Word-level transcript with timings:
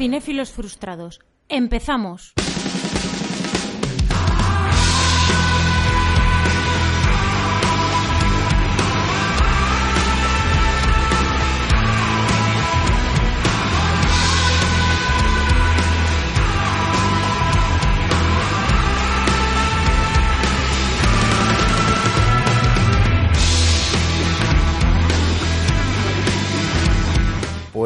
Cinéfilos 0.00 0.50
frustrados. 0.50 1.20
Empezamos. 1.50 2.32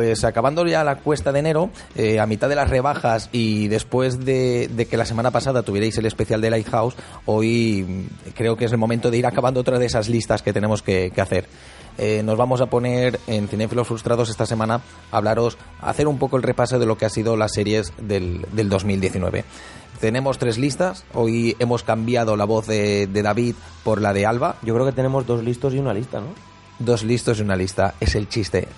Pues 0.05 0.23
acabando 0.23 0.67
ya 0.67 0.85
la 0.85 0.97
cuesta 0.97 1.33
de 1.33 1.39
enero, 1.39 1.71
eh, 1.95 2.21
a 2.21 2.27
mitad 2.27 2.51
de 2.51 2.55
las 2.55 2.69
rebajas 2.69 3.31
y 3.33 3.69
después 3.69 4.23
de, 4.23 4.69
de 4.69 4.85
que 4.85 4.99
la 4.99 5.07
semana 5.07 5.31
pasada 5.31 5.63
tuvierais 5.63 5.97
el 5.97 6.05
especial 6.05 6.43
de 6.43 6.51
Lighthouse, 6.51 6.95
hoy 7.25 7.87
mm, 7.89 8.33
creo 8.35 8.55
que 8.55 8.67
es 8.67 8.73
el 8.73 8.77
momento 8.77 9.11
de 9.11 9.17
ir 9.17 9.27
acabando 9.27 9.61
otra 9.61 9.79
de 9.79 9.87
esas 9.87 10.11
listas 10.11 10.43
que 10.43 10.53
tenemos 10.53 10.83
que, 10.83 11.11
que 11.11 11.23
hacer. 11.23 11.47
Eh, 11.97 12.21
nos 12.23 12.37
vamos 12.37 12.61
a 12.61 12.67
poner 12.67 13.19
en 13.27 13.49
Cinéfilos 13.49 13.89
Frustrados 13.89 14.29
esta 14.29 14.45
semana 14.45 14.83
a 15.11 15.17
hablaros, 15.17 15.57
a 15.81 15.89
hacer 15.89 16.07
un 16.07 16.19
poco 16.19 16.37
el 16.37 16.43
repaso 16.43 16.79
de 16.79 16.85
lo 16.85 16.99
que 16.99 17.07
ha 17.07 17.11
sido 17.11 17.39
las 17.39 17.55
series 17.55 17.95
del, 17.97 18.45
del 18.53 18.69
2019. 18.69 19.47
Tenemos 20.01 20.37
tres 20.37 20.59
listas, 20.59 21.07
hoy 21.15 21.57
hemos 21.61 21.83
cambiado 21.83 22.37
la 22.37 22.45
voz 22.45 22.67
de, 22.67 23.07
de 23.07 23.23
David 23.23 23.55
por 23.83 24.03
la 24.03 24.13
de 24.13 24.27
Alba, 24.27 24.57
Yo 24.61 24.75
creo 24.75 24.85
que 24.85 24.93
tenemos 24.93 25.27
dos 25.27 25.43
listos 25.43 25.73
y 25.73 25.79
una 25.79 25.95
lista, 25.95 26.21
¿no? 26.21 26.27
dos 26.79 27.05
listos 27.05 27.39
y 27.39 27.43
una 27.43 27.57
lista, 27.57 27.95
es 28.01 28.15
el 28.15 28.29
chiste. 28.29 28.69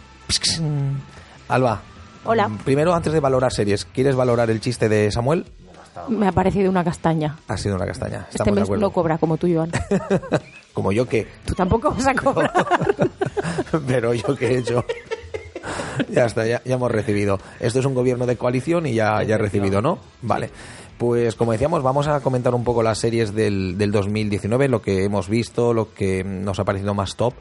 Alba. 1.49 1.81
Hola. 2.25 2.51
Primero, 2.65 2.95
antes 2.95 3.13
de 3.13 3.21
valorar 3.21 3.53
series, 3.53 3.85
¿quieres 3.85 4.17
valorar 4.17 4.51
el 4.51 4.61
chiste 4.61 4.89
de 4.89 5.11
Samuel? 5.13 5.47
Me 6.09 6.27
ha 6.29 6.33
parecido 6.33 6.71
una 6.71 6.85
castaña. 6.85 7.37
Ha 7.49 7.57
sido 7.57 7.77
una 7.77 7.87
castaña. 7.87 8.19
Este 8.29 8.33
Estamos 8.33 8.55
de 8.55 8.61
mes 8.61 8.65
acuerdo. 8.65 8.83
no 8.83 8.91
cobra 8.91 9.19
como 9.19 9.37
tú, 9.37 9.49
Joan. 9.53 9.71
Como 10.75 10.93
yo 10.93 11.09
que. 11.09 11.27
Tú 11.47 11.55
tampoco 11.55 11.91
vas 11.91 12.07
a 12.07 12.15
cobrar. 12.23 12.53
Pero 13.87 14.13
yo 14.13 14.37
que 14.37 14.47
he 14.49 14.59
hecho. 14.59 14.85
ya 16.11 16.27
está, 16.27 16.47
ya, 16.47 16.61
ya 16.67 16.75
hemos 16.75 16.91
recibido. 16.93 17.39
Esto 17.61 17.79
es 17.81 17.87
un 17.87 17.95
gobierno 17.95 18.27
de 18.27 18.37
coalición 18.37 18.85
y 18.85 18.93
ya, 18.93 19.23
ya 19.23 19.37
he 19.37 19.39
recibido, 19.39 19.81
¿no? 19.81 19.99
Vale. 20.21 20.51
Pues 20.99 21.35
como 21.35 21.53
decíamos, 21.53 21.83
vamos 21.83 22.09
a 22.09 22.21
comentar 22.21 22.55
un 22.55 22.63
poco 22.63 22.83
las 22.83 22.99
series 22.99 23.35
del, 23.35 23.79
del 23.79 23.91
2019, 23.91 24.69
lo 24.69 24.83
que 24.83 25.05
hemos 25.05 25.31
visto, 25.31 25.73
lo 25.73 25.95
que 25.95 26.23
nos 26.25 26.59
ha 26.61 26.65
parecido 26.65 26.93
más 26.93 27.17
top. 27.17 27.33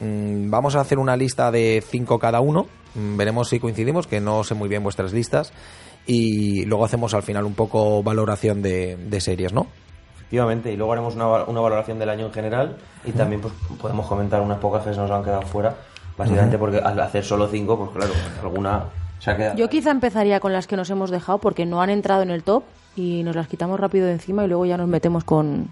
Mm, 0.00 0.50
Vamos 0.50 0.76
a 0.76 0.80
hacer 0.80 0.98
una 0.98 1.16
lista 1.16 1.50
de 1.50 1.82
cinco 1.86 2.18
cada 2.18 2.40
uno. 2.40 2.66
Mm, 2.94 3.16
Veremos 3.16 3.48
si 3.48 3.60
coincidimos, 3.60 4.06
que 4.06 4.20
no 4.20 4.44
sé 4.44 4.54
muy 4.54 4.68
bien 4.68 4.82
vuestras 4.82 5.12
listas. 5.12 5.52
Y 6.06 6.64
luego 6.66 6.84
hacemos 6.84 7.14
al 7.14 7.22
final 7.22 7.44
un 7.44 7.54
poco 7.54 8.02
valoración 8.02 8.62
de, 8.62 8.96
de 8.96 9.20
series, 9.20 9.52
¿no? 9.52 9.66
Efectivamente, 10.16 10.72
y 10.72 10.76
luego 10.76 10.92
haremos 10.92 11.14
una, 11.14 11.44
una 11.44 11.60
valoración 11.60 11.98
del 11.98 12.08
año 12.10 12.26
en 12.26 12.32
general 12.32 12.76
y 13.04 13.12
también 13.12 13.40
pues 13.40 13.54
podemos 13.80 14.06
comentar 14.06 14.40
unas 14.40 14.58
pocas 14.58 14.84
que 14.84 14.92
se 14.92 14.98
nos 15.00 15.10
han 15.10 15.22
quedado 15.22 15.42
fuera, 15.42 15.76
básicamente 16.18 16.58
porque 16.58 16.78
al 16.78 16.98
hacer 17.00 17.24
solo 17.24 17.46
cinco, 17.46 17.78
pues 17.78 17.90
claro, 17.90 18.12
alguna 18.42 18.86
se 19.20 19.30
ha 19.30 19.36
quedado. 19.36 19.56
Yo 19.56 19.68
quizá 19.68 19.92
empezaría 19.92 20.40
con 20.40 20.52
las 20.52 20.66
que 20.66 20.76
nos 20.76 20.90
hemos 20.90 21.10
dejado 21.10 21.38
porque 21.38 21.64
no 21.64 21.80
han 21.80 21.90
entrado 21.90 22.22
en 22.22 22.30
el 22.30 22.42
top 22.42 22.64
y 22.96 23.22
nos 23.22 23.36
las 23.36 23.46
quitamos 23.46 23.78
rápido 23.78 24.06
de 24.06 24.12
encima 24.14 24.44
y 24.44 24.48
luego 24.48 24.66
ya 24.66 24.76
nos 24.76 24.88
metemos 24.88 25.22
con, 25.22 25.70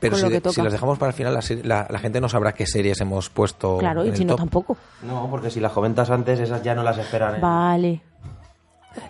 Pero 0.00 0.12
con 0.12 0.18
si, 0.18 0.24
lo 0.24 0.30
que 0.30 0.36
si 0.36 0.42
toca. 0.42 0.62
las 0.64 0.72
dejamos 0.72 0.98
para 0.98 1.10
el 1.10 1.16
final, 1.16 1.34
la, 1.34 1.40
la- 1.64 1.86
la 1.90 1.98
gente 1.98 2.20
no 2.20 2.28
sabrá 2.28 2.52
qué 2.52 2.66
series 2.66 3.00
hemos 3.00 3.30
puesto. 3.30 3.78
Claro, 3.78 4.04
en 4.04 4.12
y 4.14 4.16
si 4.16 4.24
no 4.24 4.34
top. 4.34 4.38
tampoco. 4.40 4.76
No, 5.02 5.28
porque 5.30 5.50
si 5.50 5.60
las 5.60 5.72
comentas 5.72 6.08
antes, 6.10 6.38
esas 6.40 6.62
ya 6.62 6.74
no 6.74 6.82
las 6.82 6.98
esperan. 6.98 7.36
¿eh? 7.36 7.38
Vale. 7.40 8.02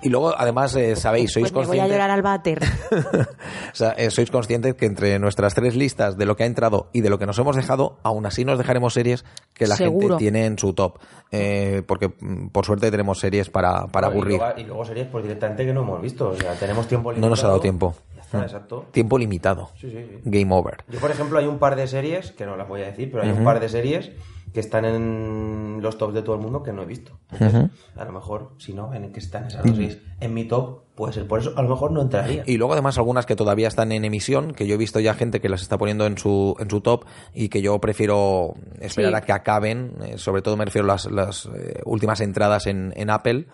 Y 0.02 0.10
luego, 0.10 0.34
además, 0.36 0.74
eh, 0.76 0.96
sabéis, 0.96 1.32
sois 1.32 1.50
Pues 1.50 1.52
me 1.52 1.56
voy 1.68 1.78
a 1.78 1.82
conscientes. 1.82 1.92
llorar 1.92 2.10
al 2.10 2.20
váter. 2.22 2.60
o 3.72 3.74
sea, 3.74 3.92
eh, 3.92 4.10
sois 4.10 4.30
conscientes 4.30 4.74
que 4.74 4.84
entre 4.86 5.18
nuestras 5.18 5.54
tres 5.54 5.76
listas 5.76 6.18
de 6.18 6.26
lo 6.26 6.36
que 6.36 6.42
ha 6.42 6.46
entrado 6.46 6.90
y 6.92 7.00
de 7.00 7.08
lo 7.08 7.18
que 7.18 7.24
nos 7.26 7.38
hemos 7.38 7.56
dejado, 7.56 7.96
aún 8.02 8.26
así 8.26 8.44
nos 8.44 8.58
dejaremos 8.58 8.92
series 8.92 9.24
que 9.54 9.66
la 9.66 9.76
Seguro. 9.76 10.08
gente 10.08 10.16
tiene 10.24 10.44
en 10.46 10.58
su 10.58 10.74
top. 10.74 10.98
Eh, 11.30 11.82
porque, 11.86 12.08
mm, 12.20 12.48
por 12.48 12.66
suerte, 12.66 12.90
tenemos 12.90 13.18
series 13.18 13.48
para, 13.48 13.86
para 13.86 14.08
Y 14.08 14.10
aburrir. 14.10 14.38
luego- 14.38 14.58
Y 14.60 14.64
luego, 14.64 14.84
series 14.84 15.06
pues 15.08 15.24
directamente 15.24 15.64
que 15.64 15.72
no 15.72 15.80
hemos 15.82 16.02
visto, 16.02 16.30
o 16.30 16.34
sea, 16.36 16.52
tenemos 16.54 16.86
tiempo 16.86 17.10
limitado. 17.10 17.26
No 17.26 17.30
nos 17.30 17.44
ha 17.44 17.46
dado 17.48 17.60
tiempo. 17.60 17.94
Ya 18.32 18.38
está, 18.38 18.42
exacto. 18.42 18.86
Tiempo 18.90 19.18
limitado. 19.18 19.70
Sí, 19.76 19.90
sí, 19.90 19.96
sí. 19.96 20.20
Game 20.24 20.54
over. 20.54 20.84
Yo, 20.88 21.00
por 21.00 21.10
ejemplo, 21.10 21.38
hay 21.38 21.46
un 21.46 21.58
par 21.58 21.76
de 21.76 21.86
series, 21.86 22.32
que 22.32 22.46
no 22.46 22.56
las 22.56 22.68
voy 22.68 22.82
a 22.82 22.86
decir, 22.86 23.10
pero 23.10 23.22
hay 23.24 23.30
un 23.30 23.44
par 23.44 23.60
de 23.60 23.68
series 23.68 24.10
que 24.52 24.60
están 24.60 24.84
en 24.84 25.78
los 25.82 25.98
tops 25.98 26.14
de 26.14 26.22
todo 26.22 26.34
el 26.34 26.40
mundo 26.40 26.62
que 26.62 26.72
no 26.72 26.82
he 26.82 26.86
visto. 26.86 27.18
Entonces, 27.32 27.70
A 27.96 28.04
lo 28.04 28.12
mejor, 28.12 28.52
si 28.58 28.72
no, 28.72 28.92
en 28.94 29.12
que 29.12 29.20
están 29.20 29.46
esas 29.46 29.64
dos 29.64 29.76
series 29.76 29.98
en 30.20 30.34
mi 30.34 30.44
top, 30.44 30.84
puede 30.94 31.12
ser 31.12 31.26
por 31.26 31.40
eso, 31.40 31.52
a 31.56 31.62
lo 31.62 31.68
mejor 31.68 31.92
no 31.92 32.00
entraría. 32.00 32.42
Y 32.46 32.56
luego 32.56 32.72
además 32.72 32.98
algunas 32.98 33.26
que 33.26 33.36
todavía 33.36 33.68
están 33.68 33.92
en 33.92 34.04
emisión, 34.04 34.52
que 34.52 34.66
yo 34.66 34.74
he 34.74 34.78
visto 34.78 35.00
ya 35.00 35.14
gente 35.14 35.40
que 35.40 35.48
las 35.48 35.62
está 35.62 35.78
poniendo 35.78 36.06
en 36.06 36.18
su, 36.18 36.56
en 36.58 36.70
su 36.70 36.80
top 36.80 37.04
y 37.34 37.48
que 37.48 37.62
yo 37.62 37.78
prefiero 37.78 38.54
esperar 38.80 39.14
a 39.14 39.20
que 39.20 39.32
acaben, 39.32 39.94
eh, 40.02 40.18
sobre 40.18 40.42
todo 40.42 40.56
me 40.56 40.64
refiero 40.64 40.86
a 40.86 40.94
las, 40.94 41.06
las 41.10 41.46
eh, 41.46 41.80
últimas 41.84 42.20
entradas 42.20 42.66
en, 42.66 42.92
en 42.96 43.10
Apple 43.10 43.48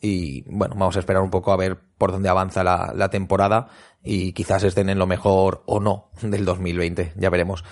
y 0.00 0.42
bueno, 0.42 0.74
vamos 0.78 0.96
a 0.96 1.00
esperar 1.00 1.22
un 1.22 1.30
poco 1.30 1.52
a 1.52 1.56
ver 1.56 1.78
por 1.98 2.12
dónde 2.12 2.28
avanza 2.28 2.62
la, 2.62 2.92
la 2.94 3.08
temporada 3.08 3.68
y 4.06 4.32
quizás 4.32 4.62
estén 4.62 4.88
en 4.88 4.98
lo 4.98 5.06
mejor 5.06 5.62
o 5.66 5.80
no 5.80 6.08
del 6.22 6.44
2020, 6.44 7.12
ya 7.16 7.28
veremos. 7.28 7.64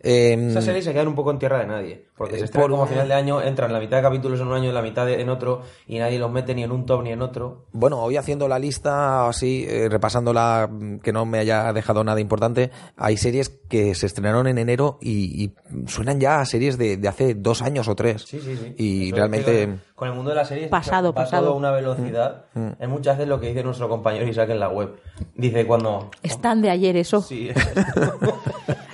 Eh, 0.00 0.36
Esas 0.50 0.64
series 0.64 0.84
se 0.84 0.92
quedan 0.92 1.08
un 1.08 1.14
poco 1.14 1.30
en 1.32 1.38
tierra 1.38 1.58
de 1.58 1.66
nadie, 1.66 2.04
porque 2.16 2.36
Eh, 2.36 2.38
se 2.38 2.44
estrenan 2.44 2.64
por- 2.64 2.70
como 2.72 2.82
a 2.84 2.86
final 2.86 3.08
de 3.08 3.14
año, 3.14 3.42
entran 3.42 3.72
la 3.72 3.80
mitad 3.80 3.96
de 3.96 4.02
capítulos 4.04 4.40
en 4.40 4.46
un 4.46 4.54
año 4.54 4.70
y 4.70 4.72
la 4.72 4.82
mitad 4.82 5.04
de- 5.06 5.20
en 5.20 5.28
otro, 5.28 5.62
y 5.88 5.98
nadie 5.98 6.18
los 6.18 6.30
mete 6.30 6.54
ni 6.54 6.62
en 6.62 6.70
un 6.70 6.86
top 6.86 7.02
ni 7.02 7.10
en 7.10 7.20
otro. 7.22 7.64
Bueno, 7.72 8.00
hoy 8.02 8.16
haciendo 8.16 8.46
la 8.48 8.58
lista, 8.58 9.26
así, 9.28 9.66
eh, 9.68 9.88
repasándola, 9.90 10.68
mm, 10.70 10.98
que 11.00 11.12
no 11.12 11.26
me 11.26 11.38
haya 11.40 11.72
dejado 11.72 12.04
nada 12.04 12.20
importante, 12.20 12.70
hay 12.96 13.16
series 13.16 13.48
que 13.48 13.94
se 13.94 14.06
estrenaron 14.06 14.46
en 14.46 14.58
enero 14.58 14.98
y, 15.00 15.44
y 15.44 15.54
suenan 15.88 16.20
ya 16.20 16.40
a 16.40 16.44
series 16.46 16.78
de, 16.78 16.96
de 16.96 17.08
hace 17.08 17.34
dos 17.34 17.60
años 17.62 17.88
o 17.88 17.94
tres. 17.96 18.22
Sí, 18.22 18.40
sí, 18.40 18.56
sí. 18.56 18.74
Y 18.78 19.06
Eso 19.08 19.16
realmente... 19.16 19.78
Con 19.94 20.06
el 20.08 20.14
mundo 20.14 20.30
de 20.30 20.36
las 20.36 20.46
series 20.46 20.68
Pasado, 20.68 21.08
va 21.12 21.24
pasado. 21.24 21.48
a 21.50 21.54
una 21.56 21.72
velocidad. 21.72 22.44
Mm, 22.54 22.68
Es 22.78 22.88
muchas 22.88 23.16
veces 23.18 23.28
lo 23.28 23.40
que 23.40 23.48
dice 23.48 23.64
nuestro 23.64 23.88
compañero 23.88 24.28
Isaac 24.28 24.50
en 24.50 24.60
la 24.60 24.68
web. 24.68 24.94
Dice 25.34 25.66
cuando... 25.66 26.08
Están 26.22 26.62
de 26.62 26.70
ayer 26.70 26.96
eso. 26.96 27.20
Sí, 27.20 27.50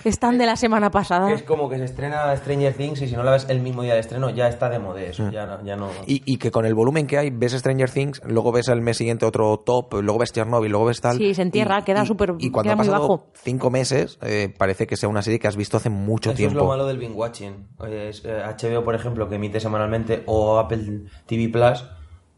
Están 0.05 0.37
de 0.39 0.47
la 0.47 0.57
semana 0.57 0.91
pasada. 0.91 1.33
es 1.33 1.43
como 1.43 1.69
que 1.69 1.79
se 1.79 1.85
estrena 1.85 2.37
Stranger 2.37 2.75
Things 2.75 3.01
y 3.03 3.09
si 3.09 3.17
no 3.17 3.23
la 3.23 3.33
ves 3.33 3.47
el 3.49 3.61
mismo 3.61 3.83
día 3.83 3.95
de 3.95 4.01
estreno 4.01 4.29
ya 4.31 4.49
está 4.49 4.69
de 4.69 4.79
moda 4.79 5.01
eso. 5.01 5.31
Ya 5.31 5.47
no... 5.47 5.65
Ya 5.65 5.77
no... 5.77 5.89
Y, 6.07 6.23
y 6.27 6.37
que 6.37 6.51
con 6.51 6.67
el 6.67 6.75
volumen 6.75 7.07
que 7.07 7.17
hay, 7.19 7.31
ves 7.31 7.53
Stranger 7.53 7.91
Things, 7.91 8.21
luego 8.27 8.53
ves 8.53 8.69
al 8.69 8.83
mes 8.83 8.97
siguiente 8.99 9.25
otro 9.25 9.57
top, 9.65 9.95
luego 10.03 10.19
ves 10.19 10.33
Chernobyl, 10.33 10.71
luego 10.71 10.87
ves 10.87 11.01
tal. 11.01 11.17
Sí, 11.17 11.35
se 11.35 11.43
entierra, 11.43 11.79
y- 11.81 11.83
queda 11.85 12.05
súper- 12.05 12.35
Y 12.39 12.51
cuando 12.51 12.69
queda 12.69 12.75
ha 12.75 12.77
pasado 12.77 13.01
bajo. 13.01 13.27
cinco 13.35 13.71
meses, 13.71 14.19
eh, 14.23 14.53
parece 14.57 14.87
que 14.87 14.97
sea 14.97 15.09
una 15.09 15.23
serie 15.23 15.39
que 15.39 15.49
has 15.49 15.57
visto 15.57 15.77
hace 15.79 15.89
mucho 15.91 16.31
Eso 16.31 16.37
tiempo. 16.37 16.59
es 16.59 16.63
lo 16.65 16.69
malo 16.69 16.87
del 16.87 16.99
binge 16.99 17.15
watching. 17.15 17.69
Eh, 17.87 18.09
es, 18.11 18.25
eh, 18.25 18.43
HBO, 18.45 18.85
por 18.85 18.95
ejemplo, 18.95 19.29
que 19.29 19.37
emite 19.37 19.59
semanalmente, 19.61 20.23
o 20.27 20.59
Apple 20.59 21.05
TV 21.27 21.49
Plus, 21.49 21.85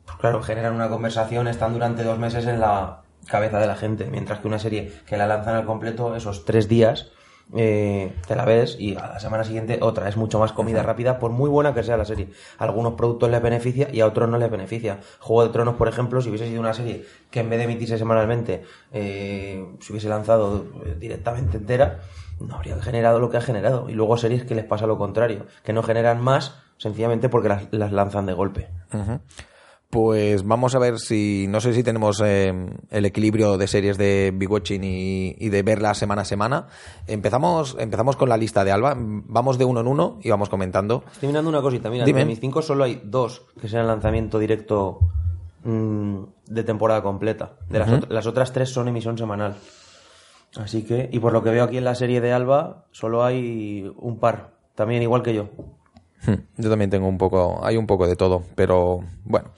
pues 0.04 0.18
claro, 0.20 0.40
generan 0.42 0.74
una 0.74 0.88
conversación, 0.88 1.48
están 1.48 1.72
durante 1.72 2.04
dos 2.04 2.18
meses 2.18 2.46
en 2.46 2.60
la 2.60 3.02
cabeza 3.28 3.58
de 3.58 3.66
la 3.66 3.74
gente, 3.74 4.06
mientras 4.08 4.38
que 4.38 4.46
una 4.46 4.60
serie 4.60 4.92
que 5.04 5.16
la 5.16 5.26
lanzan 5.26 5.56
al 5.56 5.64
completo 5.66 6.14
esos 6.14 6.44
tres 6.44 6.68
días, 6.68 7.10
eh, 7.54 8.12
te 8.26 8.34
la 8.34 8.44
ves 8.44 8.76
y 8.78 8.96
a 8.96 9.06
la 9.06 9.20
semana 9.20 9.44
siguiente 9.44 9.78
otra. 9.80 10.08
Es 10.08 10.16
mucho 10.16 10.38
más 10.38 10.52
comida 10.52 10.82
rápida, 10.82 11.18
por 11.18 11.30
muy 11.30 11.48
buena 11.48 11.74
que 11.74 11.82
sea 11.82 11.96
la 11.96 12.04
serie. 12.04 12.28
A 12.58 12.64
algunos 12.64 12.94
productos 12.94 13.30
les 13.30 13.42
beneficia 13.42 13.88
y 13.92 14.00
a 14.00 14.06
otros 14.06 14.28
no 14.28 14.38
les 14.38 14.50
beneficia. 14.50 15.00
Juego 15.20 15.46
de 15.46 15.52
Tronos, 15.52 15.76
por 15.76 15.88
ejemplo, 15.88 16.20
si 16.20 16.28
hubiese 16.28 16.46
sido 16.48 16.60
una 16.60 16.74
serie 16.74 17.04
que 17.30 17.40
en 17.40 17.50
vez 17.50 17.58
de 17.58 17.64
emitirse 17.64 17.98
semanalmente 17.98 18.62
eh, 18.92 19.64
se 19.80 19.92
hubiese 19.92 20.08
lanzado 20.08 20.66
eh, 20.84 20.96
directamente 20.98 21.58
entera, 21.58 22.00
no 22.40 22.56
habría 22.56 22.80
generado 22.82 23.20
lo 23.20 23.30
que 23.30 23.36
ha 23.36 23.42
generado. 23.42 23.88
Y 23.88 23.92
luego 23.92 24.16
series 24.16 24.44
que 24.44 24.54
les 24.54 24.64
pasa 24.64 24.86
lo 24.86 24.98
contrario, 24.98 25.46
que 25.62 25.72
no 25.72 25.82
generan 25.82 26.20
más 26.20 26.62
sencillamente 26.78 27.28
porque 27.28 27.48
las, 27.48 27.68
las 27.70 27.92
lanzan 27.92 28.26
de 28.26 28.32
golpe. 28.32 28.68
Pues 29.96 30.44
vamos 30.44 30.74
a 30.74 30.78
ver 30.78 30.98
si, 30.98 31.46
no 31.48 31.58
sé 31.62 31.72
si 31.72 31.82
tenemos 31.82 32.20
eh, 32.22 32.52
el 32.90 33.06
equilibrio 33.06 33.56
de 33.56 33.66
series 33.66 33.96
de 33.96 34.30
Big 34.34 34.50
Watching 34.50 34.84
y, 34.84 35.34
y 35.38 35.48
de 35.48 35.62
verla 35.62 35.94
semana 35.94 36.20
a 36.20 36.24
semana. 36.26 36.66
Empezamos, 37.06 37.74
empezamos 37.80 38.14
con 38.16 38.28
la 38.28 38.36
lista 38.36 38.62
de 38.62 38.72
Alba, 38.72 38.94
vamos 38.98 39.56
de 39.56 39.64
uno 39.64 39.80
en 39.80 39.86
uno 39.86 40.18
y 40.22 40.28
vamos 40.28 40.50
comentando. 40.50 41.02
Estoy 41.12 41.28
mirando 41.28 41.48
una 41.48 41.62
cosita, 41.62 41.88
mira, 41.88 42.04
Dime. 42.04 42.18
de 42.20 42.26
mis 42.26 42.40
cinco 42.40 42.60
solo 42.60 42.84
hay 42.84 43.00
dos 43.04 43.46
que 43.58 43.70
sean 43.70 43.86
lanzamiento 43.86 44.38
directo 44.38 44.98
mm, 45.64 46.18
de 46.46 46.62
temporada 46.62 47.02
completa. 47.02 47.52
De 47.70 47.78
las, 47.78 47.88
ot- 47.88 48.08
las 48.10 48.26
otras 48.26 48.52
tres 48.52 48.68
son 48.68 48.88
emisión 48.88 49.16
semanal. 49.16 49.56
Así 50.56 50.82
que, 50.84 51.08
y 51.10 51.20
por 51.20 51.32
lo 51.32 51.42
que 51.42 51.48
veo 51.50 51.64
aquí 51.64 51.78
en 51.78 51.84
la 51.84 51.94
serie 51.94 52.20
de 52.20 52.32
Alba, 52.34 52.84
solo 52.90 53.24
hay 53.24 53.90
un 53.96 54.18
par. 54.18 54.50
También 54.74 55.00
igual 55.02 55.22
que 55.22 55.32
yo. 55.32 55.48
Hmm, 56.26 56.34
Yo 56.58 56.68
también 56.68 56.90
tengo 56.90 57.08
un 57.08 57.16
poco, 57.16 57.60
hay 57.64 57.78
un 57.78 57.86
poco 57.86 58.06
de 58.06 58.16
todo, 58.16 58.42
pero 58.54 59.00
bueno. 59.24 59.48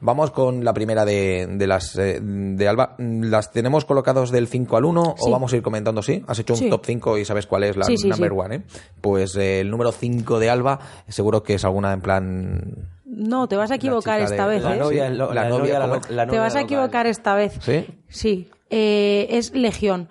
Vamos 0.00 0.30
con 0.30 0.64
la 0.64 0.72
primera 0.72 1.04
de, 1.04 1.48
de 1.50 1.66
las 1.66 1.96
eh, 1.98 2.20
de 2.22 2.68
Alba. 2.68 2.94
¿Las 2.98 3.50
tenemos 3.50 3.84
colocados 3.84 4.30
del 4.30 4.46
5 4.46 4.76
al 4.76 4.84
1 4.84 5.14
o 5.18 5.30
vamos 5.30 5.52
a 5.52 5.56
ir 5.56 5.62
comentando? 5.62 6.02
Sí, 6.02 6.22
has 6.28 6.38
hecho 6.38 6.52
un 6.54 6.58
Sí. 6.60 6.70
top 6.70 6.82
5 6.86 7.18
y 7.18 7.24
sabes 7.24 7.46
cuál 7.46 7.64
es 7.64 7.76
la 7.76 7.84
Sí, 7.84 7.96
sí, 7.96 8.08
number 8.08 8.30
sí. 8.30 8.36
one, 8.38 8.54
¿eh? 8.56 8.62
Pues 9.00 9.34
eh, 9.36 9.60
el 9.60 9.70
número 9.70 9.90
5 9.90 10.38
de 10.38 10.50
Alba, 10.50 10.78
seguro 11.08 11.42
que 11.42 11.54
es 11.54 11.64
alguna 11.64 11.92
en 11.92 12.00
plan. 12.00 12.88
No, 13.04 13.48
te 13.48 13.56
vas 13.56 13.72
a 13.72 13.74
equivocar 13.74 14.18
de- 14.20 14.26
esta 14.26 14.46
vez, 14.46 14.62
la 14.62 14.76
¿eh? 14.76 14.78
novia, 14.78 15.10
La 15.10 15.34
la 15.34 15.48
novia, 15.48 15.80
Te 15.80 16.38
vas 16.38 16.54
a 16.54 16.60
local. 16.60 16.62
equivocar 16.62 17.06
esta 17.08 17.34
vez. 17.34 17.58
¿Sí? 17.60 17.84
Sí. 18.08 18.48
Eh, 18.70 19.26
es 19.30 19.52
Legión. 19.52 20.10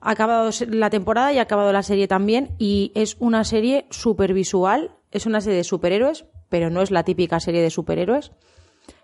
Ha 0.00 0.12
acabado 0.12 0.48
la 0.68 0.88
temporada 0.88 1.32
y 1.34 1.38
ha 1.38 1.42
acabado 1.42 1.72
la 1.72 1.82
serie 1.82 2.08
también. 2.08 2.52
Y 2.58 2.92
es 2.94 3.16
una 3.18 3.44
serie 3.44 3.84
súper 3.90 4.32
visual. 4.32 4.92
Es 5.10 5.26
una 5.26 5.42
serie 5.42 5.58
de 5.58 5.64
superhéroes, 5.64 6.24
pero 6.48 6.70
no 6.70 6.80
es 6.80 6.90
la 6.90 7.02
típica 7.04 7.38
serie 7.40 7.60
de 7.60 7.68
superhéroes. 7.70 8.32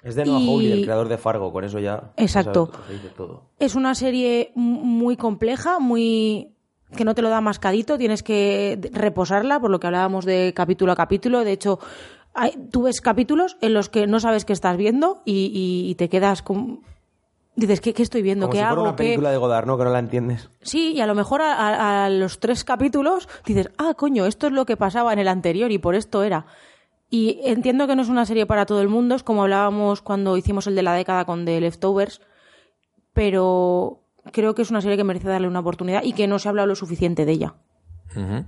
Es 0.02 0.14
de 0.16 0.24
Noah 0.24 0.40
Y- 0.40 0.48
Hawley, 0.48 0.72
el 0.72 0.82
creador 0.84 1.08
de 1.08 1.16
Fargo, 1.18 1.52
con 1.52 1.64
eso 1.64 1.78
ya. 1.78 2.12
Exacto. 2.16 2.70
ya 2.90 3.14
todo. 3.14 3.42
Es 3.58 3.74
una 3.74 3.94
serie 3.94 4.50
muy 4.54 5.16
compleja, 5.16 5.78
muy 5.78 6.48
que 6.96 7.04
no 7.04 7.14
te 7.14 7.22
lo 7.22 7.30
da 7.30 7.40
mascadito, 7.40 7.96
tienes 7.96 8.22
que 8.22 8.78
reposarla, 8.92 9.60
por 9.60 9.70
lo 9.70 9.80
que 9.80 9.86
hablábamos 9.86 10.24
de 10.26 10.52
capítulo 10.54 10.92
a 10.92 10.96
capítulo. 10.96 11.42
De 11.44 11.52
hecho, 11.52 11.78
hay- 12.34 12.52
tú 12.70 12.82
ves 12.82 13.00
capítulos 13.00 13.56
en 13.60 13.72
los 13.74 13.88
que 13.88 14.06
no 14.06 14.20
sabes 14.20 14.44
qué 14.44 14.52
estás 14.52 14.76
viendo 14.76 15.22
y, 15.24 15.50
y- 15.54 15.90
y 15.90 15.94
te 15.94 16.08
quedas 16.08 16.42
con... 16.42 16.80
Dices, 17.54 17.80
¿qué, 17.82 17.92
qué 17.94 18.02
estoy 18.02 18.22
viendo? 18.22 18.46
Como 18.46 18.52
¿Qué 18.52 18.58
si 18.60 18.64
fuera 18.66 18.80
una 18.82 18.90
¿Qué- 18.92 19.04
película 19.04 19.30
de 19.30 19.36
Godard, 19.36 19.66
¿no? 19.66 19.76
Que 19.78 19.84
no 19.84 19.90
la 19.90 19.98
entiendes. 19.98 20.48
Sí, 20.62 20.92
y 20.94 21.00
a 21.00 21.06
lo 21.06 21.14
mejor 21.14 21.42
a, 21.42 21.52
a- 21.54 22.04
a 22.06 22.10
los 22.10 22.40
tres 22.40 22.64
capítulos 22.64 23.28
dices, 23.46 23.68
ah, 23.78 23.94
coño, 23.94 24.26
esto 24.26 24.46
es 24.46 24.52
lo 24.52 24.64
que 24.66 24.76
pasaba 24.78 25.12
en 25.12 25.18
el 25.18 25.28
anterior 25.28 25.70
y 25.70 25.78
por 25.78 25.94
esto 25.94 26.22
era. 26.22 26.46
Y 27.14 27.40
entiendo 27.44 27.86
que 27.86 27.94
no 27.94 28.00
es 28.00 28.08
una 28.08 28.24
serie 28.24 28.46
para 28.46 28.64
todo 28.64 28.80
el 28.80 28.88
mundo, 28.88 29.14
es 29.14 29.22
como 29.22 29.42
hablábamos 29.42 30.00
cuando 30.00 30.38
hicimos 30.38 30.66
el 30.66 30.74
de 30.74 30.82
la 30.82 30.94
década 30.94 31.26
con 31.26 31.44
The 31.44 31.60
Leftovers, 31.60 32.22
pero 33.12 34.00
creo 34.32 34.54
que 34.54 34.62
es 34.62 34.70
una 34.70 34.80
serie 34.80 34.96
que 34.96 35.04
merece 35.04 35.28
darle 35.28 35.46
una 35.48 35.60
oportunidad 35.60 36.02
y 36.02 36.14
que 36.14 36.26
no 36.26 36.38
se 36.38 36.48
ha 36.48 36.50
hablado 36.50 36.68
lo 36.68 36.74
suficiente 36.74 37.24
de 37.26 37.32
ella. 37.32 37.54
Ujú. 38.16 38.44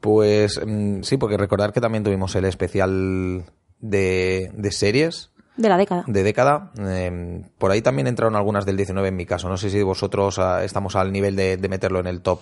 Pues 0.00 0.60
mm, 0.64 1.02
sí, 1.02 1.16
porque 1.16 1.38
recordar 1.38 1.72
que 1.72 1.80
también 1.80 2.04
tuvimos 2.04 2.34
el 2.36 2.44
especial 2.44 3.44
de, 3.80 4.50
de 4.54 4.72
series 4.72 5.30
De 5.56 5.68
la 5.70 5.78
década. 5.78 6.04
de 6.06 6.22
década. 6.22 6.72
Eh, 6.78 7.44
por 7.58 7.70
ahí 7.70 7.80
también 7.80 8.06
entraron 8.08 8.36
algunas 8.36 8.66
del 8.66 8.76
19 8.76 9.08
en 9.08 9.16
mi 9.16 9.24
caso. 9.24 9.48
No 9.48 9.56
sé 9.56 9.70
si 9.70 9.82
vosotros 9.82 10.38
ah, 10.38 10.64
estamos 10.64 10.96
al 10.96 11.12
nivel 11.12 11.34
de, 11.34 11.56
de 11.56 11.68
meterlo 11.70 11.98
en 12.00 12.08
el 12.08 12.20
top. 12.20 12.40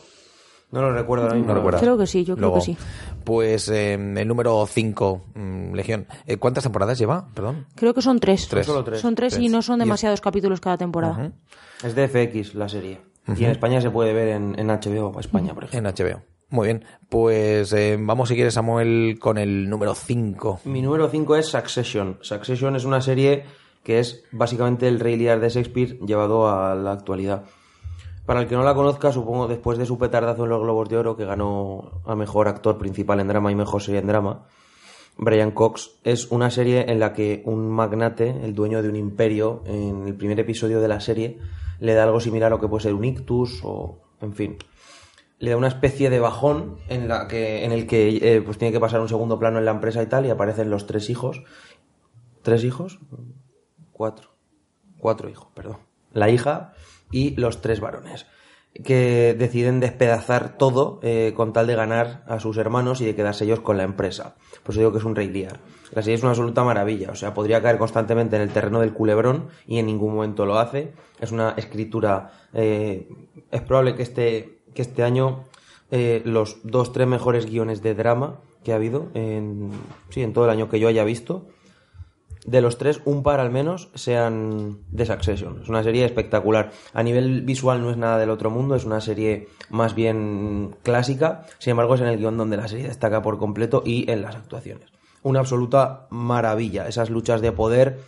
No 0.70 0.82
lo 0.82 0.92
recuerdo 0.92 1.24
ahora 1.24 1.36
mismo. 1.36 1.52
No 1.52 1.54
recuerdas. 1.54 1.80
Creo 1.80 1.96
que 1.96 2.06
sí, 2.06 2.24
yo 2.24 2.34
creo 2.34 2.48
Luego, 2.48 2.56
que 2.56 2.72
sí. 2.72 2.76
Pues 3.24 3.68
eh, 3.68 3.94
el 3.94 4.28
número 4.28 4.66
5, 4.66 5.24
Legión. 5.72 6.06
Eh, 6.26 6.36
¿Cuántas 6.36 6.64
temporadas 6.64 6.98
lleva? 6.98 7.28
Perdón. 7.34 7.66
Creo 7.74 7.94
que 7.94 8.02
son 8.02 8.18
tres. 8.20 8.48
Tres. 8.48 8.66
Solo 8.66 8.82
tres. 8.82 9.00
Son 9.00 9.14
tres, 9.14 9.38
y 9.38 9.48
no 9.48 9.62
son 9.62 9.78
demasiados 9.78 10.20
capítulos 10.20 10.60
cada 10.60 10.76
temporada. 10.76 11.32
Es 11.82 11.94
de 11.94 12.08
FX 12.08 12.54
la 12.54 12.68
serie. 12.68 13.00
Y 13.36 13.44
en 13.44 13.50
España 13.52 13.80
se 13.80 13.90
puede 13.90 14.12
ver 14.12 14.28
en, 14.28 14.58
en 14.58 14.66
HBO 14.68 15.18
España, 15.18 15.54
por 15.54 15.64
ejemplo. 15.64 15.90
En 15.90 15.94
HBO. 15.94 16.22
Muy 16.50 16.66
bien. 16.68 16.84
Pues 17.08 17.72
eh, 17.72 17.96
vamos, 17.98 18.28
si 18.28 18.34
quieres, 18.34 18.54
Samuel, 18.54 19.18
con 19.20 19.38
el 19.38 19.68
número 19.68 19.94
5. 19.94 20.60
Mi 20.64 20.82
número 20.82 21.08
5 21.08 21.36
es 21.36 21.46
Succession. 21.46 22.18
Succession 22.20 22.76
es 22.76 22.84
una 22.84 23.00
serie 23.00 23.44
que 23.82 23.98
es 23.98 24.24
básicamente 24.32 24.88
el 24.88 25.00
Rey 25.00 25.16
Lear 25.16 25.40
de 25.40 25.48
Shakespeare 25.48 25.98
llevado 26.06 26.48
a 26.48 26.74
la 26.74 26.92
actualidad. 26.92 27.44
Para 28.26 28.40
el 28.40 28.46
que 28.46 28.54
no 28.54 28.62
la 28.62 28.74
conozca, 28.74 29.12
supongo 29.12 29.46
después 29.48 29.76
de 29.78 29.86
su 29.86 29.98
petardazo 29.98 30.44
en 30.44 30.50
los 30.50 30.62
Globos 30.62 30.88
de 30.88 30.96
Oro, 30.96 31.16
que 31.16 31.24
ganó 31.24 32.02
a 32.06 32.14
mejor 32.14 32.48
actor 32.48 32.78
principal 32.78 33.20
en 33.20 33.28
drama 33.28 33.52
y 33.52 33.54
mejor 33.54 33.82
serie 33.82 34.00
en 34.00 34.06
drama, 34.06 34.46
Brian 35.16 35.52
Cox 35.52 35.98
es 36.02 36.30
una 36.32 36.50
serie 36.50 36.90
en 36.90 36.98
la 36.98 37.12
que 37.12 37.42
un 37.44 37.68
magnate, 37.68 38.44
el 38.44 38.54
dueño 38.54 38.82
de 38.82 38.88
un 38.88 38.96
imperio, 38.96 39.62
en 39.66 40.08
el 40.08 40.14
primer 40.14 40.40
episodio 40.40 40.80
de 40.80 40.88
la 40.88 41.00
serie, 41.00 41.38
le 41.80 41.94
da 41.94 42.04
algo 42.04 42.20
similar 42.20 42.48
a 42.48 42.56
lo 42.56 42.60
que 42.60 42.68
puede 42.68 42.82
ser 42.82 42.94
un 42.94 43.04
ictus 43.04 43.60
o, 43.62 43.98
en 44.20 44.34
fin, 44.34 44.56
le 45.38 45.50
da 45.50 45.56
una 45.56 45.68
especie 45.68 46.10
de 46.10 46.20
bajón 46.20 46.78
en 46.88 47.08
la 47.08 47.28
que 47.28 47.64
en 47.64 47.72
el 47.72 47.86
que 47.86 48.36
eh, 48.36 48.42
pues 48.42 48.58
tiene 48.58 48.72
que 48.72 48.80
pasar 48.80 49.00
un 49.00 49.08
segundo 49.08 49.38
plano 49.38 49.58
en 49.58 49.64
la 49.64 49.72
empresa 49.72 50.02
y 50.02 50.06
tal 50.06 50.26
y 50.26 50.30
aparecen 50.30 50.70
los 50.70 50.86
tres 50.86 51.10
hijos. 51.10 51.42
Tres 52.42 52.64
hijos 52.64 52.98
cuatro. 53.92 54.30
Cuatro 54.98 55.28
hijos 55.28 55.48
perdón. 55.54 55.78
La 56.12 56.30
hija 56.30 56.73
y 57.14 57.36
los 57.36 57.60
tres 57.60 57.80
varones 57.80 58.26
que 58.82 59.36
deciden 59.38 59.78
despedazar 59.78 60.58
todo 60.58 60.98
eh, 61.02 61.32
con 61.36 61.52
tal 61.52 61.68
de 61.68 61.76
ganar 61.76 62.24
a 62.26 62.40
sus 62.40 62.56
hermanos 62.56 63.00
y 63.00 63.04
de 63.04 63.14
quedarse 63.14 63.44
ellos 63.44 63.60
con 63.60 63.76
la 63.76 63.84
empresa. 63.84 64.34
Por 64.64 64.72
eso 64.72 64.80
digo 64.80 64.90
que 64.90 64.98
es 64.98 65.04
un 65.04 65.14
rey 65.14 65.28
Lear. 65.28 65.60
La 65.92 66.02
serie 66.02 66.16
es 66.16 66.22
una 66.22 66.30
absoluta 66.30 66.64
maravilla, 66.64 67.12
o 67.12 67.14
sea, 67.14 67.34
podría 67.34 67.62
caer 67.62 67.78
constantemente 67.78 68.34
en 68.34 68.42
el 68.42 68.50
terreno 68.50 68.80
del 68.80 68.92
culebrón 68.92 69.46
y 69.68 69.78
en 69.78 69.86
ningún 69.86 70.16
momento 70.16 70.44
lo 70.44 70.58
hace. 70.58 70.92
Es 71.20 71.30
una 71.30 71.50
escritura... 71.56 72.32
eh, 72.52 73.08
es 73.52 73.60
probable 73.60 73.94
que 73.94 74.02
este, 74.02 74.58
que 74.74 74.82
este 74.82 75.04
año 75.04 75.44
eh, 75.92 76.22
los 76.24 76.58
dos, 76.64 76.92
tres 76.92 77.06
mejores 77.06 77.46
guiones 77.46 77.80
de 77.80 77.94
drama 77.94 78.40
que 78.64 78.72
ha 78.72 78.76
habido 78.76 79.10
en, 79.14 79.70
sí, 80.08 80.22
en 80.22 80.32
todo 80.32 80.46
el 80.46 80.50
año 80.50 80.68
que 80.68 80.80
yo 80.80 80.88
haya 80.88 81.04
visto 81.04 81.46
de 82.44 82.60
los 82.60 82.76
tres, 82.78 83.00
un 83.04 83.22
par 83.22 83.40
al 83.40 83.50
menos 83.50 83.90
sean 83.94 84.78
de 84.90 85.06
Succession. 85.06 85.62
Es 85.62 85.68
una 85.68 85.82
serie 85.82 86.04
espectacular. 86.04 86.70
A 86.92 87.02
nivel 87.02 87.42
visual 87.42 87.80
no 87.80 87.90
es 87.90 87.96
nada 87.96 88.18
del 88.18 88.30
otro 88.30 88.50
mundo, 88.50 88.74
es 88.74 88.84
una 88.84 89.00
serie 89.00 89.48
más 89.70 89.94
bien 89.94 90.76
clásica. 90.82 91.46
Sin 91.58 91.72
embargo, 91.72 91.94
es 91.94 92.02
en 92.02 92.08
el 92.08 92.18
guion 92.18 92.36
donde 92.36 92.56
la 92.56 92.68
serie 92.68 92.88
destaca 92.88 93.22
por 93.22 93.38
completo 93.38 93.82
y 93.84 94.10
en 94.10 94.22
las 94.22 94.36
actuaciones. 94.36 94.90
Una 95.22 95.40
absoluta 95.40 96.06
maravilla. 96.10 96.86
Esas 96.86 97.08
luchas 97.08 97.40
de 97.40 97.52
poder 97.52 98.00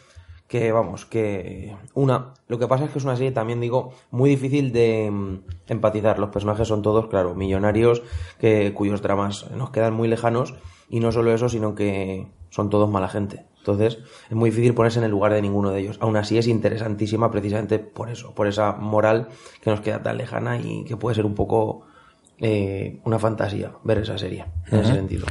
que, 0.49 0.71
vamos, 0.71 1.07
que 1.07 1.75
una... 1.95 2.35
Lo 2.47 2.59
que 2.59 2.69
pasa 2.69 2.85
es 2.85 2.91
que 2.91 2.99
es 2.99 3.05
una 3.05 3.17
serie, 3.17 3.33
también 3.33 3.61
digo, 3.61 3.95
muy 4.11 4.29
difícil 4.29 4.71
de 4.73 5.11
mm, 5.11 5.39
empatizar. 5.69 6.19
Los 6.19 6.31
personajes 6.31 6.69
son 6.69 6.83
todos, 6.83 7.07
claro, 7.09 7.35
millonarios 7.35 8.03
que, 8.39 8.73
cuyos 8.75 9.01
dramas 9.01 9.51
nos 9.51 9.71
quedan 9.71 9.95
muy 9.95 10.09
lejanos. 10.09 10.55
Y 10.91 11.01
no 11.01 11.11
solo 11.11 11.33
eso, 11.33 11.49
sino 11.49 11.75
que 11.75 12.29
son 12.51 12.71
todos 12.71 12.89
mala 12.89 13.09
gente. 13.09 13.47
Entonces, 13.67 13.99
es 14.31 14.37
muy 14.37 14.51
difícil 14.51 14.75
ponerse 14.75 15.01
en 15.01 15.05
el 15.05 15.11
lugar 15.11 15.33
de 15.33 15.43
ninguno 15.43 15.71
de 15.71 15.81
ellos. 15.81 15.99
Aún 16.01 16.17
así, 16.17 16.39
es 16.39 16.47
interesantísima 16.47 17.31
precisamente 17.33 17.81
por 17.81 18.11
eso, 18.11 18.33
por 18.33 18.47
esa 18.47 18.73
moral 18.73 19.29
que 19.61 19.71
nos 19.71 19.81
queda 19.81 20.03
tan 20.03 20.19
lejana 20.19 20.59
y 20.59 20.85
que 20.85 20.97
puede 20.97 21.17
ser 21.17 21.27
un 21.27 21.35
poco 21.35 21.85
eh, 22.39 23.01
una 23.05 23.19
fantasía 23.19 23.73
ver 23.83 23.99
esa 23.99 24.19
serie, 24.19 24.45
en 24.71 24.79
ese 24.79 24.95
sentido. 24.95 25.27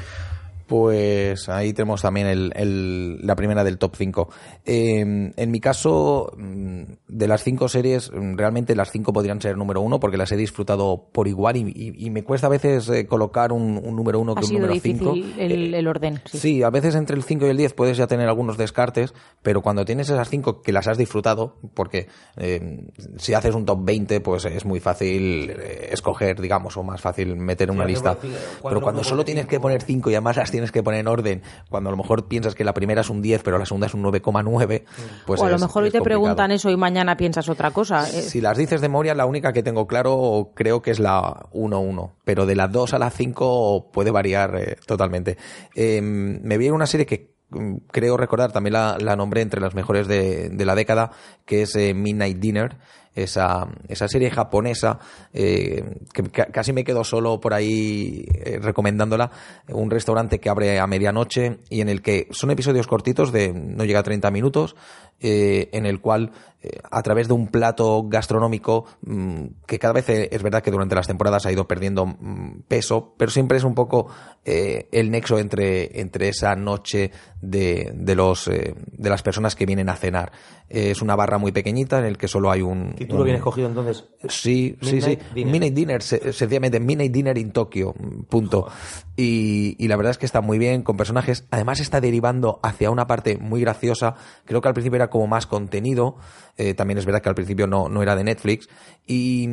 Pues 0.67 1.47
ahí 1.49 1.73
tenemos 1.73 2.01
también 2.01 2.27
el, 2.27 2.51
el- 2.55 3.19
la 3.25 3.35
primera 3.35 3.63
del 3.63 3.77
top 3.77 3.95
5. 3.95 4.29
en 4.65 5.51
mi 5.51 5.59
caso, 5.59 6.31
mm, 6.37 6.81
de 7.07 7.27
las 7.27 7.43
cinco 7.43 7.67
series, 7.69 8.11
mm, 8.11 8.35
realmente 8.35 8.75
las 8.75 8.91
cinco 8.91 9.13
podrían 9.13 9.39
ser 9.41 9.57
número 9.57 9.81
uno 9.81 9.99
porque 9.99 10.17
las 10.17 10.31
he 10.31 10.37
disfrutado 10.37 11.05
por 11.11 11.27
igual 11.27 11.57
y, 11.57 11.61
y- 11.75 12.05
y 12.05 12.09
me 12.09 12.23
cuesta 12.23 12.47
a 12.47 12.49
veces 12.49 12.89
eh, 12.89 13.05
colocar 13.05 13.51
un, 13.51 13.79
un 13.83 13.95
número 13.95 14.19
uno 14.19 14.33
Ha 14.33 14.39
que 14.41 14.45
un 14.47 14.53
número 14.53 14.73
cinco. 14.79 15.13
el, 15.37 15.73
el 15.73 15.87
orden. 15.87 16.21
Sí. 16.25 16.37
Sí, 16.39 16.63
a 16.63 16.69
veces 16.69 16.95
entre 16.95 17.15
el 17.15 17.23
5 17.23 17.45
y 17.45 17.49
el 17.49 17.57
10 17.57 17.73
puedes 17.73 17.97
ya 17.97 18.07
tener 18.07 18.27
algunos 18.27 18.57
descartes, 18.57 19.13
pero 19.41 19.61
cuando 19.61 19.85
tienes 19.85 20.09
esas 20.09 20.29
5 20.29 20.61
que 20.61 20.71
las 20.71 20.87
has 20.87 20.97
disfrutado, 20.97 21.57
porque 21.73 22.07
eh, 22.37 22.85
si 23.17 23.33
haces 23.33 23.53
un 23.55 23.65
top 23.65 23.79
20, 23.83 24.19
pues 24.21 24.45
es 24.45 24.65
muy 24.65 24.79
fácil 24.79 25.49
eh, 25.51 25.89
escoger, 25.91 26.39
digamos, 26.41 26.77
o 26.77 26.83
más 26.83 27.01
fácil 27.01 27.35
meter 27.35 27.69
en 27.69 27.75
una 27.75 27.85
lista. 27.85 28.17
cinco, 28.21 28.35
Pero 28.67 28.81
cuando 28.81 29.03
solo 29.03 29.23
tienes 29.25 29.43
cinco. 29.43 29.51
que 29.51 29.59
poner 29.59 29.81
5 29.81 30.09
y 30.09 30.13
además 30.15 30.37
las 30.37 30.51
tienes 30.55 30.71
que 30.71 30.81
poner 30.81 31.01
en 31.01 31.07
orden, 31.07 31.41
cuando 31.69 31.89
a 31.89 31.91
lo 31.91 31.97
mejor 31.97 32.27
piensas 32.27 32.55
que 32.55 32.63
la 32.63 32.73
primera 32.73 33.01
es 33.01 33.09
un 33.09 33.21
10, 33.21 33.43
pero 33.43 33.57
la 33.57 33.65
segunda 33.65 33.87
es 33.87 33.93
un 33.93 34.01
9,9, 34.03 34.83
pues 35.25 35.41
o 35.41 35.45
a 35.45 35.49
lo 35.49 35.55
es- 35.55 35.61
mejor 35.61 35.83
hoy 35.83 35.91
te 35.91 35.99
complicado. 35.99 36.21
preguntan 36.21 36.51
eso 36.51 36.69
y 36.69 36.77
mañana 36.77 37.17
piensas 37.17 37.49
otra 37.49 37.71
cosa. 37.71 38.07
Eh, 38.09 38.21
Si 38.21 38.41
las 38.41 38.57
dices 38.57 38.81
de 38.81 38.87
memoria, 38.87 39.13
la 39.13 39.25
única 39.25 39.53
que 39.53 39.63
tengo 39.63 39.85
claro 39.87 40.51
creo 40.55 40.81
que 40.81 40.91
es 40.91 40.99
la 40.99 41.47
1-1, 41.51 42.13
pero 42.23 42.45
de 42.45 42.55
la 42.55 42.67
2 42.67 42.93
a 42.93 42.99
la 42.99 43.09
5 43.09 43.91
puede 43.91 44.11
variar 44.11 44.55
eh, 44.55 44.77
totalmente. 44.85 45.37
Eh, 45.75 46.01
me 46.01 46.57
vi 46.57 46.67
en 46.67 46.73
una 46.73 46.85
serie 46.87 47.05
que 47.05 47.35
mm, 47.49 47.75
creo 47.91 48.17
recordar, 48.17 48.51
también 48.51 48.73
la, 48.73 48.97
la 48.99 49.15
nombré 49.15 49.41
entre 49.41 49.61
las 49.61 49.75
mejores 49.75 50.07
de, 50.07 50.49
de 50.49 50.65
la 50.65 50.75
década, 50.75 51.11
que 51.45 51.61
es 51.63 51.75
eh, 51.75 51.93
Midnight 51.93 52.37
Dinner. 52.39 52.77
Esa, 53.15 53.67
esa 53.87 54.07
serie 54.07 54.29
japonesa 54.29 54.99
eh, 55.33 55.83
que 56.13 56.23
ca- 56.23 56.47
casi 56.47 56.73
me 56.73 56.83
quedo 56.83 57.03
solo 57.03 57.39
por 57.39 57.53
ahí 57.53 58.25
eh, 58.33 58.59
recomendándola, 58.61 59.31
un 59.69 59.89
restaurante 59.89 60.39
que 60.39 60.49
abre 60.49 60.79
a 60.79 60.87
medianoche 60.87 61.59
y 61.69 61.81
en 61.81 61.89
el 61.89 62.01
que 62.01 62.27
son 62.31 62.51
episodios 62.51 62.87
cortitos 62.87 63.31
de 63.31 63.53
no 63.53 63.85
llega 63.85 63.99
a 63.99 64.03
30 64.03 64.29
minutos, 64.31 64.75
eh, 65.19 65.69
en 65.71 65.85
el 65.85 66.01
cual 66.01 66.31
eh, 66.61 66.79
a 66.91 67.01
través 67.03 67.27
de 67.27 67.33
un 67.33 67.47
plato 67.47 68.03
gastronómico 68.07 68.85
mm, 69.05 69.45
que 69.65 69.79
cada 69.79 69.93
vez 69.93 70.09
eh, 70.09 70.29
es 70.31 70.41
verdad 70.43 70.61
que 70.63 70.71
durante 70.71 70.95
las 70.95 71.07
temporadas 71.07 71.45
ha 71.45 71.51
ido 71.51 71.67
perdiendo 71.67 72.05
mm, 72.05 72.61
peso, 72.67 73.13
pero 73.17 73.31
siempre 73.31 73.57
es 73.57 73.63
un 73.63 73.75
poco 73.75 74.07
eh, 74.43 74.87
el 74.91 75.11
nexo 75.11 75.39
entre, 75.39 75.99
entre 76.01 76.29
esa 76.29 76.55
noche 76.55 77.11
de, 77.41 77.91
de 77.95 78.15
los 78.15 78.45
de 78.45 79.09
las 79.09 79.21
personas 79.23 79.55
que 79.55 79.65
vienen 79.65 79.89
a 79.89 79.95
cenar. 79.95 80.31
Es 80.67 81.01
una 81.03 81.15
barra 81.15 81.37
muy 81.37 81.51
pequeñita 81.51 81.99
en 81.99 82.05
el 82.05 82.17
que 82.17 82.27
solo 82.27 82.49
hay 82.49 82.61
un, 82.63 82.93
Título 82.95 83.19
un- 83.21 83.25
bien 83.25 83.35
escogido 83.37 83.67
entonces. 83.67 84.05
Sí, 84.27 84.75
sí, 84.81 84.99
sí. 84.99 85.17
Dinner. 85.33 85.51
Midnight 85.51 85.73
Dinner, 85.75 86.01
se- 86.01 86.33
sencillamente 86.33 86.79
Midnight 86.79 87.11
Dinner 87.11 87.37
in 87.37 87.51
Tokio, 87.51 87.93
punto. 88.27 88.67
Y, 89.15 89.75
y 89.77 89.87
la 89.87 89.95
verdad 89.95 90.11
es 90.11 90.17
que 90.17 90.25
está 90.25 90.41
muy 90.41 90.57
bien, 90.57 90.83
con 90.83 90.97
personajes. 90.97 91.45
Además 91.51 91.79
está 91.79 92.01
derivando 92.01 92.59
hacia 92.63 92.91
una 92.91 93.07
parte 93.07 93.37
muy 93.37 93.61
graciosa. 93.61 94.15
Creo 94.45 94.61
que 94.61 94.67
al 94.67 94.73
principio 94.73 94.97
era 94.97 95.09
como 95.09 95.27
más 95.27 95.47
contenido. 95.47 96.17
Eh, 96.57 96.73
también 96.73 96.97
es 96.97 97.05
verdad 97.05 97.21
que 97.21 97.29
al 97.29 97.35
principio 97.35 97.67
no, 97.67 97.87
no 97.89 98.01
era 98.01 98.15
de 98.15 98.23
Netflix. 98.23 98.67
Y, 99.07 99.49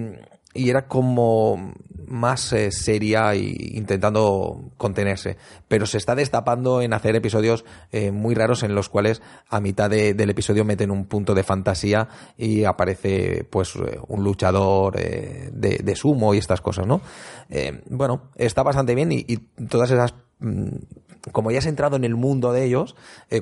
y 0.54 0.68
era 0.70 0.86
como 0.86 1.72
más 2.06 2.52
eh, 2.52 2.70
seria 2.72 3.34
y 3.34 3.72
intentando 3.74 4.70
contenerse. 4.76 5.38
Pero 5.68 5.86
se 5.86 5.96
está 5.98 6.14
destapando 6.14 6.82
en 6.82 6.92
hacer 6.92 7.16
episodios 7.16 7.64
eh, 7.90 8.10
muy 8.10 8.34
raros 8.34 8.62
en 8.62 8.74
los 8.74 8.88
cuales 8.90 9.22
a 9.48 9.60
mitad 9.60 9.88
de- 9.88 10.12
del 10.12 10.28
episodio 10.30 10.64
meten 10.64 10.90
un 10.90 11.06
punto 11.06 11.34
de 11.34 11.42
fantasía 11.42 12.08
y 12.36 12.64
aparece 12.64 13.44
pues 13.48 13.74
eh, 13.76 13.98
un 14.08 14.24
luchador 14.24 14.96
eh, 14.98 15.48
de, 15.52 15.78
de 15.82 15.96
sumo 15.96 16.34
y 16.34 16.38
estas 16.38 16.60
cosas, 16.60 16.86
¿no? 16.86 17.00
Bueno, 17.88 18.30
está 18.36 18.62
bastante 18.62 18.94
bien 18.94 19.12
y, 19.12 19.24
y 19.26 19.36
todas 19.68 19.90
esas... 19.90 20.14
mm, 20.40 20.68
Como 21.32 21.50
ya 21.50 21.58
has 21.60 21.66
entrado 21.66 21.96
en 21.96 22.04
el 22.04 22.14
mundo 22.16 22.52
de 22.52 22.64
ellos, 22.64 22.94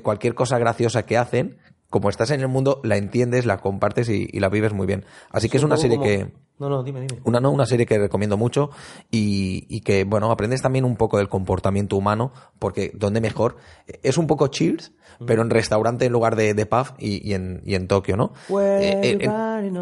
cualquier 0.03 0.35
cosa 0.35 0.59
graciosa 0.59 1.05
que 1.07 1.17
hacen, 1.17 1.57
como 1.89 2.09
estás 2.11 2.31
en 2.31 2.41
el 2.41 2.49
mundo, 2.49 2.81
la 2.85 2.97
entiendes, 2.99 3.47
la 3.47 3.57
compartes 3.59 4.09
y, 4.11 4.29
y 4.31 4.39
la 4.41 4.49
vives 4.49 4.73
muy 4.73 4.87
bien. 4.87 5.05
Así 5.31 5.49
que 5.49 5.57
es 5.57 5.65
una 5.65 5.77
serie 5.77 5.97
como- 5.97 6.07
que... 6.09 6.33
No, 6.61 6.69
no, 6.69 6.83
dime, 6.83 7.01
dime. 7.01 7.23
Una, 7.25 7.41
no, 7.41 7.51
una 7.51 7.65
serie 7.65 7.87
que 7.87 7.99
recomiendo 7.99 8.37
mucho 8.37 8.71
y, 9.11 9.65
y 9.69 9.81
que, 9.81 10.05
bueno, 10.05 10.31
aprendes 10.31 10.61
también 10.61 10.85
un 10.85 10.97
poco 10.97 11.17
del 11.17 11.31
comportamiento 11.31 11.97
humano, 11.97 12.33
porque 12.59 12.93
donde 12.95 13.23
mejor, 13.23 13.57
es 14.03 14.19
un 14.19 14.27
poco 14.27 14.49
cheers, 14.49 14.93
pero 15.27 15.41
en 15.41 15.49
restaurante 15.49 16.05
en 16.05 16.13
lugar 16.13 16.37
de, 16.37 16.53
de 16.53 16.67
pub 16.67 16.89
y, 16.99 17.27
y 17.27 17.33
en, 17.33 17.63
y 17.65 17.75
en 17.77 17.89
Tokio, 17.89 18.17
¿no? 18.17 18.35
Eh, 18.61 19.19
eh, 19.23 19.31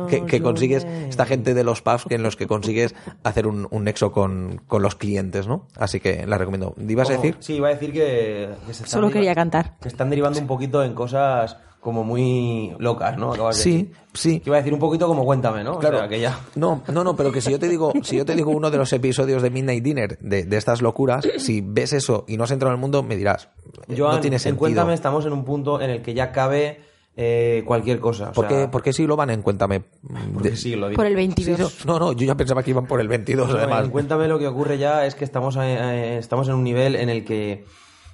que, 0.09 0.25
que 0.25 0.41
consigues, 0.41 0.85
name. 0.85 1.09
esta 1.09 1.27
gente 1.27 1.53
de 1.53 1.65
los 1.65 1.83
pubs 1.83 2.05
que 2.05 2.15
en 2.15 2.23
los 2.23 2.37
que 2.37 2.47
consigues 2.47 2.95
hacer 3.25 3.49
un, 3.49 3.67
un 3.71 3.85
nexo 3.85 4.13
con, 4.13 4.63
con 4.69 4.81
los 4.81 4.95
clientes, 4.95 5.49
¿no? 5.49 5.67
Así 5.77 5.99
que 5.99 6.27
la 6.27 6.39
recomiendo. 6.39 6.75
¿Ibas 6.77 7.11
a 7.11 7.15
decir? 7.15 7.37
Sí, 7.41 7.55
iba 7.55 7.69
a 7.69 7.73
decir 7.73 7.93
que, 7.93 8.51
que 8.67 8.75
se 8.75 8.85
están 8.85 9.01
Solo 9.01 9.11
quería 9.11 9.35
cantar. 9.35 9.77
Que 9.81 9.89
están 9.89 10.11
derivando 10.11 10.39
un 10.39 10.47
poquito 10.47 10.85
en 10.85 10.95
cosas 10.95 11.57
como 11.81 12.03
muy 12.05 12.75
locas, 12.79 13.17
¿no? 13.17 13.33
Acabas 13.33 13.57
de 13.59 13.63
Sí, 13.63 13.73
decir. 13.73 13.93
sí. 14.15 14.41
Que 14.41 14.51
iba 14.51 14.57
a 14.57 14.61
decir 14.61 14.75
un 14.75 14.81
poquito 14.81 15.07
como 15.07 15.25
cuéntame, 15.25 15.63
¿no? 15.65 15.75
O 15.75 15.79
Claro. 15.79 15.99
sea, 15.99 16.09
que 16.09 16.21
ya. 16.21 16.39
No, 16.57 16.83
no, 16.93 17.05
no, 17.05 17.15
pero 17.17 17.31
que 17.33 17.41
si 17.41 17.51
yo 17.53 17.59
te 17.59 17.69
digo, 17.69 17.93
si 18.03 18.17
yo 18.17 18.25
te 18.25 18.35
digo 18.35 18.51
uno 18.51 18.71
de 18.71 18.79
los 18.79 18.93
episodios 18.93 19.43
de 19.43 19.51
Midnight 19.51 19.83
Dinner 19.85 20.19
de, 20.21 20.45
de 20.45 20.57
estas 20.57 20.83
locuras, 20.83 21.27
si 21.39 21.61
ves 21.61 21.93
eso 21.93 22.25
y 22.29 22.37
no 22.37 22.45
has 22.45 22.51
entrado 22.51 22.73
en 22.73 22.79
el 22.79 22.81
mundo, 22.81 23.03
me 23.03 23.17
dirás, 23.17 23.49
Joan, 23.97 24.17
no 24.17 24.21
tiene 24.21 24.37
en 24.37 24.41
sentido. 24.41 24.59
Cuéntame, 24.59 24.95
estamos 24.95 25.25
en 25.27 25.33
un 25.33 25.45
punto 25.45 25.81
en 25.81 25.91
el 25.91 26.03
que 26.03 26.15
ya 26.15 26.33
cabe 26.33 26.81
eh, 27.21 27.63
cualquier 27.67 27.99
cosa. 28.01 28.31
o 28.31 28.33
¿Por, 28.33 28.49
sea, 28.49 28.57
qué, 28.63 28.69
por 28.69 28.83
qué 28.83 28.93
sí 28.93 29.07
lo 29.07 29.17
van 29.17 29.31
en 29.31 29.43
Cuéntame? 29.43 29.83
porque 30.35 30.51
De- 30.51 30.57
sí, 30.57 30.77
lo 30.77 30.89
digo. 30.89 30.97
Por 30.97 31.07
el 31.07 31.13
Sí, 31.13 31.17
22. 31.17 31.87
no, 31.87 31.99
no, 31.99 32.13
yo 32.13 32.27
ya 32.27 32.37
pensaba 32.37 32.63
que 32.63 32.71
iban 32.71 32.87
por 32.87 33.01
el 33.01 33.09
22, 33.09 33.49
No, 33.51 33.57
además. 33.57 33.85
en 33.87 33.91
Cuéntame 33.91 34.29
lo 34.29 34.39
que 34.39 34.47
ocurre 34.47 34.79
ya 34.79 35.05
es 35.07 35.15
que 35.15 35.25
estamos, 35.25 35.57
eh, 35.57 35.61
eh, 35.63 36.19
estamos 36.19 36.49
en 36.49 36.55
un 36.55 36.63
nivel 36.65 36.95
en 36.97 37.09
el 37.09 37.25
que 37.25 37.65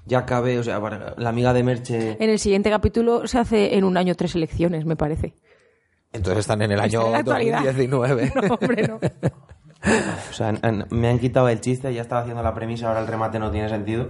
ya 0.06 0.26
cabe, 0.26 0.58
o 0.58 0.62
sea, 0.62 0.80
la 1.16 1.28
amiga 1.28 1.52
de 1.52 1.62
Merche... 1.62 2.16
En 2.20 2.30
el 2.30 2.38
siguiente 2.38 2.70
capítulo 2.70 3.26
se 3.26 3.38
hace 3.38 3.76
en 3.76 3.84
un 3.84 3.96
año 3.96 4.14
tres 4.14 4.34
elecciones, 4.34 4.84
me 4.84 4.96
parece. 4.96 5.34
Entonces 6.12 6.40
están 6.40 6.62
en 6.62 6.70
el 6.73 6.78
Está 6.80 6.84
año 6.99 7.06
en 7.06 7.12
la 7.12 7.18
actualidad. 7.18 7.58
2019. 7.64 8.32
No, 8.49 8.54
hombre, 8.54 8.88
no. 8.88 9.00
O 10.30 10.32
sea, 10.32 10.52
me 10.90 11.08
han 11.08 11.18
quitado 11.18 11.49
el 11.50 11.61
chiste, 11.61 11.92
ya 11.92 12.00
estaba 12.00 12.23
haciendo 12.23 12.42
la 12.42 12.54
premisa, 12.54 12.88
ahora 12.88 13.00
el 13.00 13.06
remate 13.06 13.38
no 13.38 13.50
tiene 13.50 13.68
sentido 13.68 14.08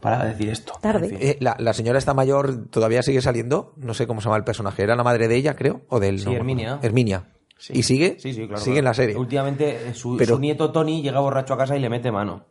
para 0.00 0.24
decir 0.24 0.48
esto. 0.48 0.74
Tarde. 0.80 1.06
En 1.08 1.18
fin. 1.18 1.28
Eh, 1.28 1.36
la, 1.40 1.56
la 1.58 1.72
señora 1.72 1.98
esta 1.98 2.14
mayor 2.14 2.68
todavía 2.70 3.02
sigue 3.02 3.20
saliendo, 3.20 3.72
no 3.78 3.94
sé 3.94 4.06
cómo 4.06 4.20
se 4.20 4.26
llama 4.26 4.36
el 4.36 4.44
personaje, 4.44 4.82
era 4.84 4.94
la 4.94 5.02
madre 5.02 5.26
de 5.26 5.34
ella, 5.34 5.56
creo, 5.56 5.80
o 5.88 5.98
del... 5.98 6.20
Sí, 6.20 6.26
no, 6.26 6.32
Herminia. 6.32 6.78
Herminia. 6.82 7.24
Sí. 7.58 7.72
¿Y 7.76 7.82
sigue? 7.82 8.16
Sí, 8.20 8.32
sí, 8.32 8.46
claro. 8.46 8.62
Sigue 8.62 8.78
en 8.78 8.84
la 8.84 8.94
serie. 8.94 9.16
Últimamente 9.16 9.88
eh, 9.88 9.94
su, 9.94 10.16
Pero- 10.16 10.36
su 10.36 10.40
nieto 10.40 10.70
Tony 10.70 11.02
llega 11.02 11.18
borracho 11.18 11.54
a 11.54 11.58
casa 11.58 11.76
y 11.76 11.80
le 11.80 11.88
mete 11.90 12.12
mano. 12.12 12.44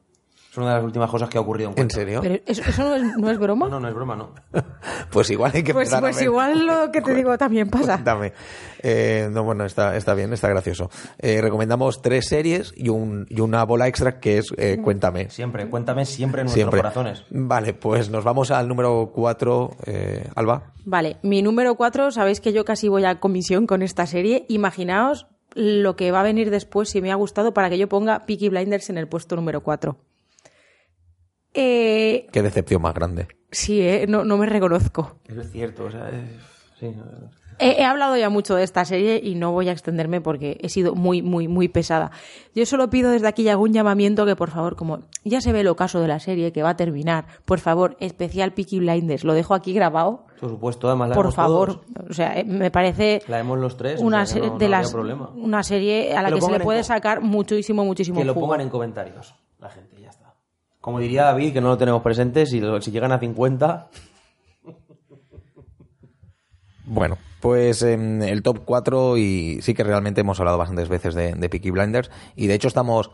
Es 0.57 0.61
una 0.63 0.69
de 0.71 0.75
las 0.77 0.85
últimas 0.85 1.11
cosas 1.11 1.29
que 1.29 1.37
ha 1.37 1.41
ocurrido 1.41 1.69
en 1.69 1.73
¿En 1.73 1.75
Cuéntame. 1.75 2.03
serio? 2.03 2.19
Pero 2.21 2.39
eso, 2.47 2.63
eso 2.67 2.83
no, 2.83 2.95
es, 2.95 3.17
no 3.17 3.29
es 3.29 3.37
broma. 3.37 3.65
No, 3.67 3.75
no, 3.75 3.79
no 3.81 3.87
es 3.89 3.93
broma, 3.93 4.15
no. 4.15 4.31
Pues 5.11 5.29
igual 5.29 5.51
hay 5.53 5.61
que 5.63 5.71
pues 5.71 5.93
a 5.93 5.99
pues 5.99 6.15
ver. 6.15 6.25
igual 6.25 6.65
lo 6.65 6.91
que 6.91 7.01
te 7.01 7.13
digo 7.15 7.37
también 7.37 7.69
pasa. 7.69 7.93
Cuéntame. 7.93 8.33
Eh, 8.81 9.29
no, 9.31 9.43
bueno, 9.43 9.65
está, 9.65 9.95
está 9.95 10.15
bien, 10.15 10.33
está 10.33 10.47
gracioso. 10.49 10.89
Eh, 11.19 11.41
recomendamos 11.41 12.01
tres 12.01 12.27
series 12.27 12.73
y, 12.75 12.89
un, 12.89 13.27
y 13.29 13.39
una 13.39 13.63
bola 13.65 13.87
extra 13.87 14.19
que 14.19 14.39
es 14.39 14.47
eh, 14.57 14.79
Cuéntame. 14.83 15.29
Siempre, 15.29 15.69
cuéntame 15.69 16.05
siempre 16.05 16.41
en 16.41 16.45
nuestros 16.45 16.63
Siempre. 16.63 16.79
corazones. 16.79 17.23
Vale, 17.29 17.75
pues 17.75 18.09
nos 18.09 18.23
vamos 18.23 18.49
al 18.49 18.67
número 18.67 19.11
cuatro, 19.13 19.75
eh, 19.85 20.27
Alba. 20.35 20.73
Vale, 20.85 21.17
mi 21.21 21.41
número 21.43 21.75
4, 21.75 22.11
sabéis 22.11 22.41
que 22.41 22.51
yo 22.53 22.65
casi 22.65 22.87
voy 22.87 23.05
a 23.05 23.19
comisión 23.19 23.67
con 23.67 23.83
esta 23.83 24.07
serie. 24.07 24.45
Imaginaos 24.47 25.27
lo 25.53 25.95
que 25.95 26.11
va 26.11 26.19
a 26.21 26.23
venir 26.23 26.49
después 26.49 26.89
si 26.89 27.01
me 27.01 27.11
ha 27.11 27.15
gustado 27.15 27.53
para 27.53 27.69
que 27.69 27.77
yo 27.77 27.89
ponga 27.89 28.25
Peaky 28.25 28.49
Blinders 28.49 28.89
en 28.89 28.97
el 28.97 29.07
puesto 29.07 29.35
número 29.35 29.61
4. 29.63 29.97
Eh, 31.59 32.27
Qué 32.31 32.41
decepción 32.43 32.81
más 32.83 32.93
grande. 32.93 33.27
sí, 33.51 33.81
eh, 33.81 34.05
no, 34.07 34.23
no 34.23 34.37
me 34.37 34.45
reconozco. 34.45 35.17
Es 35.27 35.51
cierto, 35.51 35.85
o 35.85 35.91
sea, 35.91 36.09
es- 36.09 36.79
sí, 36.79 36.87
no, 36.95 37.03
He, 37.59 37.81
he 37.81 37.85
hablado 37.85 38.15
ya 38.15 38.29
mucho 38.29 38.53
de 38.53 38.61
esta 38.61 38.85
serie 38.85 39.19
y 39.23 39.33
no 39.33 39.51
voy 39.51 39.67
a 39.67 39.71
extenderme 39.71 40.21
porque 40.21 40.59
he 40.61 40.69
sido 40.69 40.93
muy, 40.93 41.23
muy, 41.23 41.47
muy 41.47 41.67
pesada. 41.67 42.11
Yo 42.53 42.67
solo 42.67 42.91
pido 42.91 43.09
desde 43.09 43.27
aquí 43.27 43.49
algún 43.49 43.73
llamamiento 43.73 44.27
que, 44.27 44.35
por 44.35 44.51
favor, 44.51 44.75
como 44.75 44.99
ya 45.23 45.41
se 45.41 45.51
ve 45.51 45.61
el 45.61 45.67
ocaso 45.67 45.99
de 45.99 46.07
la 46.07 46.19
serie 46.19 46.51
que 46.51 46.61
va 46.61 46.69
a 46.69 46.75
terminar, 46.77 47.25
por 47.45 47.57
favor, 47.59 47.97
especial 47.99 48.53
Peaky 48.53 48.77
Blinders, 48.77 49.23
lo 49.23 49.33
dejo 49.33 49.55
aquí 49.55 49.73
grabado. 49.73 50.27
por 50.39 50.51
supuesto, 50.51 50.87
además 50.87 51.09
la 51.09 51.15
Por 51.15 51.33
favor. 51.33 51.81
todos. 51.81 52.11
O 52.11 52.13
sea, 52.13 52.37
eh, 52.39 52.43
me 52.43 52.69
parece 52.69 53.23
La 53.27 53.37
vemos 53.37 53.57
los 53.57 53.75
tres, 53.75 53.99
o 53.99 54.03
una, 54.05 54.27
sea, 54.27 54.35
serie 54.35 54.49
no- 54.51 54.57
de 54.59 54.69
las, 54.69 54.91
problema. 54.93 55.31
una 55.35 55.63
serie 55.63 56.15
a 56.15 56.21
la 56.21 56.29
Que 56.31 56.39
se 56.39 56.51
le 56.51 56.59
puede 56.59 56.83
sacar 56.83 57.21
muchísimo, 57.21 57.83
muchísimo 57.83 58.19
Que 58.19 58.25
lo 58.25 58.35
jugo. 58.35 58.45
pongan 58.45 58.61
en 58.61 58.69
comentarios, 58.69 59.33
la 59.59 59.69
gente. 59.71 59.96
Como 60.87 61.01
diría 61.01 61.25
David, 61.25 61.51
que 61.51 61.59
no 61.59 61.67
lo 61.67 61.77
tenemos 61.77 62.01
presente, 62.01 62.45
si, 62.45 62.61
si 62.79 62.91
llegan 62.91 63.11
a 63.11 63.19
50, 63.19 63.89
Bueno, 66.85 67.17
pues 67.41 67.81
em, 67.81 68.21
el 68.21 68.41
top 68.41 68.61
4 68.63 69.17
y 69.17 69.59
sí 69.61 69.73
que 69.73 69.83
realmente 69.83 70.21
hemos 70.21 70.39
hablado 70.39 70.57
bastantes 70.57 70.87
veces 70.87 71.13
de, 71.13 71.33
de 71.33 71.49
Peaky 71.49 71.71
Blinders 71.71 72.09
y 72.37 72.47
de 72.47 72.53
hecho 72.53 72.69
estamos 72.69 73.11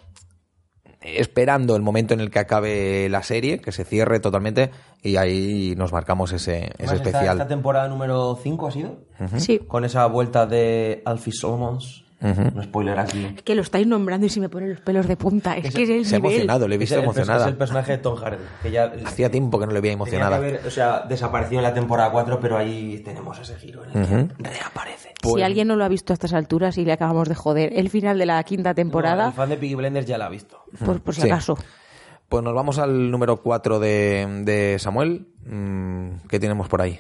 esperando 1.01 1.75
el 1.75 1.81
momento 1.81 2.13
en 2.13 2.19
el 2.19 2.29
que 2.29 2.37
acabe 2.37 3.09
la 3.09 3.23
serie, 3.23 3.57
que 3.57 3.71
se 3.71 3.85
cierre 3.85 4.19
totalmente 4.19 4.69
y 5.01 5.15
ahí 5.15 5.73
nos 5.75 5.91
marcamos 5.91 6.31
ese, 6.31 6.57
ese 6.57 6.73
Además, 6.77 6.93
esta- 6.97 7.09
especial. 7.09 7.37
Esta, 7.37 7.47
temporada 7.47 7.87
número 7.87 8.37
5 8.39 8.67
ha 8.67 8.71
sido, 8.71 8.99
Sí, 9.37 9.57
con 9.57 9.83
esa 9.83 10.05
vuelta 10.05 10.45
de 10.45 11.01
Alfie 11.05 11.33
Solomons. 11.33 12.02
Un 12.23 12.63
spoiler 12.63 12.97
aquí. 12.99 13.35
que 13.43 13.53
lo 13.55 13.61
estáis 13.61 13.85
nombrando 13.85 14.25
y 14.25 14.29
se 14.29 14.39
me 14.39 14.47
ponen 14.49 14.69
los 14.71 14.79
pelos 14.81 15.07
de 15.07 15.17
punta. 15.17 15.57
Es 15.57 15.73
que 15.75 15.83
es 15.83 15.89
el 15.89 16.05
Se 16.05 16.15
ha 16.15 16.19
nivel. 16.19 16.31
emocionado, 16.35 16.67
le 16.67 16.75
he 16.75 16.77
Es 16.77 16.79
visto 16.79 16.95
el, 16.95 17.03
emocionada. 17.03 17.41
es 17.41 17.47
el 17.51 17.57
personaje 17.57 17.91
de 17.93 17.97
Tom 17.97 18.15
Hardy, 18.15 18.37
que 18.61 18.71
ya 18.71 18.93
Hacía 19.05 19.29
tiempo 19.29 19.59
que 19.59 19.65
no 19.67 19.73
le 19.73 19.81
que 19.81 19.91
emocionada. 19.91 20.37
haber, 20.37 20.61
o 20.65 20.71
sea, 20.71 21.01
desapareció 21.01 21.59
en 21.59 21.63
la 21.63 21.73
temporada 21.73 22.11
4, 22.11 22.39
pero 22.39 22.57
ahí 22.57 23.01
tenemos 23.03 23.37
ese 23.39 23.55
giro 23.57 23.83
en 23.85 23.89
el 24.01 24.27
que 24.29 24.43
reaparece. 24.49 25.13
Si 25.21 25.41
alguien 25.41 25.67
no 25.67 25.75
lo 25.75 25.83
ha 25.85 25.87
visto 25.89 26.13
a 26.13 26.15
estas 26.15 26.33
alturas 26.33 26.77
y 26.77 26.85
le 26.85 26.93
acabamos 26.93 27.29
de 27.29 27.35
joder 27.35 27.71
el 27.77 27.89
final 27.89 28.17
de 28.17 28.25
la 28.25 28.43
quinta 28.43 28.69
No, 28.69 28.75
temporada, 28.75 29.27
el 29.27 29.33
fan 29.33 29.49
de 29.49 29.57
Piggy 29.57 29.75
Blenders 29.75 30.05
ya 30.07 30.17
la 30.17 30.25
ha 30.25 30.29
visto. 30.29 30.63
por, 30.85 31.01
por 31.01 31.15
si 31.15 31.21
Sí. 31.21 31.27
acaso. 31.29 31.57
Pues 32.29 32.43
nos 32.43 32.53
vamos 32.55 32.79
al 32.79 33.11
número 33.11 33.37
4 33.41 33.79
de, 33.79 34.41
de 34.45 34.79
Samuel. 34.79 35.27
Mm, 35.45 36.27
¿Qué 36.29 36.39
tenemos 36.39 36.67
por 36.67 36.81
ahí? 36.81 36.99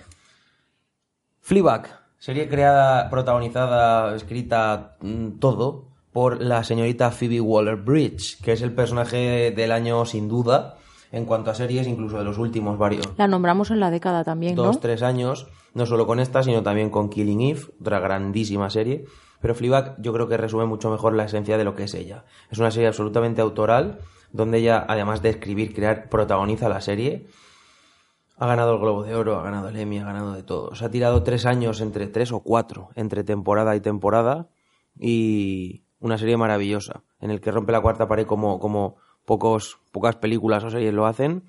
Fleabag, 1.41 1.87
serie 2.23 2.47
creada, 2.47 3.09
protagonizada, 3.09 4.15
escrita, 4.15 4.95
mm, 5.01 5.39
todo 5.39 5.89
por 6.13 6.41
la 6.41 6.63
señorita 6.63 7.11
Phoebe 7.11 7.41
Waller-Bridge, 7.41 8.41
que 8.41 8.53
es 8.53 8.61
el 8.61 8.71
personaje 8.71 9.51
del 9.51 9.73
año 9.73 10.05
sin 10.05 10.29
duda 10.29 10.77
en 11.11 11.25
cuanto 11.25 11.51
a 11.51 11.53
series, 11.53 11.85
incluso 11.85 12.17
de 12.17 12.23
los 12.23 12.37
últimos 12.37 12.77
varios. 12.77 13.09
La 13.17 13.27
nombramos 13.27 13.71
en 13.71 13.81
la 13.81 13.91
década 13.91 14.23
también, 14.23 14.55
dos, 14.55 14.75
¿no? 14.75 14.79
tres 14.79 15.03
años, 15.03 15.47
no 15.73 15.85
solo 15.85 16.07
con 16.07 16.21
esta, 16.21 16.43
sino 16.43 16.63
también 16.63 16.89
con 16.89 17.09
Killing 17.09 17.41
Eve, 17.41 17.61
otra 17.81 17.99
grandísima 17.99 18.69
serie. 18.69 19.03
Pero 19.41 19.53
Fleabag 19.53 20.01
yo 20.01 20.13
creo 20.13 20.29
que 20.29 20.37
resume 20.37 20.63
mucho 20.63 20.89
mejor 20.89 21.15
la 21.15 21.25
esencia 21.25 21.57
de 21.57 21.65
lo 21.65 21.75
que 21.75 21.83
es 21.83 21.93
ella. 21.93 22.23
Es 22.49 22.57
una 22.57 22.71
serie 22.71 22.87
absolutamente 22.87 23.41
autoral, 23.41 23.99
donde 24.31 24.59
ella, 24.59 24.85
además 24.87 25.21
de 25.21 25.31
escribir, 25.31 25.75
crear, 25.75 26.07
protagoniza 26.07 26.69
la 26.69 26.79
serie. 26.79 27.27
Ha 28.43 28.45
ganado 28.45 28.73
el 28.73 28.79
Globo 28.81 29.03
de 29.03 29.15
Oro, 29.15 29.39
ha 29.39 29.41
ganado 29.41 29.69
el 29.69 29.77
Emmy, 29.77 29.99
ha 29.99 30.03
ganado 30.03 30.33
de 30.33 30.43
todo. 30.43 30.75
Se 30.75 30.83
ha 30.83 30.89
tirado 30.91 31.23
tres 31.23 31.45
años 31.45 31.79
entre 31.79 32.07
tres 32.07 32.33
o 32.33 32.41
cuatro 32.41 32.89
entre 32.95 33.23
temporada 33.23 33.73
y 33.73 33.79
temporada 33.79 34.49
y 34.99 35.85
una 36.01 36.17
serie 36.17 36.35
maravillosa, 36.35 37.03
en 37.21 37.31
el 37.31 37.39
que 37.39 37.51
rompe 37.51 37.71
la 37.71 37.79
cuarta 37.79 38.05
pared 38.09 38.25
como, 38.25 38.59
como 38.59 38.97
pocos, 39.23 39.79
pocas 39.93 40.17
películas 40.17 40.61
o 40.65 40.69
series 40.69 40.93
lo 40.93 41.05
hacen. 41.05 41.45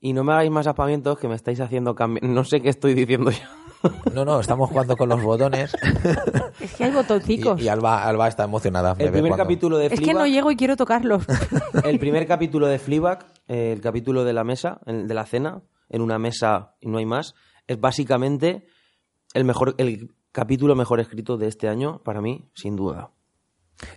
Y 0.00 0.14
no 0.14 0.24
me 0.24 0.32
hagáis 0.32 0.50
más 0.50 0.66
apamientos 0.66 1.18
que 1.18 1.28
me 1.28 1.34
estáis 1.34 1.60
haciendo 1.60 1.94
cambiar. 1.94 2.24
No 2.24 2.44
sé 2.44 2.62
qué 2.62 2.70
estoy 2.70 2.94
diciendo 2.94 3.30
yo. 3.30 3.92
No, 4.14 4.24
no, 4.24 4.40
estamos 4.40 4.70
jugando 4.70 4.96
con 4.96 5.10
los 5.10 5.22
botones. 5.22 5.76
Es 6.60 6.74
que 6.76 6.84
hay 6.84 6.92
botoncicos. 6.92 7.60
Y, 7.60 7.64
y 7.64 7.68
Alba, 7.68 8.04
Alba 8.04 8.26
está 8.26 8.44
emocionada. 8.44 8.92
El 8.98 9.10
primer 9.10 9.32
cuando- 9.32 9.44
capítulo 9.44 9.76
de 9.76 9.86
es 9.86 9.90
que 9.92 9.96
Fleabag, 9.98 10.22
no 10.22 10.26
llego 10.26 10.50
y 10.50 10.56
quiero 10.56 10.76
tocarlos. 10.76 11.26
el 11.84 11.98
primer 11.98 12.26
capítulo 12.26 12.66
de 12.68 12.78
Fleabag, 12.78 13.26
eh, 13.48 13.72
el 13.74 13.82
capítulo 13.82 14.24
de 14.24 14.32
la 14.32 14.44
mesa, 14.44 14.80
el 14.86 15.06
de 15.06 15.12
la 15.12 15.26
cena, 15.26 15.60
en 15.88 16.02
una 16.02 16.18
mesa 16.18 16.74
y 16.80 16.88
no 16.88 16.98
hay 16.98 17.06
más, 17.06 17.34
es 17.66 17.80
básicamente 17.80 18.66
el 19.34 19.44
mejor, 19.44 19.74
el 19.78 20.14
capítulo 20.32 20.74
mejor 20.74 21.00
escrito 21.00 21.36
de 21.36 21.48
este 21.48 21.68
año 21.68 22.02
para 22.04 22.20
mí, 22.20 22.48
sin 22.54 22.76
duda. 22.76 23.10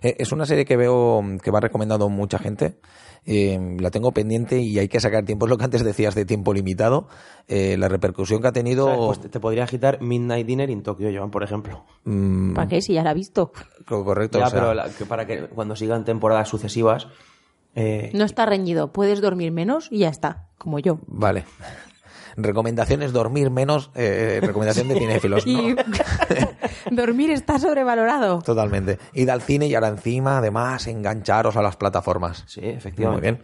Eh, 0.02 0.16
Es 0.18 0.30
una 0.32 0.44
serie 0.44 0.64
que 0.66 0.76
veo 0.76 1.22
que 1.42 1.50
va 1.50 1.60
recomendando 1.60 2.08
mucha 2.10 2.38
gente. 2.38 2.78
Eh, 3.24 3.58
la 3.78 3.90
tengo 3.90 4.12
pendiente 4.12 4.60
y 4.60 4.78
hay 4.78 4.88
que 4.88 5.00
sacar 5.00 5.24
tiempo. 5.24 5.46
Es 5.46 5.50
lo 5.50 5.56
que 5.58 5.64
antes 5.64 5.82
decías 5.84 6.14
de 6.14 6.26
tiempo 6.26 6.52
limitado. 6.52 7.08
Eh, 7.48 7.76
la 7.78 7.88
repercusión 7.88 8.42
que 8.42 8.48
ha 8.48 8.52
tenido. 8.52 8.86
¿Sabes? 8.86 9.06
Pues 9.06 9.30
te, 9.30 9.40
podría 9.40 9.64
agitar 9.64 10.02
Midnight 10.02 10.46
Dinner 10.46 10.68
in 10.68 10.82
Tokyo, 10.82 11.08
Joan, 11.14 11.30
por 11.30 11.42
ejemplo. 11.42 11.84
mm, 12.04 12.52
¿Para 12.54 12.68
qué? 12.68 12.82
Si 12.82 12.92
ya 12.92 13.02
la 13.02 13.12
he 13.12 13.14
visto. 13.14 13.52
co- 13.86 14.04
correcto. 14.04 14.38
ya, 14.38 14.46
o 14.46 14.50
sea, 14.50 14.60
pero 14.60 14.74
la- 14.74 14.90
que 14.90 15.06
para 15.06 15.26
que 15.26 15.46
cuando 15.48 15.74
sigan 15.76 16.04
temporadas 16.04 16.48
sucesivas. 16.48 17.08
Eh, 17.74 18.10
No 18.14 18.24
está 18.24 18.46
reñido. 18.46 18.92
Puedes 18.92 19.20
dormir 19.20 19.52
menos 19.52 19.88
y 19.90 19.98
ya 20.00 20.08
está. 20.08 20.48
Como 20.58 20.78
yo. 20.78 20.98
Vale. 21.06 21.44
Recomendaciones 22.36 23.12
dormir 23.12 23.50
menos. 23.50 23.90
eh, 23.94 24.38
recomendación 24.42 24.88
de 24.88 24.94
cinéfilos. 24.98 25.46
¿no? 25.46 25.52
Y 25.52 25.76
dormir 26.90 27.30
está 27.30 27.58
sobrevalorado. 27.58 28.40
Totalmente. 28.42 28.98
Id 29.14 29.28
al 29.28 29.42
cine 29.42 29.66
y 29.66 29.74
ahora 29.74 29.88
encima, 29.88 30.38
además, 30.38 30.86
engancharos 30.86 31.56
a 31.56 31.62
las 31.62 31.76
plataformas. 31.76 32.44
Sí, 32.46 32.60
Muy 32.60 32.70
efectivamente. 32.70 33.20
bien. 33.22 33.42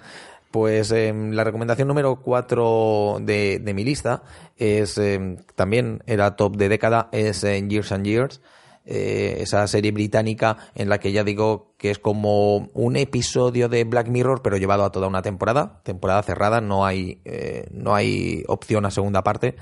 Pues 0.51 0.91
eh, 0.93 1.13
la 1.33 1.45
recomendación 1.45 1.89
número 1.89 2.17
4 2.23 3.19
de, 3.21 3.59
de 3.59 3.75
mi 3.75 3.85
lista 3.85 4.23
es 4.57 4.97
eh, 4.97 5.37
también 5.55 6.03
era 6.07 6.37
top 6.37 6.57
de 6.57 6.69
década, 6.71 7.09
es 7.13 7.45
eh, 7.45 7.63
Years 7.69 7.93
and 7.93 8.07
Years. 8.07 8.41
Eh, 8.87 9.39
esa 9.41 9.67
serie 9.67 9.91
británica 9.91 10.57
en 10.75 10.89
la 10.89 10.99
que 10.99 11.11
ya 11.11 11.25
digo 11.25 11.75
que 11.77 11.91
es 11.91 11.99
como 11.99 12.69
un 12.73 12.97
episodio 12.97 13.69
de 13.69 13.83
Black 13.85 14.09
Mirror, 14.09 14.43
pero 14.43 14.57
llevado 14.57 14.85
a 14.85 14.93
toda 14.93 15.09
una 15.09 15.23
temporada, 15.23 15.81
temporada 15.83 16.23
cerrada, 16.23 16.61
no 16.61 16.87
hay, 16.87 17.21
eh, 17.25 17.67
no 17.73 17.95
hay 17.95 18.45
opción 18.47 18.87
a 18.87 18.91
segunda 18.91 19.25
parte, 19.25 19.57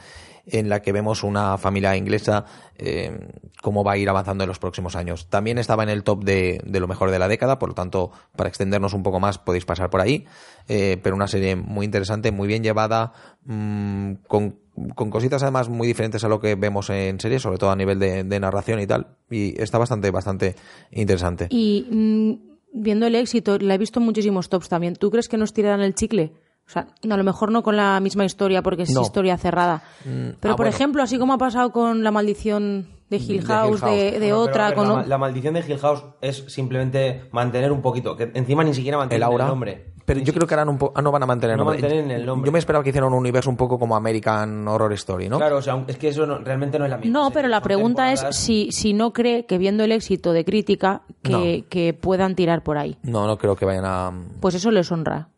en 0.47 0.69
la 0.69 0.83
que 0.83 0.93
vemos 0.93 1.23
una 1.23 1.59
familia 1.59 1.97
inglesa 1.97 2.45
eh, 2.77 3.29
cómo 3.63 3.83
va 3.83 3.93
a 3.93 3.97
ir 3.97 4.09
avanzando 4.09 4.45
en 4.45 4.49
los 4.49 4.59
próximos 4.59 4.97
años. 4.97 5.29
También 5.31 5.59
estaba 5.59 5.83
en 5.83 5.89
el 5.89 6.03
top 6.03 6.25
de, 6.25 6.61
de 6.65 6.81
lo 6.81 6.89
mejor 6.89 7.11
de 7.11 7.19
la 7.19 7.29
década, 7.29 7.59
por 7.59 7.71
lo 7.71 7.75
tanto, 7.75 8.11
para 8.37 8.49
extendernos 8.49 8.93
un 8.93 9.03
poco 9.03 9.21
más 9.21 9.39
podéis 9.39 9.65
pasar 9.65 9.91
por 9.91 10.01
ahí, 10.01 10.27
eh, 10.69 10.99
pero 11.03 11.17
una 11.17 11.29
serie 11.29 11.57
muy 11.57 11.87
interesante, 11.87 12.33
muy 12.33 12.49
bien 12.49 12.63
llevada, 12.63 13.13
mm, 13.45 14.15
con, 14.27 14.59
con 14.95 15.11
cositas 15.11 15.43
además 15.43 15.69
muy 15.69 15.87
diferentes 15.87 16.25
a 16.25 16.29
lo 16.29 16.41
que 16.41 16.57
vemos 16.57 16.91
en 16.91 17.21
series, 17.21 17.43
sobre 17.43 17.59
todo 17.59 17.71
a 17.71 17.77
nivel 17.77 17.99
de, 17.99 18.41
narración 18.41 18.81
y 18.81 18.87
tal, 18.87 19.17
y 19.31 19.61
está 19.61 19.79
bastante, 19.79 20.11
bastante 20.11 20.57
interesante. 20.91 21.47
Y 21.51 21.87
mm, 21.91 22.81
viendo 22.83 23.07
el 23.07 23.15
éxito, 23.15 23.59
la 23.59 23.75
he 23.75 23.79
visto 23.79 24.01
en 24.01 24.07
muchísimos 24.07 24.49
tops 24.49 24.69
también. 24.69 24.97
¿Tú 24.97 25.11
crees 25.11 25.29
que 25.29 25.39
nos 25.39 25.53
tirarán 25.53 25.81
el 25.81 25.95
chicle? 25.95 26.33
O 26.67 26.71
sea, 26.71 26.87
a 27.09 27.17
lo 27.17 27.25
mejor 27.25 27.53
no 27.53 27.63
con 27.63 27.77
la 27.77 28.01
misma 28.01 28.25
historia 28.25 28.63
porque 28.63 28.83
es 28.85 28.91
No. 28.91 29.03
historia 29.03 29.37
cerrada. 29.37 29.83
Pero, 30.05 30.33
ah, 30.35 30.41
por 30.41 30.57
bueno. 30.57 30.71
ejemplo, 30.71 31.03
así 31.03 31.19
como 31.19 31.35
ha 31.35 31.39
pasado 31.39 31.71
con 31.73 32.03
La 32.03 32.11
Maldición 32.11 32.89
de 33.11 33.19
Hill 33.19 33.45
House, 33.45 33.81
de, 33.83 33.87
House. 33.87 34.13
de 34.13 34.17
pero, 34.19 34.41
otra, 34.41 34.67
ver, 34.69 34.75
con... 34.77 34.89
la, 34.89 35.07
la 35.07 35.19
maldición 35.19 35.55
de 35.55 35.61
Hill 35.61 35.79
House 35.79 36.05
es 36.23 36.45
simplemente 36.49 37.29
mantener 37.33 37.71
un 37.71 37.83
poquito, 37.83 38.17
que 38.17 38.31
encima 38.35 38.65
ni 38.65 38.73
siquiera 38.75 38.97
el 38.97 39.01
mantener 39.01 39.25
aura. 39.25 39.45
el 39.45 39.51
nombre. 39.51 39.94
Pero 40.05 40.21
yo 40.21 40.33
creo 40.35 40.47
que 40.47 40.55
harán 40.55 40.69
un 40.69 40.77
poco. 40.79 40.93
Ah, 40.97 41.03
no 41.03 41.11
van 41.11 41.23
a 41.23 41.27
mantener 41.27 41.55
el 41.55 41.59
No 41.59 41.65
nombre. 41.65 41.81
mantienen 41.83 42.11
el 42.11 42.27
nombre. 42.27 42.47
Yo 42.49 42.53
me 42.53 42.59
esperaba 42.59 42.83
que 42.85 42.91
hicieran 42.91 43.11
un 43.13 43.19
universo 43.19 43.49
un 43.49 43.57
poco 43.57 43.79
como 43.79 43.97
American 43.97 44.69
Horror 44.69 44.93
Story, 44.95 45.29
¿no? 45.29 45.39
Claro, 45.39 45.57
o 45.59 45.63
sea, 45.63 45.83
es 45.87 45.97
que 45.97 46.09
eso 46.09 46.27
no- 46.27 46.39
realmente 46.39 46.79
no 46.79 46.85
es 46.85 46.91
la 46.91 46.99
misma. 46.99 47.19
No, 47.19 47.31
pero 47.31 47.49
la 47.49 47.61
pregunta 47.63 48.13
es 48.13 48.25
si, 48.31 48.71
si 48.71 48.93
no 48.93 49.13
cree 49.13 49.47
que 49.47 49.57
viendo 49.59 49.83
el 49.85 49.93
éxito 49.93 50.33
de 50.33 50.45
crítica 50.45 51.03
que, 51.23 51.65
que 51.71 51.95
puedan 51.95 52.35
tirar 52.35 52.63
por 52.63 52.77
ahí. 52.79 52.99
No, 53.03 53.27
no 53.27 53.39
creo 53.39 53.57
que 53.57 53.65
vayan 53.65 53.85
a. 53.87 54.13
Pues 54.41 54.55
eso 54.55 54.71
les 54.71 54.91
honra. 54.93 55.29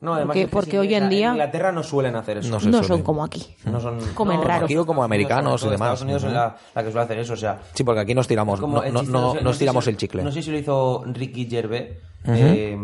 No, 0.00 0.14
además 0.14 0.26
porque- 0.26 0.40
es 0.40 0.46
que 0.46 0.50
porque 0.52 0.70
sí, 0.72 0.76
hoy 0.78 0.94
en 0.94 1.08
día- 1.08 1.30
Inglaterra 1.30 1.70
no 1.70 1.84
suelen 1.84 2.16
hacer 2.16 2.38
eso. 2.38 2.48
No 2.58 2.58
No 2.70 2.82
son 2.82 3.02
como 3.02 3.22
aquí. 3.22 3.46
No 3.64 3.78
son, 3.80 3.98
Comen 4.14 4.38
no, 4.40 4.44
raro. 4.44 4.64
Aquí 4.64 4.76
o 4.76 4.84
como 4.84 5.04
americanos 5.04 5.62
y 5.62 5.66
demás. 5.66 6.00
Estados 6.00 6.02
Unidos 6.02 6.24
es 6.24 6.32
la, 6.32 6.56
la 6.74 6.82
que 6.82 6.90
suele 6.90 7.04
hacer 7.04 7.18
eso, 7.20 7.32
o 7.34 7.36
sea. 7.36 7.60
Sí, 7.72 7.84
porque 7.84 8.00
aquí 8.00 8.12
nos 8.14 8.26
tiramos. 8.26 8.58
como 8.60 8.78
No, 8.78 8.82
el 8.82 8.92
no, 8.92 9.00
chiste, 9.00 9.12
no- 9.12 9.34
nos 9.40 9.58
tiramos 9.58 9.84
si- 9.84 9.90
el 9.90 9.96
chicle. 9.96 10.22
No 10.24 10.32
sé 10.32 10.42
si 10.42 10.50
lo 10.50 10.58
hizo 10.58 11.04
Ricky 11.06 11.46
Gervais. 11.48 11.90
eh, 12.26 12.76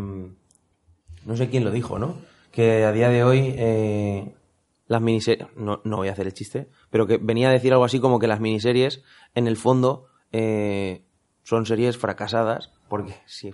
no 1.28 1.36
sé 1.36 1.50
quién 1.50 1.62
lo 1.62 1.70
dijo, 1.70 1.98
¿no? 1.98 2.16
Que 2.50 2.86
a 2.86 2.92
día 2.92 3.10
de 3.10 3.22
hoy 3.22 3.54
eh, 3.58 4.34
las 4.86 5.02
miniseries. 5.02 5.46
No, 5.56 5.82
no 5.84 5.98
voy 5.98 6.08
a 6.08 6.12
hacer 6.12 6.26
el 6.26 6.32
chiste, 6.32 6.70
pero 6.88 7.06
que 7.06 7.18
venía 7.18 7.50
a 7.50 7.52
decir 7.52 7.70
algo 7.70 7.84
así 7.84 8.00
como 8.00 8.18
que 8.18 8.26
las 8.26 8.40
miniseries, 8.40 9.02
en 9.34 9.46
el 9.46 9.58
fondo, 9.58 10.06
eh, 10.32 11.04
son 11.42 11.66
series 11.66 11.98
fracasadas, 11.98 12.72
porque 12.88 13.14
si, 13.26 13.52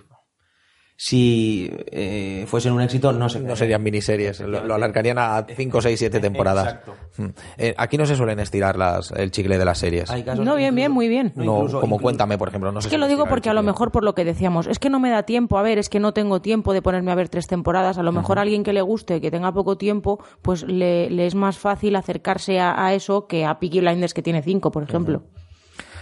si 0.97 1.69
eh, 1.91 2.45
fuesen 2.47 2.71
un 2.71 2.81
éxito, 2.81 3.11
no 3.11 3.27
se 3.27 3.41
No 3.41 3.55
serían 3.55 3.83
miniseries, 3.83 4.39
lo, 4.39 4.63
lo 4.63 4.75
alargarían 4.75 5.17
a 5.19 5.45
5, 5.45 5.81
6, 5.81 5.99
7 5.99 6.19
temporadas. 6.21 6.67
Exacto. 6.67 6.95
Mm. 7.17 7.25
Eh, 7.57 7.75
aquí 7.77 7.97
no 7.97 8.05
se 8.05 8.15
suelen 8.15 8.39
estirar 8.39 8.77
las, 8.77 9.11
el 9.11 9.29
chicle 9.31 9.57
de 9.57 9.65
las 9.65 9.77
series. 9.77 10.09
Hay 10.09 10.23
casos 10.23 10.45
No, 10.45 10.55
bien, 10.55 10.67
incluso- 10.69 10.75
bien, 10.75 10.91
muy 10.93 11.07
bien. 11.09 11.33
No, 11.35 11.43
incluso- 11.43 11.81
como 11.81 11.95
incluso- 11.95 12.01
Cuéntame, 12.03 12.37
por 12.37 12.47
ejemplo. 12.47 12.71
No 12.71 12.79
Es 12.79 12.87
que 12.87 12.97
lo 12.97 13.07
digo 13.07 13.25
porque 13.25 13.49
a 13.49 13.53
lo 13.53 13.61
mejor 13.63 13.91
por 13.91 14.03
lo 14.05 14.15
que 14.15 14.23
decíamos, 14.23 14.67
es 14.67 14.79
que 14.79 14.89
no 14.89 14.99
me 14.99 15.09
da 15.09 15.23
tiempo, 15.23 15.57
a 15.57 15.63
ver, 15.63 15.79
es 15.79 15.89
que 15.89 15.99
no 15.99 16.13
tengo 16.13 16.41
tiempo 16.41 16.71
de 16.73 16.81
ponerme 16.81 17.11
a 17.11 17.15
ver 17.15 17.27
tres 17.29 17.47
temporadas, 17.47 17.97
a 17.97 18.03
lo 18.03 18.11
mejor 18.11 18.39
a 18.39 18.43
alguien 18.43 18.63
que 18.63 18.71
le 18.73 18.81
guste, 18.81 19.19
que 19.19 19.31
tenga 19.31 19.51
poco 19.51 19.77
tiempo, 19.77 20.23
pues 20.41 20.63
le, 20.63 21.09
le 21.09 21.25
es 21.25 21.35
más 21.35 21.57
fácil 21.57 21.95
acercarse 21.97 22.59
a, 22.59 22.85
a 22.85 22.93
eso 22.93 23.27
que 23.27 23.43
a 23.45 23.59
Peaky 23.59 23.81
Blinders 23.81 24.13
que 24.13 24.21
tiene 24.21 24.41
cinco, 24.41 24.71
por 24.71 24.83
ejemplo. 24.83 25.23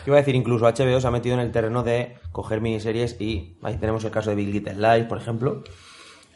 Iba 0.05 0.17
a 0.17 0.19
decir, 0.19 0.35
incluso 0.35 0.65
HBO 0.65 0.99
se 0.99 1.07
ha 1.07 1.11
metido 1.11 1.35
en 1.35 1.41
el 1.41 1.51
terreno 1.51 1.83
de 1.83 2.15
coger 2.31 2.61
miniseries 2.61 3.19
y 3.19 3.57
ahí 3.63 3.77
tenemos 3.77 4.03
el 4.03 4.11
caso 4.11 4.29
de 4.29 4.35
Big 4.35 4.49
Little 4.53 4.75
Lies, 4.75 5.07
por 5.07 5.17
ejemplo. 5.17 5.63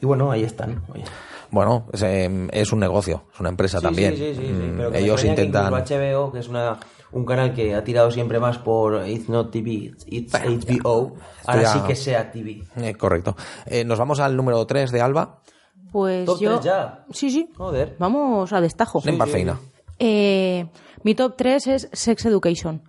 Y 0.01 0.05
bueno, 0.05 0.31
ahí 0.31 0.43
están. 0.43 0.83
Oye. 0.93 1.03
Bueno, 1.49 1.87
es, 1.93 2.03
eh, 2.03 2.47
es 2.51 2.71
un 2.73 2.79
negocio, 2.79 3.23
es 3.33 3.39
una 3.39 3.49
empresa 3.49 3.79
Sí, 3.79 3.83
también. 3.85 4.15
Sí, 4.15 4.17
sí, 4.17 4.35
sí, 4.35 4.47
sí, 4.47 4.53
Mm, 4.53 4.77
pero 4.77 4.91
que 4.91 4.99
Ellos 4.99 5.21
que 5.21 5.27
intentan. 5.27 5.65
incluso 5.73 5.95
HBO, 5.95 6.31
que 6.31 6.39
es 6.39 6.47
una, 6.49 6.77
un 7.13 7.25
canal 7.25 7.53
que 7.53 7.73
ha 7.73 7.83
tirado 7.83 8.11
siempre 8.11 8.39
más 8.39 8.57
por 8.59 9.07
It's 9.07 9.27
Not 9.29 9.49
TV, 9.51 9.91
It's 10.07 10.33
HBO, 10.33 11.15
ahora 11.45 11.61
ya- 11.63 11.73
sí 11.73 11.79
que 11.87 11.95
sea 11.95 12.31
TV. 12.31 12.63
Eh, 12.75 12.93
correcto. 12.95 13.35
Eh, 13.65 13.85
nos 13.85 13.97
vamos 13.97 14.19
al 14.19 14.35
número 14.35 14.65
3 14.67 14.91
de 14.91 15.01
Alba. 15.01 15.39
Pues 15.91 16.25
Top 16.25 16.39
yo... 16.41 16.51
tres 16.59 16.65
ya. 16.65 17.05
Sí, 17.11 17.31
sí. 17.31 17.49
Joder. 17.57 17.95
Vamos 17.97 18.51
a 18.51 18.59
destajo. 18.61 19.01
Nen 19.05 19.17
Barfeina. 19.17 19.57
Eh, 19.99 20.67
mi 21.03 21.15
top 21.15 21.35
3 21.37 21.67
es 21.67 21.89
Sex 21.93 22.25
Education. 22.25 22.83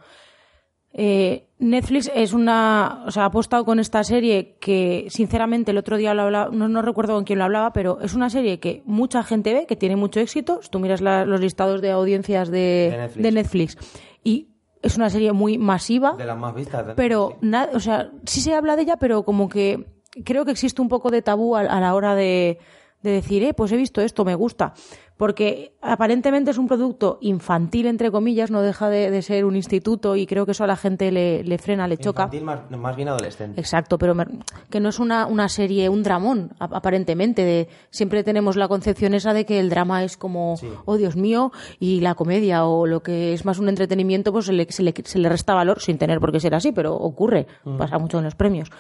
Eh, 0.93 1.45
Netflix 1.59 2.11
es 2.15 2.33
una, 2.33 3.03
o 3.07 3.11
sea, 3.11 3.25
ha 3.25 3.27
apostado 3.27 3.65
con 3.65 3.79
esta 3.79 4.03
serie 4.05 4.57
que, 4.61 5.07
sinceramente, 5.11 5.71
el 5.73 5.79
otro 5.79 5.97
día 5.97 6.15
lo 6.15 6.23
hablaba, 6.23 6.51
no, 6.53 6.69
no 6.69 6.83
recuerdo 6.83 7.15
con 7.15 7.25
quién 7.25 7.39
lo 7.41 7.45
hablaba, 7.45 7.73
pero 7.73 8.01
es 8.01 8.15
una 8.15 8.31
serie 8.31 8.59
que 8.59 8.83
mucha 8.87 9.23
gente 9.23 9.53
ve, 9.53 9.67
que 9.67 9.77
tiene 9.77 9.97
mucho 9.97 10.21
éxito. 10.21 10.61
Si 10.63 10.71
tú 10.71 10.79
miras 10.79 11.01
la- 11.01 11.25
los 11.25 11.41
listados 11.41 11.83
de 11.83 11.91
audiencias 11.91 12.49
de, 12.51 12.89
De 12.91 12.97
Netflix. 12.99 13.23
de 13.23 13.33
Netflix 13.33 13.77
y 14.25 14.49
es 14.83 14.97
una 14.97 15.11
serie 15.11 15.33
muy 15.33 15.59
masiva 15.59 16.13
De 16.17 16.25
las 16.25 16.39
más 16.39 16.55
vistas. 16.55 16.87
¿eh? 16.89 16.93
pero 16.97 17.37
nada, 17.41 17.71
o 17.75 17.81
sea, 17.81 18.11
sí 18.25 18.41
se 18.41 18.55
habla 18.55 18.77
de 18.77 18.83
ella, 18.83 18.97
pero 18.97 19.25
como 19.25 19.49
que 19.49 19.85
creo 20.25 20.45
que 20.45 20.53
existe 20.53 20.81
un 20.81 20.89
poco 20.89 21.11
de 21.11 21.21
tabú 21.23 21.57
a, 21.57 21.61
a 21.61 21.81
la 21.81 21.95
hora 21.95 22.15
de, 22.15 22.59
de 23.03 23.11
decir, 23.11 23.43
eh, 23.43 23.53
pues 23.55 23.73
he 23.73 23.77
visto 23.77 24.01
esto, 24.01 24.25
me 24.25 24.37
gusta. 24.37 24.75
Porque 25.19 25.73
aparentemente 25.83 26.53
es 26.53 26.59
un 26.59 26.69
producto 26.69 27.19
infantil, 27.21 27.87
entre 27.87 28.11
comillas, 28.11 28.51
no 28.53 28.63
deja 28.63 28.89
de, 28.89 29.11
de 29.11 29.21
ser 29.21 29.45
un 29.45 29.57
instituto 29.57 30.15
y 30.17 30.27
creo 30.27 30.47
que 30.47 30.53
eso 30.53 30.63
a 30.65 30.69
la 30.69 30.77
gente 30.77 31.11
le, 31.11 31.43
le 31.43 31.59
frena, 31.59 31.89
le 31.89 31.99
choca. 31.99 32.23
Infantil 32.23 32.45
más, 32.45 32.71
más 32.71 32.95
bien 32.97 33.09
adolescente. 33.09 33.61
Exacto, 33.61 33.99
pero 33.99 34.15
me- 34.15 34.27
que 34.71 34.79
no 34.79 34.89
es 34.91 35.01
una, 35.01 35.27
una 35.27 35.49
serie, 35.49 35.89
un 35.89 36.05
dramón, 36.05 36.53
aparentemente. 36.61 37.45
De, 37.45 37.69
siempre 37.91 38.23
tenemos 38.23 38.55
la 38.57 38.69
concepción 38.69 39.13
esa 39.13 39.35
de 39.35 39.45
que 39.45 39.59
el 39.59 39.69
drama 39.71 40.05
es 40.05 40.17
como, 40.17 40.55
oh 40.85 40.97
Dios 40.97 41.17
mío, 41.17 41.51
y 41.81 42.01
la 42.01 42.15
comedia 42.15 42.65
o 42.65 42.87
lo 42.87 43.03
que 43.03 43.33
es 43.33 43.45
más 43.45 43.59
un 43.59 43.69
entretenimiento, 43.69 44.33
pues 44.33 44.47
se 44.47 44.53
le, 44.53 44.71
se 44.71 44.85
le, 44.85 44.95
se 45.05 45.19
le 45.19 45.29
resta 45.29 45.53
valor 45.53 45.83
sin 45.83 45.99
tener 45.99 46.21
por 46.21 46.31
qué 46.31 46.39
ser 46.39 46.55
así, 46.55 46.71
pero 46.71 46.95
ocurre, 46.95 47.49
pasa 47.77 47.99
mucho 47.99 48.19
en 48.19 48.25
los 48.25 48.37
premios. 48.37 48.71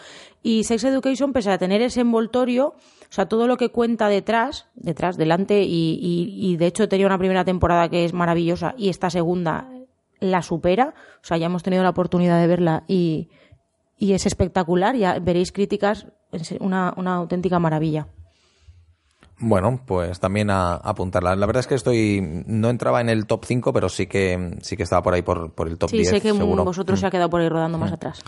Y 0.40 0.62
Sex 0.62 0.85
Education, 0.85 1.33
pese 1.33 1.51
a 1.51 1.59
tener 1.59 1.83
ese 1.83 2.01
envoltorio, 2.01 2.74
o 3.11 3.12
sea, 3.12 3.27
todo 3.27 3.47
lo 3.47 3.57
que 3.57 3.71
cuenta 3.71 4.09
detrás, 4.09 4.66
detrás, 4.75 5.16
delante, 5.16 5.62
y, 5.62 5.99
y, 6.01 6.53
y 6.53 6.57
de 6.57 6.66
hecho 6.66 6.88
tenía 6.88 7.07
una 7.07 7.18
primera 7.18 7.44
temporada 7.44 7.88
que 7.88 8.05
es 8.05 8.12
maravillosa 8.12 8.75
y 8.77 8.88
esta 8.90 9.11
segunda 9.11 9.68
la 10.21 10.42
supera, 10.42 10.94
o 11.23 11.25
sea, 11.25 11.37
ya 11.37 11.47
hemos 11.47 11.62
tenido 11.62 11.83
la 11.83 11.90
oportunidad 11.90 12.40
de 12.40 12.47
verla 12.47 12.85
y, 12.88 13.29
y 13.97 14.12
es 14.12 14.27
espectacular, 14.27 14.97
ya 14.97 15.18
veréis 15.21 15.53
críticas, 15.53 16.07
es 16.33 16.53
una, 16.61 16.92
una 16.97 17.14
auténtica 17.14 17.59
maravilla. 17.59 18.09
Bueno, 19.40 19.81
pues 19.87 20.18
también 20.18 20.51
a, 20.51 20.73
a 20.73 20.77
apuntarla. 20.90 21.37
La 21.37 21.47
verdad 21.47 21.61
es 21.61 21.68
que 21.68 21.77
estoy. 21.77 22.42
No 22.47 22.71
entraba 22.71 23.01
en 23.01 23.09
el 23.09 23.27
top 23.27 23.44
5, 23.44 23.73
pero 23.73 23.88
sí 23.88 24.09
que 24.09 24.59
sí 24.62 24.77
que 24.77 24.83
estaba 24.83 25.01
por 25.01 25.14
ahí 25.14 25.23
por, 25.23 25.53
por 25.53 25.68
el 25.68 25.79
top 25.79 25.90
Sí, 25.90 25.99
10. 25.99 26.09
sé 26.09 26.21
que 26.21 26.33
seguro. 26.33 26.64
vosotros 26.64 26.99
se 26.99 27.07
ha 27.07 27.11
quedado 27.12 27.31
por 27.31 27.40
ahí 27.40 27.49
rodando 27.49 27.79
más 27.79 27.92
atrás. 27.92 28.21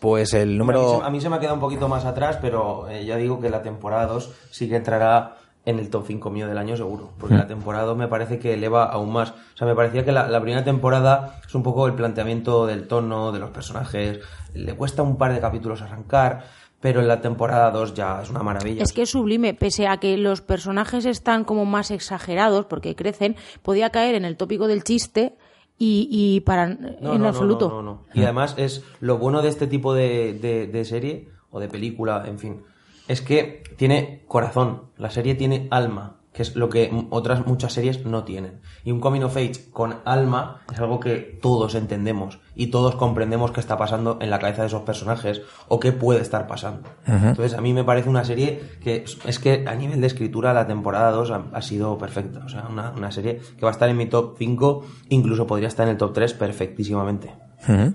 Pues 0.00 0.32
el 0.34 0.48
A 0.48 0.52
mí, 0.52 0.58
número... 0.58 0.98
se, 1.00 1.06
a 1.06 1.10
mí 1.10 1.20
se 1.20 1.28
me 1.28 1.36
ha 1.36 1.40
quedado 1.40 1.54
un 1.54 1.60
poquito 1.60 1.88
más 1.88 2.04
atrás, 2.04 2.38
pero 2.40 2.88
eh, 2.88 3.04
ya 3.04 3.16
digo 3.16 3.40
que 3.40 3.50
la 3.50 3.62
temporada 3.62 4.06
2 4.06 4.30
sí 4.50 4.68
que 4.68 4.76
entrará 4.76 5.36
en 5.64 5.78
el 5.78 5.90
top 5.90 6.04
5 6.06 6.30
mío 6.30 6.46
del 6.48 6.56
año 6.56 6.76
seguro. 6.76 7.10
Porque 7.18 7.34
Mm. 7.34 7.38
la 7.38 7.46
temporada 7.46 7.84
2 7.84 7.96
me 7.98 8.08
parece 8.08 8.38
que 8.38 8.54
eleva 8.54 8.84
aún 8.84 9.12
más. 9.12 9.30
O 9.30 9.56
sea, 9.56 9.66
me 9.66 9.74
parecía 9.74 10.04
que 10.04 10.12
la, 10.12 10.26
la 10.28 10.40
primera 10.40 10.64
temporada 10.64 11.40
es 11.46 11.54
un 11.54 11.62
poco 11.62 11.86
el 11.86 11.94
planteamiento 11.94 12.66
del 12.66 12.86
tono, 12.88 13.32
de 13.32 13.38
los 13.38 13.50
personajes. 13.50 14.20
Le 14.54 14.74
cuesta 14.74 15.02
un 15.02 15.18
par 15.18 15.32
de 15.34 15.40
capítulos 15.40 15.82
arrancar, 15.82 16.44
pero 16.80 17.00
en 17.00 17.08
la 17.08 17.20
temporada 17.20 17.70
2 17.72 17.92
ya 17.92 18.22
es 18.22 18.30
una 18.30 18.42
maravilla. 18.42 18.82
Es 18.84 18.92
que 18.92 19.02
es 19.02 19.10
sublime, 19.10 19.52
pese 19.52 19.88
a 19.88 19.98
que 19.98 20.16
los 20.16 20.40
personajes 20.40 21.04
están 21.04 21.44
como 21.44 21.64
más 21.66 21.90
exagerados 21.90 22.64
porque 22.66 22.94
crecen, 22.94 23.36
podía 23.62 23.90
caer 23.90 24.14
en 24.14 24.24
el 24.24 24.36
tópico 24.36 24.68
del 24.68 24.84
chiste 24.84 25.36
y, 25.78 26.08
y 26.10 26.40
para 26.40 26.66
No, 26.66 27.14
en 27.14 27.22
no, 27.22 27.28
absoluto. 27.28 27.68
no, 27.68 27.82
no, 27.82 27.82
no. 27.82 28.04
Y 28.14 28.22
además 28.24 28.54
es 28.58 28.84
lo 29.00 29.18
bueno 29.18 29.42
de 29.42 29.48
este 29.48 29.66
tipo 29.66 29.94
de, 29.94 30.34
de- 30.34 30.66
de 30.66 30.84
serie 30.84 31.28
o 31.50 31.60
de 31.60 31.68
película, 31.68 32.24
en 32.26 32.38
fin, 32.38 32.62
es 33.06 33.20
que 33.22 33.62
tiene 33.76 34.24
corazón. 34.26 34.82
La 34.98 35.10
serie 35.10 35.34
tiene 35.34 35.68
alma, 35.70 36.17
que 36.38 36.42
es 36.42 36.54
lo 36.54 36.68
que 36.68 36.88
otras 37.10 37.48
muchas 37.48 37.72
series 37.72 38.06
no 38.06 38.22
tienen. 38.22 38.60
Y 38.84 38.92
un 38.92 39.00
coming 39.00 39.22
of 39.22 39.36
age 39.36 39.70
con 39.72 39.96
alma 40.04 40.60
es 40.72 40.78
algo 40.78 41.00
que 41.00 41.16
todos 41.42 41.74
entendemos 41.74 42.38
y 42.54 42.68
todos 42.68 42.94
comprendemos 42.94 43.50
qué 43.50 43.58
está 43.58 43.76
pasando 43.76 44.18
en 44.20 44.30
la 44.30 44.38
cabeza 44.38 44.62
de 44.62 44.68
esos 44.68 44.82
personajes 44.82 45.42
o 45.66 45.80
qué 45.80 45.90
puede 45.90 46.20
estar 46.20 46.46
pasando. 46.46 46.88
Entonces 47.30 47.54
a 47.54 47.60
mí 47.60 47.72
me 47.74 47.82
parece 47.82 48.08
una 48.08 48.24
serie 48.24 48.60
que 48.80 49.04
es- 49.26 49.38
que 49.40 49.64
a 49.66 49.74
nivel 49.74 50.00
de 50.00 50.06
escritura 50.06 50.54
la 50.54 50.68
temporada 50.68 51.10
2 51.10 51.32
ha, 51.32 51.42
ha 51.52 51.60
sido 51.60 51.98
perfecta. 51.98 52.38
O 52.44 52.48
sea, 52.48 52.68
una, 52.70 52.92
una 52.92 53.10
serie 53.10 53.40
que 53.56 53.62
va 53.64 53.70
a 53.70 53.72
estar 53.72 53.88
en 53.88 53.96
mi 53.96 54.06
top 54.06 54.36
5, 54.38 54.84
incluso 55.08 55.44
podría 55.44 55.66
estar 55.66 55.86
en 55.88 55.92
el 55.94 55.98
top 55.98 56.12
3 56.12 56.34
perfectísimamente. 56.34 57.34
Ujú. 57.68 57.94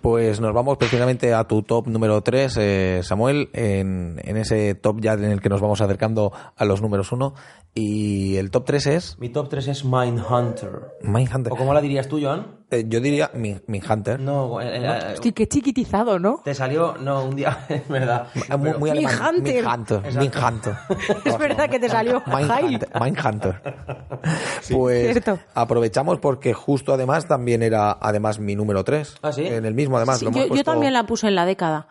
Pues 0.00 0.40
nos 0.40 0.54
vamos 0.54 0.78
precisamente 0.78 1.34
a 1.34 1.44
tu 1.44 1.62
top 1.62 1.86
número 1.86 2.22
3, 2.22 3.04
Samuel, 3.06 3.50
en, 3.52 4.20
en 4.24 4.36
ese 4.38 4.74
top 4.74 5.00
ya 5.00 5.12
en 5.12 5.24
el 5.24 5.40
que 5.40 5.48
nos 5.50 5.60
vamos 5.60 5.80
acercando 5.80 6.32
a 6.56 6.64
los 6.64 6.80
números 6.80 7.12
1. 7.12 7.34
Y 7.72 8.36
el 8.36 8.50
top 8.50 8.64
3 8.64 8.86
es 8.88 9.16
Mi 9.20 9.28
top 9.28 9.48
3 9.48 9.68
es 9.68 9.84
Mindhunter. 9.84 10.96
Mindhunter. 11.02 11.52
¿O 11.52 11.56
cómo 11.56 11.72
la 11.72 11.80
dirías 11.80 12.08
tú, 12.08 12.18
Joan? 12.20 12.58
Eh, 12.72 12.84
yo 12.88 13.00
diría 13.00 13.30
Min- 13.34 13.62
Mindhunter. 13.68 14.18
No, 14.20 14.60
eh, 14.60 14.80
eh, 14.84 15.12
Hostia, 15.14 15.32
qué 15.32 15.46
chiquitizado, 15.46 16.18
¿no? 16.18 16.40
te 16.44 16.52
salió, 16.54 16.96
no, 17.00 17.24
un 17.24 17.36
día, 17.36 17.64
es 17.68 17.86
verdad. 17.88 18.26
Muy, 18.58 18.72
muy 18.74 18.90
alemán. 18.90 19.14
Mindhunter. 19.36 19.64
Mindhunter. 19.64 20.14
Mindhunter. 20.18 20.74
Es 21.24 21.38
verdad 21.38 21.68
que 21.70 21.78
te 21.78 21.88
salió 21.88 22.22
Mindhunter. 22.26 22.88
Mindhunter. 23.00 23.62
Pues 24.70 25.12
Cierto. 25.12 25.38
aprovechamos 25.54 26.18
porque 26.18 26.52
justo 26.52 26.92
además 26.92 27.26
también 27.26 27.62
era 27.62 27.92
además 28.00 28.38
mi 28.38 28.54
número 28.54 28.84
3. 28.84 29.16
¿Ah, 29.22 29.32
sí? 29.32 29.46
En 29.46 29.64
el 29.64 29.74
mismo 29.74 29.96
además. 29.96 30.18
Sí, 30.18 30.26
lo 30.26 30.54
yo, 30.54 30.62
también 30.64 30.92
la 30.92 31.06
puse 31.06 31.26
en 31.28 31.34
la 31.34 31.46
década. 31.46 31.88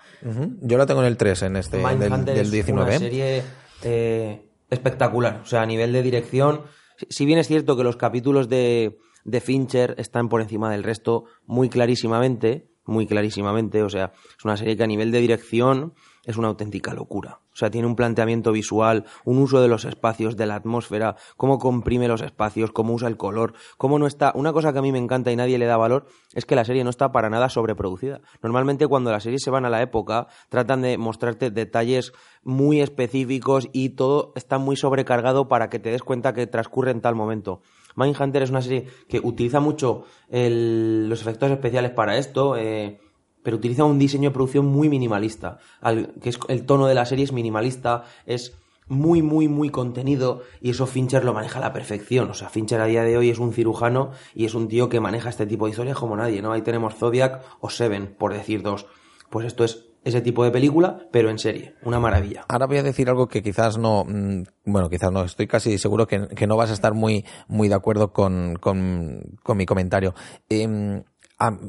Yo 0.62 0.78
la 0.78 0.86
tengo 0.86 1.02
en 1.02 1.08
el 1.08 1.18
3 1.18 1.42
en 1.44 1.56
este, 1.56 1.78
Mindhunter 1.78 2.36
del 2.36 2.46
es 2.46 2.52
19. 2.52 2.90
una 2.90 3.00
serie 3.00 3.44
eh, 3.84 4.49
espectacular. 4.70 5.42
O 5.44 5.46
sea, 5.46 5.62
a 5.62 5.66
nivel 5.66 5.94
de 5.94 6.04
dirección, 6.04 6.62
si- 7.10 7.26
bien 7.26 7.40
es 7.40 7.48
cierto 7.48 7.76
que 7.78 7.84
los 7.84 7.96
capítulos 7.98 8.50
de, 8.50 8.98
de 9.26 9.42
Fincher 9.42 9.96
están 9.98 10.30
por 10.30 10.42
encima 10.42 10.72
del 10.72 10.84
resto 10.84 11.26
muy 11.46 11.70
clarísimamente, 11.70 12.70
muy 12.86 13.06
clarísimamente, 13.08 13.84
o 13.84 13.90
sea, 13.90 14.12
es 14.38 14.46
una 14.46 14.58
serie 14.58 14.76
que 14.76 14.84
a 14.84 14.88
nivel 14.88 15.12
de 15.12 15.20
dirección 15.22 15.94
es 16.30 16.38
una 16.38 16.48
auténtica 16.48 16.94
locura. 16.94 17.40
O 17.52 17.56
sea, 17.60 17.72
tiene 17.72 17.88
un 17.88 17.96
planteamiento 17.96 18.52
visual, 18.52 19.06
un 19.26 19.40
uso 19.40 19.62
de 19.62 19.68
los 19.68 19.84
espacios, 19.84 20.38
de 20.38 20.46
la 20.46 20.56
atmósfera, 20.56 21.16
cómo 21.38 21.58
comprime 21.58 22.08
los 22.08 22.22
espacios, 22.22 22.72
cómo 22.72 22.94
usa 22.94 23.08
el 23.08 23.18
color, 23.18 23.54
cómo 23.78 23.98
no 23.98 24.06
está... 24.06 24.32
Una 24.36 24.54
cosa 24.54 24.72
que 24.72 24.80
a 24.80 24.82
mí 24.84 24.92
me 24.92 25.00
encanta 25.00 25.32
y 25.32 25.36
nadie 25.36 25.58
le 25.58 25.66
da 25.66 25.76
valor 25.76 26.06
es 26.36 26.46
que 26.46 26.56
la 26.56 26.66
serie 26.66 26.84
no 26.84 26.92
está 26.92 27.12
para 27.12 27.30
nada 27.32 27.50
sobreproducida. 27.50 28.22
Normalmente 28.44 28.88
cuando 28.88 29.12
las 29.12 29.24
series 29.24 29.42
se 29.44 29.50
van 29.50 29.66
a 29.66 29.70
la 29.70 29.82
época 29.82 30.28
tratan 30.50 30.84
de 30.84 30.98
mostrarte 31.00 31.50
detalles 31.50 32.14
muy 32.44 32.80
específicos 32.80 33.68
y 33.74 33.90
todo 33.90 34.32
está 34.36 34.60
muy 34.60 34.76
sobrecargado 34.76 35.48
para 35.48 35.70
que 35.70 35.80
te 35.80 35.90
des 35.90 36.04
cuenta 36.04 36.34
que 36.34 36.46
transcurre 36.48 36.92
en 36.92 37.02
tal 37.02 37.16
momento. 37.16 37.62
Mindhunter 37.96 38.44
es 38.44 38.52
una 38.52 38.62
serie 38.62 38.86
que 39.10 39.20
utiliza 39.20 39.60
mucho 39.60 40.04
el- 40.30 41.10
los 41.10 41.22
efectos 41.22 41.50
especiales 41.52 41.92
para 41.92 42.18
esto, 42.18 42.56
eh, 42.56 43.00
pero 43.44 43.58
utiliza 43.58 43.84
un 43.84 44.00
diseño 44.00 44.30
de 44.30 44.34
producción 44.34 44.66
muy 44.66 44.90
minimalista. 44.90 45.58
Al- 45.82 46.14
que 46.22 46.30
es, 46.30 46.40
el 46.48 46.66
tono 46.66 46.88
de 46.88 46.96
la 46.96 47.06
serie 47.06 47.24
es 47.26 47.32
minimalista, 47.34 48.04
es 48.26 48.54
muy, 48.88 49.22
muy, 49.22 49.48
muy 49.48 49.70
contenido 49.70 50.42
y 50.62 50.72
eso 50.72 50.88
Fincher 50.88 51.24
lo 51.24 51.34
maneja 51.34 51.60
a 51.60 51.62
la 51.62 51.74
perfección. 51.74 52.30
O 52.32 52.34
sea, 52.34 52.50
Fincher 52.50 52.82
a 52.82 52.86
día 52.86 53.04
de 53.04 53.18
hoy 53.18 53.30
es 53.30 53.38
un 53.40 53.54
cirujano 53.54 54.12
y 54.34 54.46
es 54.46 54.56
un 54.56 54.68
tío 54.68 54.90
que 54.90 55.00
maneja 55.00 55.30
este 55.30 55.46
tipo 55.46 55.66
de 55.66 55.72
historias 55.72 55.98
como 55.98 56.16
nadie, 56.16 56.42
¿no? 56.42 56.52
Ahí 56.52 56.62
tenemos 56.64 56.96
Zodiac 56.96 57.42
o 57.60 57.70
Seven, 57.70 58.16
por 58.18 58.34
decir 58.34 58.64
dos. 58.64 58.88
Pues 59.30 59.46
esto 59.46 59.64
es 59.64 59.86
ese 60.04 60.22
tipo 60.22 60.44
de 60.44 60.50
película, 60.50 61.08
pero 61.12 61.30
en 61.30 61.38
serie. 61.38 61.76
Una 61.84 62.00
maravilla. 62.00 62.46
Ahora 62.48 62.66
voy 62.66 62.78
a 62.78 62.84
decir 62.84 63.10
algo 63.10 63.28
que 63.28 63.44
quizás 63.44 63.78
no, 63.78 64.06
mm, 64.08 64.44
bueno, 64.66 64.90
quizás 64.90 65.12
no, 65.12 65.24
estoy 65.24 65.46
casi 65.46 65.78
seguro 65.78 66.08
que, 66.08 66.28
que 66.30 66.48
no 66.48 66.58
vas 66.58 66.72
a 66.72 66.74
estar 66.74 66.94
muy, 66.96 67.26
muy 67.48 67.68
de 67.68 67.76
acuerdo 67.76 68.12
con, 68.12 68.56
con, 68.60 69.38
con 69.44 69.58
mi 69.58 69.66
comentario. 69.68 70.16
Em, 70.48 71.04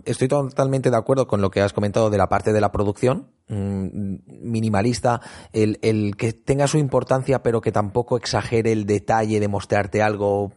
estoy 0.05 0.29
totalmente 0.29 0.91
de 0.91 0.97
acuerdo 0.97 1.27
con 1.27 1.41
lo 1.41 1.51
que 1.51 1.61
has 1.61 1.73
comentado 1.73 2.11
de 2.11 2.19
la 2.19 2.29
parte 2.29 2.53
de 2.53 2.61
la 2.61 2.73
producción, 2.73 3.29
mm, 3.49 4.17
minimalista, 4.43 5.21
el, 5.53 5.79
el 5.83 6.17
que 6.17 6.33
tenga 6.33 6.67
su 6.67 6.79
importancia 6.79 7.43
pero 7.43 7.61
que 7.61 7.73
tampoco 7.73 8.17
exagere 8.17 8.73
el 8.73 8.87
detalle 8.87 9.41
de 9.41 9.49
mostrarte 9.49 10.03
algo 10.03 10.53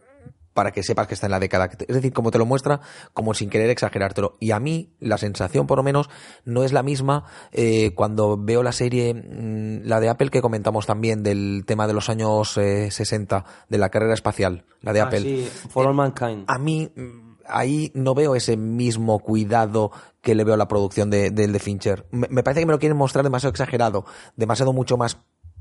para 0.52 0.70
que 0.70 0.84
sepas 0.84 1.08
que 1.08 1.14
está 1.14 1.26
en 1.26 1.32
la 1.32 1.40
década. 1.40 1.68
Es 1.80 1.96
decir, 1.96 2.12
como 2.12 2.30
te 2.30 2.38
lo 2.38 2.46
muestra, 2.46 2.80
como 3.12 3.34
sin 3.34 3.50
querer 3.50 3.70
exagerártelo. 3.70 4.36
Y 4.38 4.52
a 4.52 4.60
mí, 4.60 4.94
la 5.00 5.18
sensación, 5.18 5.66
por 5.66 5.78
lo 5.78 5.82
menos, 5.82 6.08
no 6.44 6.62
es 6.62 6.72
la 6.72 6.84
misma 6.84 7.24
eh, 7.50 7.92
cuando 7.96 8.36
veo 8.38 8.62
la 8.62 8.70
serie, 8.70 9.14
mm, 9.14 9.80
la 9.84 9.98
de 9.98 10.08
Apple 10.08 10.30
que 10.30 10.40
comentamos 10.40 10.86
también, 10.86 11.24
del 11.24 11.64
tema 11.66 11.88
de 11.88 11.92
los 11.92 12.08
años 12.08 12.56
eh, 12.56 12.92
60, 12.92 13.44
de 13.68 13.78
la 13.78 13.88
carrera 13.88 14.14
espacial, 14.14 14.64
la 14.80 14.92
de 14.92 15.00
Ah, 15.00 15.04
Apple. 15.06 15.20
sí, 15.22 15.48
For 15.70 15.88
All 15.88 15.94
Mankind. 15.94 16.44
A 16.46 16.56
mí, 16.58 16.88
mm, 16.94 17.23
ahí 17.48 17.90
no 17.94 18.14
veo 18.14 18.34
ese 18.34 18.56
mismo 18.56 19.18
cuidado 19.18 19.90
que 20.20 20.34
le 20.34 20.44
veo 20.44 20.54
a 20.54 20.58
la 20.58 20.68
producción 20.68 21.10
de- 21.10 21.30
del 21.30 21.52
de, 21.52 21.58
Fincher. 21.58 22.06
Me, 22.10 22.26
me 22.30 22.42
parece 22.42 22.60
que 22.60 22.66
me 22.66 22.72
lo 22.72 22.78
quieren 22.78 22.96
mostrar 22.98 23.24
demasiado 23.24 23.50
exagerado, 23.50 24.04
demasiado 24.36 24.72
mucho 24.72 24.96
más 24.96 25.18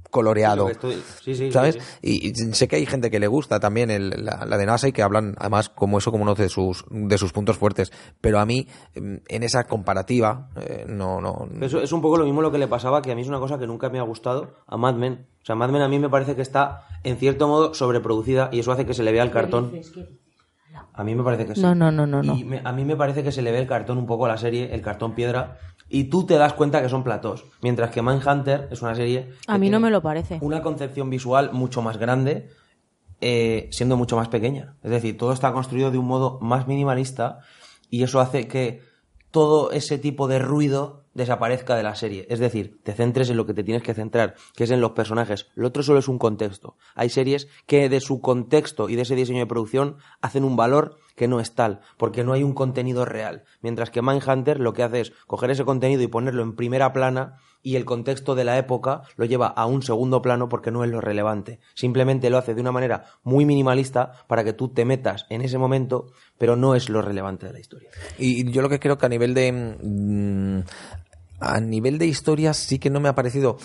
coloreado. 0.09 0.69
Estoy- 0.69 1.01
sí, 1.23 1.33
sí, 1.35 1.51
¿Sabes? 1.51 1.75
sí, 1.75 1.81
sí. 1.81 2.19
Y, 2.23 2.29
y 2.49 2.53
sé 2.53 2.67
que 2.67 2.75
hay 2.75 2.85
gente 2.85 3.09
que 3.09 3.19
le 3.19 3.25
gusta 3.27 3.59
también 3.59 3.89
el- 3.89 4.23
la, 4.23 4.45
la 4.45 4.57
de 4.59 4.65
NASA 4.67 4.87
y 4.87 4.91
que 4.91 5.01
hablan 5.01 5.33
además 5.39 5.69
como 5.69 5.97
eso 5.97 6.11
como 6.11 6.21
uno 6.23 6.35
de 6.35 6.49
sus 6.49 6.85
de 6.91 7.17
sus 7.17 7.33
puntos 7.33 7.57
fuertes. 7.57 7.91
Pero 8.21 8.39
a 8.39 8.45
mí, 8.45 8.67
mm, 8.95 9.15
en 9.27 9.43
esa 9.43 9.63
comparativa, 9.63 10.49
eh, 10.61 10.85
no, 10.87 11.19
no. 11.19 11.47
Eso 11.61 11.81
es 11.81 11.91
un 11.91 12.01
poco 12.03 12.17
lo 12.17 12.25
mismo 12.25 12.43
lo 12.43 12.51
que 12.51 12.59
le 12.59 12.67
pasaba, 12.67 13.01
que 13.01 13.11
a 13.11 13.15
mí 13.15 13.23
es 13.23 13.27
una 13.27 13.39
cosa 13.39 13.57
que 13.57 13.65
nunca 13.65 13.89
me 13.89 13.97
ha 13.97 14.03
gustado 14.03 14.53
a 14.67 14.77
Mad 14.77 14.93
Men. 14.95 15.25
O 15.41 15.45
sea, 15.45 15.55
Mad 15.55 15.69
Men 15.71 15.81
a 15.81 15.87
mí 15.87 15.97
me 15.97 16.09
parece 16.09 16.35
que 16.35 16.43
está, 16.43 16.87
en 17.03 17.17
cierto 17.17 17.47
modo, 17.47 17.73
sobreproducida 17.73 18.49
y 18.51 18.59
eso 18.59 18.71
hace 18.71 18.85
que 18.85 18.93
se 18.93 19.01
le 19.01 19.11
vea 19.11 19.23
el 19.23 19.31
cartón. 19.31 19.71
A 20.93 21.03
mí 21.03 21.15
me 21.15 21.23
parece 21.23 21.45
que 21.45 21.55
sí. 21.55 21.62
No, 21.62 21.73
no, 21.75 21.91
no, 21.91 22.05
no, 22.07 22.21
no. 22.23 22.36
Y 22.38 22.43
me- 22.43 22.62
a 22.63 22.71
mí 22.71 22.86
me 22.86 22.95
parece 22.95 23.23
que 23.23 23.31
se 23.31 23.41
le 23.41 23.51
ve 23.51 23.59
el 23.59 23.67
cartón 23.67 23.97
un 23.97 24.05
poco 24.05 24.25
a 24.25 24.29
la 24.29 24.38
serie, 24.38 24.73
el 24.73 24.81
cartón 24.81 25.13
piedra, 25.13 25.57
y 25.89 26.05
tú 26.05 26.25
te 26.25 26.36
das 26.38 26.53
cuenta 26.53 26.81
que 26.81 26.89
son 26.89 27.03
platós. 27.03 27.43
Mientras 27.62 27.91
que 27.91 28.01
Mindhunter 28.01 28.67
es 28.71 28.81
una 28.81 28.95
serie... 28.95 29.29
A 29.47 29.57
mí 29.57 29.69
no 29.69 29.79
me 29.79 29.89
lo 29.89 30.01
parece. 30.01 30.38
Una 30.41 30.62
concepción 30.62 31.09
visual 31.09 31.51
mucho 31.53 31.81
más 31.81 31.97
grande, 31.97 32.49
eh, 33.21 33.69
siendo 33.71 33.97
mucho 33.97 34.15
más 34.15 34.27
pequeña. 34.27 34.75
Es 34.83 34.91
decir, 34.91 35.17
todo 35.17 35.31
está 35.33 35.51
construido 35.53 35.91
de 35.91 35.97
un 35.97 36.05
modo 36.07 36.39
más 36.41 36.67
minimalista 36.67 37.39
y 37.89 38.03
eso 38.03 38.19
hace 38.19 38.47
que 38.47 38.81
todo 39.31 39.71
ese 39.71 39.97
tipo 39.97 40.27
de 40.27 40.39
ruido 40.39 41.02
desaparezca 41.13 41.76
de 41.76 41.84
la 41.84 41.95
serie. 41.95 42.26
Es 42.30 42.39
decir, 42.39 42.80
te 42.84 42.93
centres 42.93 43.30
en 43.30 43.38
lo 43.38 43.45
que 43.45 43.54
te 43.54 43.63
tienes 43.63 43.84
que 43.84 43.93
centrar, 43.93 44.36
que 44.56 44.63
es 44.63 44.71
en 44.71 44.82
los 44.82 44.91
personajes. 44.91 45.47
Lo 45.56 45.67
otro 45.67 45.84
solo 45.84 45.99
es 45.99 46.08
un 46.08 46.17
contexto. 46.17 46.76
Hay 46.95 47.10
series 47.10 47.47
que 47.65 47.89
de 47.89 47.99
su 47.99 48.21
contexto 48.21 48.89
y 48.89 48.95
de 48.95 49.04
ese 49.04 49.15
diseño 49.15 49.39
de 49.39 49.47
producción 49.47 49.97
hacen 50.21 50.43
un 50.43 50.56
valor 50.56 50.97
que 51.15 51.28
no 51.28 51.39
es 51.39 51.54
tal, 51.54 51.82
porque 51.97 52.23
no 52.23 52.34
hay 52.34 52.43
un 52.43 52.54
contenido 52.54 53.06
real. 53.06 53.43
Mientras 53.62 53.91
que 53.91 54.02
Mindhunter 54.02 54.60
lo 54.60 54.73
que 54.73 54.84
hace 54.84 55.02
es 55.02 55.13
coger 55.28 55.52
ese 55.52 55.65
contenido 55.65 56.02
y 56.02 56.08
ponerlo 56.08 56.43
en 56.43 56.56
primera 56.56 56.91
plana 56.93 57.38
y 57.63 57.78
el 57.78 57.86
contexto 57.86 58.36
de 58.36 58.43
la 58.43 58.58
época 58.58 59.04
lo 59.15 59.26
lleva 59.26 59.47
a 59.47 59.65
un 59.65 59.82
segundo 59.82 60.21
plano 60.21 60.49
porque 60.49 60.69
no 60.69 60.84
es 60.84 60.91
lo 60.91 61.02
relevante. 61.02 61.60
Simplemente 61.73 62.30
lo 62.30 62.38
hace 62.38 62.54
de 62.54 62.62
una 62.62 62.73
manera 62.73 63.06
muy 63.23 63.45
minimalista 63.45 64.12
para 64.28 64.43
que 64.43 64.54
tú 64.54 64.67
te 64.67 64.86
metas 64.86 65.26
en 65.30 65.41
ese 65.41 65.58
momento, 65.58 66.12
pero 66.38 66.56
no 66.58 66.76
es 66.76 66.89
lo 66.89 67.02
relevante 67.02 67.47
de 67.47 67.54
la 67.54 67.60
historia. 67.60 67.89
Y 68.19 68.52
yo 68.52 68.62
lo 68.62 68.69
que 68.69 68.80
creo 68.80 68.97
que 68.97 69.06
a 69.06 69.10
nivel 69.10 69.34
de. 69.34 69.52
mm, 69.52 70.60
a 71.39 71.60
nivel 71.60 71.97
de 71.97 72.08
historias 72.08 72.58
sí 72.58 72.80
que 72.80 72.89
no 72.89 72.99
me 72.99 73.10
ha 73.10 73.15
parecido. 73.15 73.58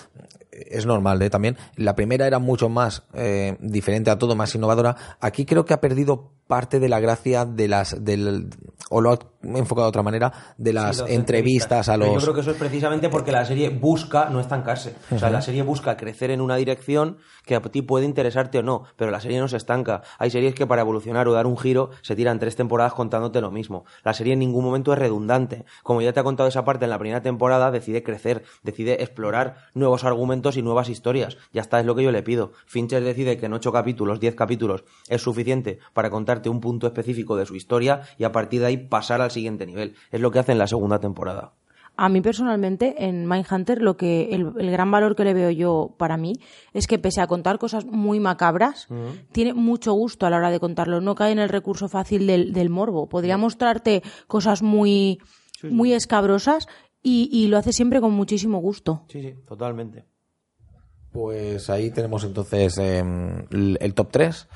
Es 0.50 0.86
normal, 0.86 1.20
¿eh? 1.22 1.30
También. 1.30 1.56
La 1.76 1.94
primera 1.94 2.26
era 2.26 2.38
mucho 2.38 2.68
más 2.68 3.04
eh, 3.14 3.56
diferente 3.60 4.10
a 4.10 4.18
todo, 4.18 4.34
más 4.34 4.54
innovadora. 4.54 4.96
Aquí 5.20 5.44
creo 5.44 5.64
que 5.64 5.74
ha 5.74 5.80
perdido 5.80 6.32
parte 6.48 6.80
de 6.80 6.88
la 6.88 6.98
gracia 6.98 7.44
de 7.44 7.68
las 7.68 8.04
del 8.04 8.48
o 8.90 9.00
lo 9.00 9.12
ha 9.12 9.18
enfocado 9.42 9.86
de 9.86 9.90
otra 9.90 10.02
manera 10.02 10.32
de 10.56 10.72
las 10.72 10.96
Sí, 10.96 11.02
los 11.02 11.10
entrevistas 11.10 11.88
a 11.88 11.92
Pero 11.92 12.06
los 12.06 12.14
Yo 12.14 12.20
creo 12.22 12.34
que 12.34 12.40
eso 12.40 12.50
es 12.52 12.56
precisamente 12.56 13.08
porque 13.08 13.30
la 13.32 13.44
serie 13.44 13.68
busca 13.68 14.30
no 14.30 14.40
estancarse. 14.40 14.94
O 15.10 15.18
sea, 15.18 15.30
la 15.30 15.42
serie 15.42 15.62
busca 15.62 15.96
crecer 15.96 16.30
en 16.30 16.40
una 16.40 16.56
dirección 16.56 17.18
que 17.44 17.54
a 17.54 17.60
ti 17.60 17.82
puede 17.82 18.06
interesarte 18.06 18.58
o 18.58 18.62
no, 18.62 18.84
pero 18.96 19.10
la 19.10 19.20
serie 19.20 19.38
no 19.38 19.48
se 19.48 19.58
estanca. 19.58 20.02
Hay 20.18 20.30
series 20.30 20.54
que 20.54 20.66
para 20.66 20.82
evolucionar 20.82 21.28
o 21.28 21.32
dar 21.32 21.46
un 21.46 21.58
giro 21.58 21.90
se 22.02 22.16
tiran 22.16 22.38
tres 22.38 22.56
temporadas 22.56 22.94
contándote 22.94 23.40
lo 23.40 23.50
mismo. 23.50 23.84
La 24.04 24.14
serie 24.14 24.32
en 24.32 24.38
ningún 24.38 24.64
momento 24.64 24.92
es 24.92 24.98
redundante. 24.98 25.64
Como 25.82 26.00
ya 26.00 26.12
te 26.12 26.20
ha 26.20 26.24
contado 26.24 26.48
esa 26.48 26.64
parte 26.64 26.84
en 26.84 26.90
la 26.90 26.98
primera 26.98 27.22
temporada, 27.22 27.70
decide 27.70 28.02
crecer, 28.02 28.44
decide 28.62 29.02
explorar 29.02 29.56
nuevos 29.74 30.04
argumentos 30.04 30.56
y 30.56 30.62
nuevas 30.62 30.88
historias. 30.88 31.36
Ya 31.52 31.60
está, 31.60 31.80
es 31.80 31.86
lo 31.86 31.94
que 31.94 32.02
yo 32.02 32.12
le 32.12 32.22
pido. 32.22 32.52
Fincher 32.66 33.02
decide 33.02 33.36
que 33.36 33.46
en 33.46 33.52
ocho 33.52 33.72
capítulos, 33.72 34.20
diez 34.20 34.34
capítulos, 34.34 34.84
es 35.08 35.22
suficiente 35.22 35.78
para 35.92 36.10
un 36.46 36.60
punto 36.60 36.86
específico 36.86 37.36
de 37.36 37.46
su 37.46 37.56
historia 37.56 38.02
y 38.18 38.24
a 38.24 38.32
partir 38.32 38.60
de 38.60 38.66
ahí 38.66 38.76
pasar 38.76 39.20
al 39.20 39.30
siguiente 39.30 39.66
nivel. 39.66 39.94
Es 40.12 40.20
lo 40.20 40.30
que 40.30 40.38
hace 40.38 40.52
en 40.52 40.58
la 40.58 40.66
segunda 40.66 41.00
temporada. 41.00 41.54
A 42.00 42.08
mí 42.08 42.20
personalmente, 42.20 42.94
en 43.06 43.26
Mindhunter, 43.26 43.82
lo 43.82 43.96
que 43.96 44.28
el, 44.30 44.52
el 44.56 44.70
gran 44.70 44.88
valor 44.88 45.16
que 45.16 45.24
le 45.24 45.34
veo 45.34 45.50
yo 45.50 45.96
para 45.98 46.16
mí 46.16 46.34
es 46.72 46.86
que 46.86 46.96
pese 47.00 47.20
a 47.20 47.26
contar 47.26 47.58
cosas 47.58 47.86
muy 47.86 48.20
macabras, 48.20 48.86
tiene 49.32 49.52
mucho 49.52 49.92
gusto 49.94 50.24
a 50.24 50.30
la 50.30 50.36
hora 50.36 50.52
de 50.52 50.60
contarlo. 50.60 51.00
No 51.00 51.16
cae 51.16 51.32
en 51.32 51.40
el 51.40 51.48
recurso 51.48 51.88
fácil 51.88 52.28
del, 52.28 52.52
del 52.52 52.70
morbo. 52.70 53.08
Podría 53.08 53.36
mostrarte 53.36 54.04
cosas 54.28 54.62
muy, 54.62 55.18
muy 55.64 55.92
escabrosas 55.92 56.68
y, 57.02 57.28
y 57.32 57.48
lo 57.48 57.58
hace 57.58 57.72
siempre 57.72 58.00
con 58.00 58.12
muchísimo 58.12 58.58
gusto. 58.60 59.02
Sí, 59.08 59.20
sí, 59.20 59.34
totalmente. 59.44 60.04
Pues 61.10 61.68
ahí 61.68 61.90
tenemos 61.90 62.22
entonces 62.22 62.78
eh, 62.78 63.02
el, 63.50 63.76
el 63.80 63.94
top 63.94 64.08
3. 64.12 64.48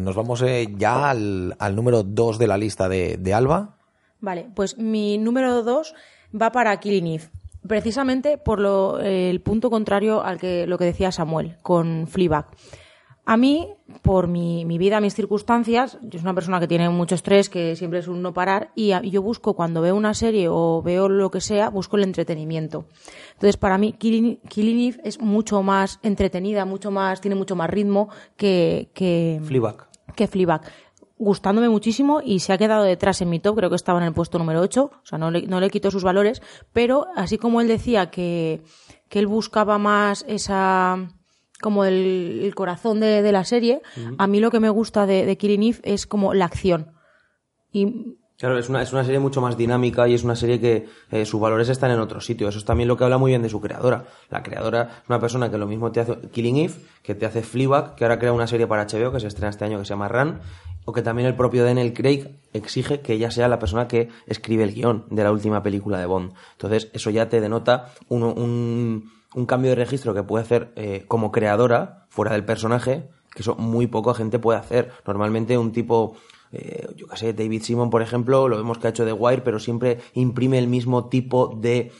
Nos 0.00 0.14
vamos 0.14 0.42
eh, 0.42 0.68
ya 0.76 1.10
al, 1.10 1.56
número 1.74 2.02
2 2.02 2.38
de 2.38 2.46
la 2.46 2.56
lista 2.56 2.88
de, 2.88 3.34
Alba. 3.34 3.76
Vale, 4.20 4.48
pues 4.54 4.78
mi 4.78 5.18
número 5.18 5.62
dos 5.62 5.94
va 6.40 6.52
para 6.52 6.78
Killing. 6.78 7.20
Precisamente 7.66 8.38
por 8.38 8.60
lo, 8.60 9.00
eh, 9.00 9.30
el 9.30 9.40
punto 9.40 9.70
contrario 9.70 10.22
al 10.22 10.38
que 10.38 10.66
lo 10.66 10.78
que 10.78 10.84
decía 10.84 11.12
Samuel 11.12 11.56
con 11.62 12.06
Fleabag. 12.06 12.46
A 13.24 13.36
mí, 13.36 13.68
por 14.02 14.26
mi, 14.26 14.64
mi 14.64 14.78
vida, 14.78 15.00
mis 15.00 15.14
circunstancias, 15.14 15.96
yo 16.02 16.18
soy 16.18 16.22
una 16.22 16.34
persona 16.34 16.58
que 16.58 16.66
tiene 16.66 16.88
mucho 16.88 17.14
estrés, 17.14 17.48
que 17.48 17.76
siempre 17.76 18.00
es 18.00 18.08
un 18.08 18.20
no 18.20 18.34
parar, 18.34 18.72
y 18.74 18.92
yo 19.10 19.22
busco 19.22 19.54
cuando 19.54 19.80
veo 19.80 19.94
una 19.94 20.12
serie 20.12 20.48
o 20.50 20.82
veo 20.82 21.08
lo 21.08 21.30
que 21.30 21.40
sea, 21.40 21.70
busco 21.70 21.96
el 21.96 22.02
entretenimiento. 22.02 22.86
Entonces, 23.34 23.56
para 23.56 23.78
mí, 23.78 23.92
Killing, 23.92 24.38
Killing 24.48 24.88
Eve 24.88 25.00
es 25.04 25.20
mucho 25.20 25.62
más 25.62 26.00
entretenida, 26.02 26.64
mucho 26.64 26.90
más, 26.90 27.20
tiene 27.20 27.36
mucho 27.36 27.54
más 27.54 27.70
ritmo 27.70 28.08
que, 28.36 28.90
que, 28.92 29.40
Fleabag. 29.44 29.88
que 30.16 30.26
Fleabag. 30.26 30.62
Gustándome 31.16 31.68
muchísimo 31.68 32.20
y 32.24 32.40
se 32.40 32.52
ha 32.52 32.58
quedado 32.58 32.82
detrás 32.82 33.20
en 33.22 33.30
mi 33.30 33.38
top, 33.38 33.54
creo 33.54 33.70
que 33.70 33.76
estaba 33.76 34.00
en 34.00 34.06
el 34.06 34.12
puesto 34.12 34.38
número 34.40 34.60
8, 34.60 34.82
o 34.82 35.06
sea, 35.06 35.18
no 35.18 35.30
le, 35.30 35.42
no 35.42 35.60
le 35.60 35.70
quito 35.70 35.92
sus 35.92 36.02
valores, 36.02 36.42
pero 36.72 37.06
así 37.14 37.38
como 37.38 37.60
él 37.60 37.68
decía 37.68 38.10
que, 38.10 38.64
que 39.08 39.20
él 39.20 39.28
buscaba 39.28 39.78
más 39.78 40.24
esa 40.26 41.06
como 41.62 41.86
el, 41.86 42.40
el 42.42 42.54
corazón 42.54 43.00
de, 43.00 43.22
de 43.22 43.32
la 43.32 43.44
serie, 43.44 43.80
a 44.18 44.26
mí 44.26 44.40
lo 44.40 44.50
que 44.50 44.60
me 44.60 44.68
gusta 44.68 45.06
de, 45.06 45.24
de 45.24 45.38
Killing 45.38 45.62
Eve 45.62 45.78
es 45.84 46.06
como 46.06 46.34
la 46.34 46.44
acción. 46.44 46.92
Y 47.72 48.18
Claro, 48.42 48.58
es 48.58 48.68
una, 48.68 48.82
es 48.82 48.92
una 48.92 49.04
serie 49.04 49.20
mucho 49.20 49.40
más 49.40 49.56
dinámica 49.56 50.08
y 50.08 50.14
es 50.14 50.24
una 50.24 50.34
serie 50.34 50.58
que 50.58 50.88
eh, 51.12 51.24
sus 51.24 51.40
valores 51.40 51.68
están 51.68 51.92
en 51.92 52.00
otro 52.00 52.20
sitio. 52.20 52.48
Eso 52.48 52.58
es 52.58 52.64
también 52.64 52.88
lo 52.88 52.96
que 52.96 53.04
habla 53.04 53.16
muy 53.16 53.30
bien 53.30 53.40
de 53.40 53.48
su 53.48 53.60
creadora. 53.60 54.06
La 54.30 54.42
creadora 54.42 55.02
es 55.04 55.08
una 55.08 55.20
persona 55.20 55.48
que 55.48 55.58
lo 55.58 55.68
mismo 55.68 55.92
te 55.92 56.00
hace 56.00 56.18
Killing 56.32 56.56
Eve, 56.56 56.74
que 57.04 57.14
te 57.14 57.24
hace 57.24 57.42
Fleabag, 57.42 57.94
que 57.94 58.04
ahora 58.04 58.18
crea 58.18 58.32
una 58.32 58.48
serie 58.48 58.66
para 58.66 58.84
HBO 58.84 59.12
que 59.12 59.20
se 59.20 59.28
estrena 59.28 59.50
este 59.50 59.64
año 59.64 59.78
que 59.78 59.84
se 59.84 59.90
llama 59.90 60.08
Run, 60.08 60.40
o 60.84 60.92
que 60.92 61.02
también 61.02 61.28
el 61.28 61.36
propio 61.36 61.64
Daniel 61.64 61.92
Craig 61.92 62.40
exige 62.52 63.00
que 63.00 63.12
ella 63.12 63.30
sea 63.30 63.46
la 63.46 63.60
persona 63.60 63.86
que 63.86 64.08
escribe 64.26 64.64
el 64.64 64.74
guion 64.74 65.04
de 65.08 65.22
la 65.22 65.30
última 65.30 65.62
película 65.62 66.00
de 66.00 66.06
Bond. 66.06 66.32
Entonces, 66.54 66.90
eso 66.94 67.10
ya 67.10 67.28
te 67.28 67.40
denota 67.40 67.92
un, 68.08 68.24
un, 68.24 69.12
un 69.34 69.46
cambio 69.46 69.70
de 69.70 69.76
registro 69.76 70.14
que 70.14 70.22
puede 70.22 70.44
hacer 70.44 70.72
eh, 70.76 71.04
como 71.08 71.32
creadora, 71.32 72.06
fuera 72.10 72.32
del 72.32 72.44
personaje, 72.44 73.08
que 73.34 73.42
eso 73.42 73.54
muy 73.56 73.86
poca 73.86 74.14
gente 74.14 74.38
puede 74.38 74.58
hacer. 74.58 74.90
Normalmente 75.06 75.56
un 75.58 75.72
tipo 75.72 76.14
eh, 76.52 76.86
yo 76.96 77.06
qué 77.06 77.16
sé, 77.16 77.32
David 77.32 77.62
Simon, 77.62 77.88
por 77.88 78.02
ejemplo, 78.02 78.46
lo 78.46 78.58
vemos 78.58 78.76
que 78.76 78.86
ha 78.86 78.90
hecho 78.90 79.06
The 79.06 79.12
Wire, 79.14 79.40
pero 79.40 79.58
siempre 79.58 79.98
imprime 80.12 80.58
el 80.58 80.66
mismo 80.68 81.08
tipo 81.08 81.56
de... 81.58 81.90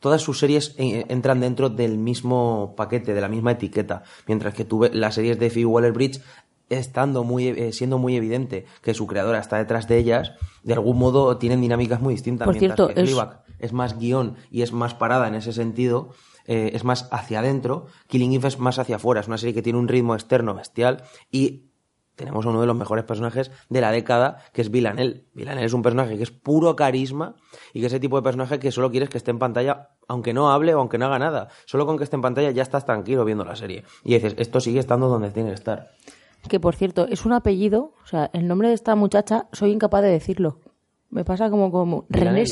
Todas 0.00 0.20
sus 0.22 0.38
series 0.40 0.74
eh, 0.78 1.04
entran 1.10 1.40
dentro 1.40 1.68
del 1.68 1.96
mismo 1.98 2.74
paquete, 2.76 3.14
de 3.14 3.20
la 3.20 3.28
misma 3.28 3.52
etiqueta, 3.52 4.02
mientras 4.26 4.54
que 4.54 4.64
tuve 4.64 4.90
las 4.92 5.14
series 5.14 5.38
de 5.38 5.48
Phoebe 5.50 5.66
Waller-Bridge 5.66 6.20
estando 6.70 7.22
muy, 7.24 7.48
eh, 7.48 7.72
siendo 7.72 7.98
muy 7.98 8.16
evidente 8.16 8.64
que 8.82 8.94
su 8.94 9.06
creadora 9.06 9.38
está 9.40 9.58
detrás 9.58 9.88
de 9.88 9.98
ellas, 9.98 10.32
de 10.62 10.72
algún 10.72 10.98
modo 10.98 11.36
tienen 11.36 11.60
dinámicas 11.60 12.00
muy 12.00 12.14
distintas. 12.14 12.46
Por 12.46 12.54
mientras 12.56 12.76
cierto, 12.76 12.94
que 12.94 13.00
es- 13.02 13.10
es 13.58 13.72
más 13.72 13.98
guion 13.98 14.36
y 14.50 14.62
es 14.62 14.72
más 14.72 14.94
parada 14.94 15.28
en 15.28 15.34
ese 15.34 15.52
sentido, 15.52 16.10
eh, 16.46 16.70
es 16.74 16.84
más 16.84 17.08
hacia 17.10 17.40
adentro, 17.40 17.86
Killing 18.06 18.32
Eve 18.32 18.48
es 18.48 18.58
más 18.58 18.78
hacia 18.78 18.96
afuera, 18.96 19.20
es 19.20 19.28
una 19.28 19.38
serie 19.38 19.54
que 19.54 19.62
tiene 19.62 19.78
un 19.78 19.88
ritmo 19.88 20.14
externo 20.14 20.54
bestial 20.54 21.02
y 21.30 21.70
tenemos 22.20 22.44
a 22.44 22.50
uno 22.50 22.60
de 22.60 22.66
los 22.66 22.76
mejores 22.76 23.04
personajes 23.04 23.50
de 23.70 23.80
la 23.80 23.90
década, 23.90 24.42
que 24.52 24.60
es 24.60 24.70
Villanelle. 24.70 25.24
Villanelle 25.32 25.64
es 25.64 25.72
un 25.72 25.80
personaje 25.80 26.18
que 26.18 26.22
es 26.22 26.30
puro 26.30 26.76
carisma 26.76 27.34
y 27.72 27.80
que 27.80 27.86
es 27.86 27.92
ese 27.94 28.00
tipo 28.00 28.16
de 28.16 28.22
personaje 28.22 28.58
que 28.58 28.70
solo 28.70 28.90
quieres 28.90 29.08
que 29.08 29.16
esté 29.16 29.30
en 29.30 29.38
pantalla, 29.38 29.88
aunque 30.06 30.34
no 30.34 30.50
hable 30.50 30.74
o 30.74 30.80
aunque 30.80 30.98
no 30.98 31.06
haga 31.06 31.18
nada. 31.18 31.48
Solo 31.64 31.86
con 31.86 31.96
que 31.96 32.04
esté 32.04 32.16
en 32.16 32.22
pantalla 32.22 32.50
ya 32.50 32.62
estás 32.62 32.84
tranquilo 32.84 33.24
viendo 33.24 33.42
la 33.42 33.56
serie. 33.56 33.84
Y 34.04 34.12
dices, 34.12 34.34
esto 34.36 34.60
sigue 34.60 34.80
estando 34.80 35.08
donde 35.08 35.30
tiene 35.30 35.48
que 35.48 35.54
estar. 35.54 35.92
que 36.46 36.60
por 36.60 36.76
cierto, 36.76 37.06
es 37.08 37.24
un 37.24 37.32
apellido, 37.32 37.94
o 38.04 38.06
sea, 38.06 38.28
el 38.34 38.46
nombre 38.46 38.68
de 38.68 38.74
esta 38.74 38.94
muchacha 38.96 39.48
soy 39.52 39.72
incapaz 39.72 40.02
de 40.02 40.10
decirlo. 40.10 40.60
Me 41.08 41.24
pasa 41.24 41.48
como 41.48 41.72
como 41.72 42.04
René 42.10 42.44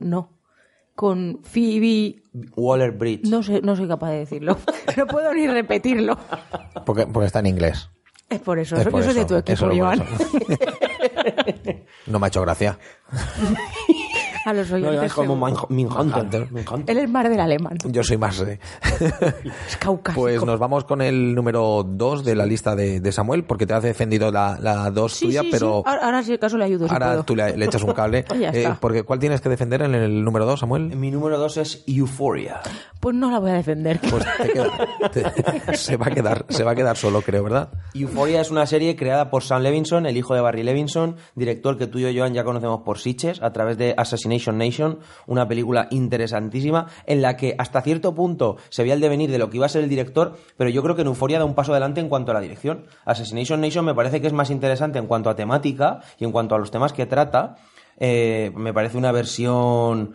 no. 0.00 0.37
Con 0.98 1.38
Phoebe, 1.44 2.24
Waller 2.56 2.90
Bridge. 2.90 3.28
no 3.28 3.44
sé, 3.44 3.60
no 3.62 3.76
soy 3.76 3.86
capaz 3.86 4.10
de 4.10 4.18
decirlo. 4.18 4.58
no 4.96 5.06
puedo 5.06 5.32
ni 5.32 5.46
repetirlo. 5.46 6.18
Porque, 6.84 7.06
porque 7.06 7.26
está 7.28 7.38
en 7.38 7.46
inglés. 7.46 7.88
Es 8.28 8.40
por 8.40 8.58
eso, 8.58 8.74
Es 8.74 8.84
yo 8.84 8.90
por 8.90 9.04
soy 9.04 9.14
de 9.14 9.20
eso, 9.20 9.28
tu 9.28 9.36
equipo, 9.36 9.52
eso 9.52 9.68
por 9.68 9.94
eso. 9.94 10.04
No 12.08 12.18
me 12.18 12.26
ha 12.26 12.28
hecho 12.28 12.42
gracia. 12.42 12.80
A 14.48 14.52
los 14.54 14.70
No, 14.70 14.76
oyentes. 14.76 15.02
es 15.04 15.12
como 15.12 15.34
seguro. 15.46 15.66
Min- 15.68 15.86
Minhunter. 15.88 16.22
Hunter. 16.22 16.52
Minhunter. 16.52 16.96
Él 16.96 17.04
es 17.04 17.10
más 17.10 17.28
del 17.28 17.40
alemán. 17.40 17.76
Yo 17.84 18.02
soy 18.02 18.16
más. 18.16 18.40
eh. 18.40 18.58
Es 19.68 19.76
caucásico. 19.78 20.20
Pues 20.22 20.44
nos 20.44 20.58
vamos 20.58 20.84
con 20.84 21.02
el 21.02 21.34
número 21.34 21.84
2 21.86 22.24
de 22.24 22.34
la 22.34 22.46
lista 22.46 22.74
de, 22.74 23.00
de 23.00 23.12
Samuel, 23.12 23.44
porque 23.44 23.66
te 23.66 23.74
has 23.74 23.82
defendido 23.82 24.30
la 24.30 24.90
2 24.92 25.12
Sí, 25.12 25.26
tuya, 25.26 25.42
sí, 25.42 25.48
pero 25.50 25.82
sí. 25.84 25.90
Ahora, 25.90 26.04
ahora 26.04 26.22
sí, 26.22 26.32
acaso 26.34 26.56
le 26.58 26.64
ayudo. 26.64 26.86
si 26.88 26.92
ahora 26.92 27.08
puedo. 27.08 27.24
tú 27.24 27.36
le, 27.36 27.56
le 27.56 27.64
echas 27.64 27.82
un 27.82 27.92
cable. 27.92 28.24
Eh, 28.38 28.68
porque 28.80 29.02
¿Cuál 29.02 29.18
tienes 29.18 29.40
que 29.40 29.48
defender 29.48 29.82
en 29.82 29.94
el 29.94 30.24
número 30.24 30.46
2, 30.46 30.60
Samuel? 30.60 30.96
Mi 30.96 31.10
número 31.10 31.38
dos 31.38 31.56
es 31.58 31.84
Euphoria. 31.86 32.60
Pues 33.00 33.14
no 33.14 33.30
la 33.30 33.38
voy 33.40 33.50
a 33.50 33.54
defender. 33.54 34.00
Pues 34.08 34.24
te 34.40 34.52
queda- 34.52 34.70
te- 35.66 35.76
se, 35.76 35.96
va 35.96 36.06
a 36.06 36.10
quedar, 36.10 36.46
se 36.48 36.64
va 36.64 36.70
a 36.72 36.74
quedar 36.74 36.96
solo, 36.96 37.20
creo, 37.20 37.42
¿verdad? 37.44 37.68
Euphoria 37.94 38.40
es 38.40 38.50
una 38.50 38.64
serie 38.66 38.96
creada 38.96 39.30
por 39.30 39.42
Sam 39.42 39.62
Levinson, 39.62 40.06
el 40.06 40.16
hijo 40.16 40.34
de 40.34 40.40
Barry 40.40 40.62
Levinson, 40.62 41.16
director 41.34 41.76
que 41.76 41.86
tú 41.86 41.98
y 41.98 42.02
yo, 42.12 42.20
Joan, 42.20 42.32
ya 42.32 42.44
conocemos 42.44 42.80
por 42.84 42.98
Sitches, 42.98 43.42
a 43.42 43.52
través 43.52 43.76
de 43.76 43.94
Assassination 43.96 44.37
Nation, 44.46 45.00
una 45.26 45.48
película 45.48 45.88
interesantísima, 45.90 46.86
en 47.06 47.22
la 47.22 47.36
que 47.36 47.54
hasta 47.58 47.82
cierto 47.82 48.14
punto 48.14 48.56
se 48.68 48.82
veía 48.82 48.94
el 48.94 49.00
devenir 49.00 49.30
de 49.30 49.38
lo 49.38 49.50
que 49.50 49.56
iba 49.56 49.66
a 49.66 49.68
ser 49.68 49.82
el 49.82 49.88
director, 49.88 50.36
pero 50.56 50.70
yo 50.70 50.82
creo 50.82 50.94
que 50.94 51.02
en 51.02 51.08
Euphoria 51.08 51.38
da 51.38 51.44
un 51.44 51.54
paso 51.54 51.72
adelante 51.72 52.00
en 52.00 52.08
cuanto 52.08 52.30
a 52.30 52.34
la 52.34 52.40
dirección. 52.40 52.86
Assassination 53.04 53.60
Nation 53.60 53.84
me 53.84 53.94
parece 53.94 54.20
que 54.20 54.26
es 54.26 54.32
más 54.32 54.50
interesante 54.50 54.98
en 54.98 55.06
cuanto 55.06 55.30
a 55.30 55.36
temática 55.36 56.00
y 56.18 56.24
en 56.24 56.32
cuanto 56.32 56.54
a 56.54 56.58
los 56.58 56.70
temas 56.70 56.92
que 56.92 57.06
trata. 57.06 57.56
Eh, 57.98 58.52
me 58.54 58.72
parece 58.72 58.96
una 58.96 59.12
versión 59.12 60.14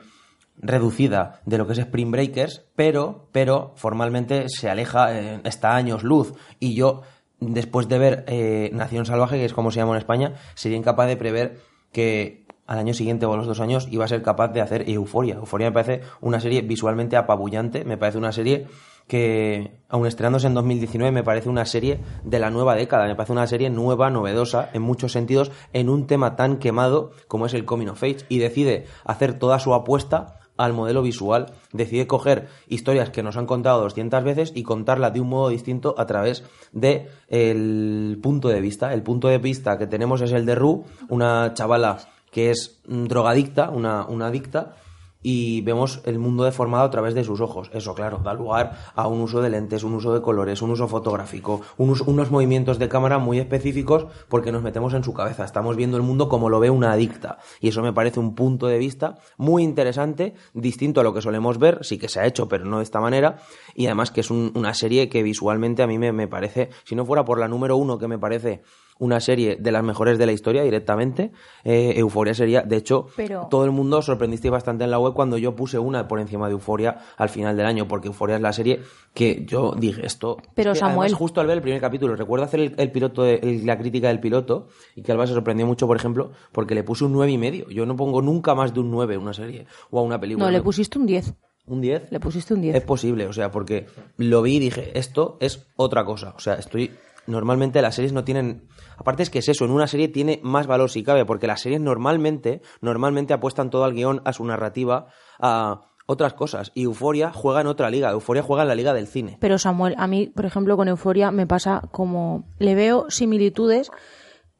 reducida 0.57 1.41
de 1.45 1.57
lo 1.57 1.67
que 1.67 1.73
es 1.73 1.79
Spring 1.79 2.11
Breakers, 2.11 2.65
pero, 2.75 3.27
pero 3.31 3.73
formalmente 3.75 4.45
se 4.49 4.69
aleja, 4.69 5.17
eh, 5.17 5.41
está 5.43 5.75
años 5.75 6.03
luz. 6.03 6.33
Y 6.59 6.75
yo, 6.75 7.01
después 7.39 7.87
de 7.87 7.97
ver 7.97 8.25
eh, 8.27 8.69
Nación 8.73 9.05
Salvaje, 9.05 9.37
que 9.37 9.45
es 9.45 9.53
como 9.53 9.71
se 9.71 9.79
llama 9.79 9.93
en 9.93 9.97
España, 9.97 10.33
sería 10.55 10.77
incapaz 10.77 11.07
de 11.07 11.17
prever 11.17 11.59
que 11.91 12.42
al 12.65 12.79
año 12.79 12.93
siguiente 12.93 13.25
o 13.25 13.33
a 13.33 13.37
los 13.37 13.47
dos 13.47 13.59
años 13.59 13.87
iba 13.91 14.05
a 14.05 14.07
ser 14.07 14.21
capaz 14.21 14.49
de 14.49 14.61
hacer 14.61 14.89
Euforia. 14.89 15.35
Euforia 15.35 15.67
me 15.67 15.73
parece 15.73 16.01
una 16.21 16.39
serie 16.39 16.61
visualmente 16.61 17.17
apabullante, 17.17 17.83
me 17.85 17.97
parece 17.97 18.17
una 18.17 18.31
serie 18.31 18.67
que, 19.07 19.79
aun 19.89 20.07
estrenándose 20.07 20.47
en 20.47 20.53
2019, 20.53 21.11
me 21.11 21.23
parece 21.23 21.49
una 21.49 21.65
serie 21.65 21.99
de 22.23 22.39
la 22.39 22.49
nueva 22.49 22.75
década, 22.75 23.05
me 23.05 23.15
parece 23.15 23.33
una 23.33 23.47
serie 23.47 23.69
nueva, 23.69 24.09
novedosa, 24.09 24.69
en 24.73 24.81
muchos 24.81 25.11
sentidos, 25.11 25.51
en 25.73 25.89
un 25.89 26.07
tema 26.07 26.35
tan 26.35 26.57
quemado 26.57 27.11
como 27.27 27.45
es 27.45 27.53
el 27.53 27.65
Coming 27.65 27.89
of 27.89 28.01
Age, 28.01 28.25
y 28.29 28.39
decide 28.39 28.85
hacer 29.03 29.37
toda 29.37 29.59
su 29.59 29.73
apuesta 29.73 30.39
al 30.55 30.73
modelo 30.73 31.01
visual, 31.01 31.47
decide 31.71 32.07
coger 32.07 32.47
historias 32.67 33.09
que 33.09 33.23
nos 33.23 33.37
han 33.37 33.47
contado 33.47 33.81
200 33.81 34.23
veces 34.23 34.51
y 34.55 34.63
contarlas 34.63 35.11
de 35.11 35.19
un 35.19 35.29
modo 35.29 35.49
distinto 35.49 35.95
a 35.97 36.05
través 36.05 36.43
de 36.71 37.09
el 37.27 38.19
punto 38.21 38.49
de 38.49 38.61
vista. 38.61 38.93
El 38.93 39.01
punto 39.01 39.27
de 39.27 39.39
vista 39.39 39.77
que 39.79 39.87
tenemos 39.87 40.21
es 40.21 40.31
el 40.31 40.45
de 40.45 40.53
Rue, 40.53 40.83
una 41.09 41.53
chavala 41.55 41.97
que 42.33 42.51
es 42.51 42.81
drogadicta, 42.85 43.69
una, 43.69 44.05
una 44.05 44.27
adicta, 44.27 44.75
y 45.23 45.61
vemos 45.61 46.01
el 46.03 46.19
mundo 46.19 46.43
deformado 46.43 46.83
a 46.83 46.89
través 46.89 47.15
de 47.15 47.23
sus 47.23 47.39
ojos. 47.39 47.71
Eso, 47.73 47.95
claro, 47.95 48.19
da 48.23 48.33
lugar 48.33 48.77
a 48.93 49.07
un 49.07 49.21
uso 49.21 49.41
de 49.41 49.49
lentes, 49.49 49.83
un 49.83 49.93
uso 49.93 50.13
de 50.13 50.21
colores, 50.21 50.61
un 50.61 50.71
uso 50.71 50.87
fotográfico, 50.87 51.61
unos 51.77 52.29
movimientos 52.29 52.77
de 52.77 52.89
cámara 52.89 53.17
muy 53.17 53.39
específicos 53.39 54.05
porque 54.27 54.51
nos 54.51 54.61
metemos 54.61 54.93
en 54.93 55.03
su 55.03 55.13
cabeza. 55.13 55.45
Estamos 55.45 55.77
viendo 55.77 55.97
el 55.97 56.03
mundo 56.03 56.27
como 56.27 56.49
lo 56.49 56.59
ve 56.59 56.69
una 56.69 56.91
adicta. 56.91 57.37
Y 57.61 57.69
eso 57.69 57.81
me 57.81 57.93
parece 57.93 58.19
un 58.19 58.35
punto 58.35 58.67
de 58.67 58.77
vista 58.77 59.17
muy 59.37 59.63
interesante, 59.63 60.35
distinto 60.53 60.99
a 60.99 61.03
lo 61.03 61.13
que 61.13 61.21
solemos 61.21 61.57
ver, 61.57 61.79
sí 61.83 61.97
que 61.97 62.09
se 62.09 62.19
ha 62.19 62.25
hecho, 62.25 62.49
pero 62.49 62.65
no 62.65 62.77
de 62.77 62.83
esta 62.83 62.99
manera. 62.99 63.37
Y 63.75 63.85
además 63.85 64.11
que 64.11 64.21
es 64.21 64.29
una 64.29 64.73
serie 64.73 65.07
que 65.07 65.23
visualmente 65.23 65.83
a 65.83 65.87
mí 65.87 65.97
me, 65.97 66.11
me 66.11 66.27
parece, 66.27 66.69
si 66.83 66.95
no 66.95 67.05
fuera 67.05 67.23
por 67.23 67.39
la 67.39 67.47
número 67.47 67.77
uno 67.77 67.97
que 67.97 68.09
me 68.09 68.19
parece 68.19 68.61
una 69.03 69.19
serie 69.19 69.57
de 69.59 69.71
las 69.71 69.83
mejores 69.83 70.17
de 70.17 70.25
la 70.25 70.31
historia 70.31 70.63
directamente. 70.63 71.31
Eh, 71.65 71.93
Euforia 71.97 72.33
sería, 72.33 72.61
de 72.61 72.77
hecho, 72.77 73.07
todo 73.49 73.65
el 73.65 73.71
mundo 73.71 74.01
sorprendiste 74.01 74.49
bastante 74.49 74.85
en 74.85 74.91
la 74.91 74.99
web 74.99 75.13
cuando 75.13 75.37
yo 75.37 75.55
puse 75.55 75.77
una 75.77 76.07
por 76.07 76.19
encima 76.19 76.47
de 76.47 76.53
Euforia 76.53 76.99
al 77.17 77.29
final 77.29 77.57
del 77.57 77.65
año, 77.65 77.87
porque 77.87 78.07
Euforia 78.07 78.37
es 78.37 78.41
la 78.41 78.53
serie 78.53 78.79
que 79.13 79.43
yo 79.45 79.73
dije 79.77 80.05
esto. 80.05 80.37
Pero 80.55 80.73
Samuel. 80.73 81.13
justo 81.13 81.41
al 81.41 81.47
ver 81.47 81.57
el 81.57 81.61
primer 81.61 81.81
capítulo, 81.81 82.15
recuerdo 82.15 82.45
hacer 82.45 82.73
el, 82.77 82.91
piloto, 82.91 83.25
la 83.25 83.77
crítica 83.77 84.07
del 84.07 84.21
piloto, 84.21 84.67
y 84.95 85.01
que 85.01 85.11
Alba 85.11 85.27
se 85.27 85.33
sorprendió 85.33 85.67
mucho, 85.67 85.85
por 85.85 85.97
ejemplo, 85.97 86.31
porque 86.53 86.73
le 86.73 86.83
puse 86.83 87.03
un 87.03 87.11
nueve 87.11 87.31
y 87.31 87.37
medio. 87.37 87.69
Yo 87.69 87.85
no 87.85 87.97
pongo 87.97 88.21
nunca 88.21 88.55
más 88.55 88.73
de 88.73 88.79
un 88.79 88.91
9 88.91 89.15
a 89.15 89.19
una 89.19 89.33
serie 89.33 89.65
o 89.91 89.99
a 89.99 90.03
una 90.03 90.19
película. 90.19 90.45
No, 90.45 90.51
le 90.51 90.61
pusiste 90.61 90.97
un 90.97 91.05
10. 91.05 91.33
¿Un 91.65 91.81
10? 91.81 92.11
Le 92.11 92.19
pusiste 92.19 92.53
un 92.53 92.61
10. 92.61 92.75
Es 92.75 92.83
posible, 92.83 93.25
o 93.27 93.33
sea, 93.33 93.51
porque 93.51 93.87
lo 94.17 94.41
vi 94.41 94.57
y 94.57 94.59
dije, 94.59 94.97
esto 94.97 95.37
es 95.39 95.67
otra 95.75 96.03
cosa. 96.03 96.33
O 96.35 96.39
sea, 96.39 96.55
estoy. 96.55 96.91
Normalmente 97.27 97.81
las 97.81 97.95
series 97.95 98.13
no 98.13 98.23
tienen 98.23 98.67
Aparte 98.97 99.23
es 99.23 99.29
que 99.29 99.39
es 99.39 99.49
eso, 99.49 99.65
en 99.65 99.71
una 99.71 99.87
serie 99.87 100.07
tiene 100.07 100.39
más 100.43 100.67
valor 100.67 100.89
si 100.89 101.03
cabe, 101.03 101.25
porque 101.25 101.47
las 101.47 101.61
series 101.61 101.81
normalmente, 101.81 102.61
normalmente 102.81 103.33
apuestan 103.33 103.69
todo 103.69 103.83
al 103.83 103.93
guion, 103.93 104.21
a 104.25 104.33
su 104.33 104.45
narrativa, 104.45 105.07
a 105.39 105.81
otras 106.05 106.33
cosas. 106.33 106.71
Y 106.73 106.83
Euforia 106.83 107.31
juega 107.31 107.61
en 107.61 107.67
otra 107.67 107.89
liga. 107.89 108.11
Euforia 108.11 108.43
juega 108.43 108.63
en 108.63 108.69
la 108.69 108.75
liga 108.75 108.93
del 108.93 109.07
cine. 109.07 109.37
Pero 109.39 109.57
Samuel, 109.57 109.95
a 109.97 110.07
mí, 110.07 110.27
por 110.27 110.45
ejemplo, 110.45 110.77
con 110.77 110.87
Euforia 110.87 111.31
me 111.31 111.47
pasa 111.47 111.81
como 111.91 112.45
le 112.59 112.75
veo 112.75 113.09
similitudes 113.09 113.91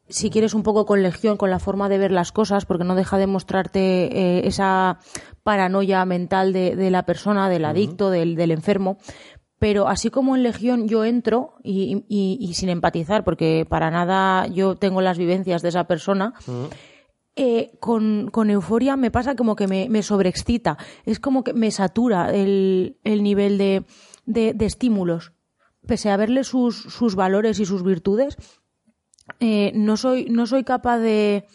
si 0.09 0.29
quieres 0.29 0.53
un 0.53 0.63
poco 0.63 0.85
con 0.85 1.01
Legión, 1.01 1.37
con 1.37 1.49
la 1.49 1.59
forma 1.59 1.87
de 1.87 1.97
ver 1.97 2.11
las 2.11 2.31
cosas, 2.31 2.65
porque 2.65 2.83
no 2.83 2.93
deja 2.93 3.17
de 3.17 3.25
mostrarte 3.25 3.79
eh, 3.79 4.47
esa 4.47 4.99
paranoia 5.43 6.05
mental 6.05 6.51
de, 6.51 6.91
la 6.91 7.03
persona, 7.03 7.49
del 7.49 7.65
adicto, 7.65 8.09
del, 8.09 8.35
del, 8.35 8.51
enfermo 8.51 8.97
pero 9.63 9.87
así 9.87 10.09
como 10.09 10.35
en 10.35 10.43
Legión 10.43 10.89
yo 10.89 11.05
entro 11.05 11.53
y, 11.63 12.51
sin 12.53 12.67
empatizar, 12.67 13.23
porque 13.23 13.65
para 13.65 13.89
nada 13.91 14.45
yo 14.47 14.75
tengo 14.75 14.99
las 14.99 15.17
vivencias 15.17 15.61
de 15.61 15.69
esa 15.69 15.85
persona, 15.85 16.33
eh, 17.37 17.71
con, 17.79 18.29
Euforia 18.49 18.97
me 18.97 19.09
pasa 19.09 19.37
como 19.37 19.55
que 19.55 19.69
me, 19.69 20.03
sobreexcita, 20.03 20.77
es 21.05 21.21
como 21.21 21.45
que 21.45 21.53
me 21.53 21.71
satura 21.71 22.33
el, 22.33 22.97
nivel 23.05 23.57
de, 23.57 23.85
estímulos. 24.59 25.31
Pese 25.87 26.09
a 26.09 26.17
verle 26.17 26.43
sus, 26.43 27.15
valores 27.15 27.57
y 27.61 27.65
sus 27.65 27.83
virtudes, 27.83 28.35
eh, 29.39 29.71
no, 29.75 29.95
soy, 29.95 30.25
no 30.25 30.45
soy 30.45 30.65
capaz 30.65 30.97
de, 30.97 31.45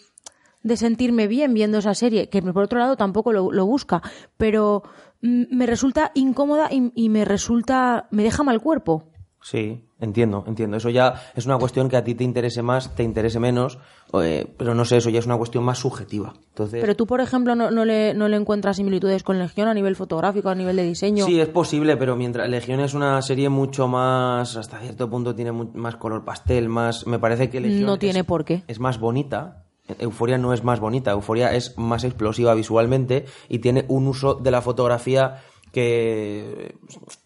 sentirme 0.76 1.26
bien 1.26 1.52
viendo 1.52 1.76
esa 1.76 1.92
serie, 1.92 2.30
que 2.30 2.40
por 2.40 2.64
otro 2.64 2.78
lado 2.78 2.96
tampoco 2.96 3.34
lo 3.34 3.66
busca, 3.66 4.00
pero 4.38 4.82
me 5.20 5.66
resulta 5.66 6.12
incómoda 6.14 6.68
y, 6.70 7.08
me 7.08 7.24
resulta, 7.24 8.08
me 8.10 8.22
deja 8.22 8.42
mal 8.42 8.60
cuerpo. 8.60 9.04
Sí, 9.40 9.84
entiendo, 10.00 10.44
entiendo. 10.46 10.76
Eso 10.76 10.90
ya 10.90 11.14
es 11.34 11.46
una 11.46 11.58
cuestión 11.58 11.88
que 11.88 11.96
a 11.96 12.02
ti 12.02 12.14
te 12.14 12.24
interese 12.24 12.60
más, 12.60 12.94
te 12.94 13.04
interese 13.04 13.38
menos, 13.38 13.78
eh, 14.20 14.52
pero 14.58 14.74
no 14.74 14.84
sé, 14.84 14.96
eso 14.96 15.10
ya 15.10 15.20
es 15.20 15.26
una 15.26 15.36
cuestión 15.36 15.64
más 15.64 15.78
subjetiva. 15.78 16.34
Entonces... 16.48 16.80
Pero 16.80 16.96
tú, 16.96 17.06
por 17.06 17.20
ejemplo, 17.20 17.54
no, 17.54 17.84
le, 17.84 18.14
no 18.14 18.28
le 18.28 18.36
encuentras 18.36 18.76
similitudes 18.76 19.22
con 19.22 19.38
Legión 19.38 19.68
a 19.68 19.74
nivel 19.74 19.94
fotográfico, 19.94 20.48
a 20.48 20.54
nivel 20.56 20.76
de 20.76 20.82
diseño. 20.82 21.24
Sí, 21.24 21.40
es 21.40 21.48
posible, 21.48 21.96
pero 21.96 22.16
mientras 22.16 22.48
Legión 22.48 22.80
es 22.80 22.94
una 22.94 23.22
serie 23.22 23.48
mucho 23.48 23.86
más, 23.86 24.56
hasta 24.56 24.80
cierto 24.80 25.08
punto 25.08 25.34
tiene 25.34 25.52
más 25.52 25.96
color 25.96 26.24
pastel, 26.24 26.68
más, 26.68 27.06
me 27.06 27.20
parece 27.20 27.48
que 27.48 27.60
Legión 27.60 27.86
no 27.86 27.98
tiene 27.98 28.24
por 28.24 28.44
qué. 28.44 28.64
Es 28.66 28.80
más 28.80 28.98
bonita, 28.98 29.67
Euforia 29.98 30.38
no 30.38 30.52
es 30.52 30.64
más 30.64 30.80
bonita, 30.80 31.12
Euforia 31.12 31.54
es 31.54 31.76
más 31.78 32.04
explosiva 32.04 32.54
visualmente 32.54 33.24
y 33.48 33.58
tiene 33.58 33.84
un 33.88 34.06
uso 34.06 34.34
de 34.34 34.50
la 34.50 34.60
fotografía 34.60 35.42
que 35.72 36.74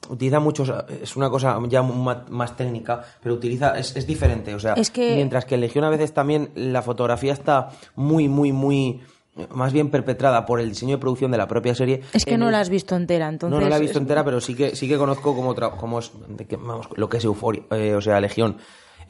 utiliza 0.09 0.40
muchos 0.40 0.72
es 1.01 1.14
una 1.16 1.31
cosa 1.31 1.61
ya 1.68 1.83
más, 1.83 2.57
técnica 2.57 3.05
pero 3.22 3.37
utiliza 3.37 3.79
es, 3.79 4.05
diferente 4.05 4.53
o 4.53 4.59
sea 4.59 4.75
mientras 4.96 5.44
que 5.44 5.55
en 5.55 5.61
Legión 5.61 5.85
a 5.85 5.90
veces 5.90 6.12
también 6.12 6.51
la 6.57 6.83
fotografía 6.83 7.33
está 7.33 7.70
muy 7.94 8.29
muy 8.29 8.53
muy 8.53 9.01
más 9.51 9.72
bien 9.72 9.90
perpetrada 9.90 10.44
por 10.44 10.61
el 10.61 10.68
diseño 10.68 10.96
de 10.96 10.98
producción 10.98 11.31
de 11.31 11.38
la 11.38 11.48
propia 11.48 11.75
serie. 11.75 12.03
Es 12.12 12.27
que 12.27 12.37
no 12.37 12.51
la 12.51 12.61
has 12.61 12.68
visto 12.68 12.94
entera, 12.96 13.29
entonces. 13.29 13.59
No, 13.59 13.66
la 13.66 13.79
he 13.79 13.81
visto 13.81 13.98
entera, 13.98 14.22
pero 14.25 14.42
sí 14.42 14.55
que 14.55 14.77
sí 14.77 14.87
que 14.87 14.98
conozco 14.98 15.35
como, 15.35 15.55
como 15.55 16.01
es, 16.01 16.12
lo 16.96 17.09
que 17.09 17.16
es 17.16 17.25
Euforia, 17.25 17.62
eh, 17.70 17.94
o 17.94 18.01
sea, 18.03 18.20
Legión. 18.20 18.59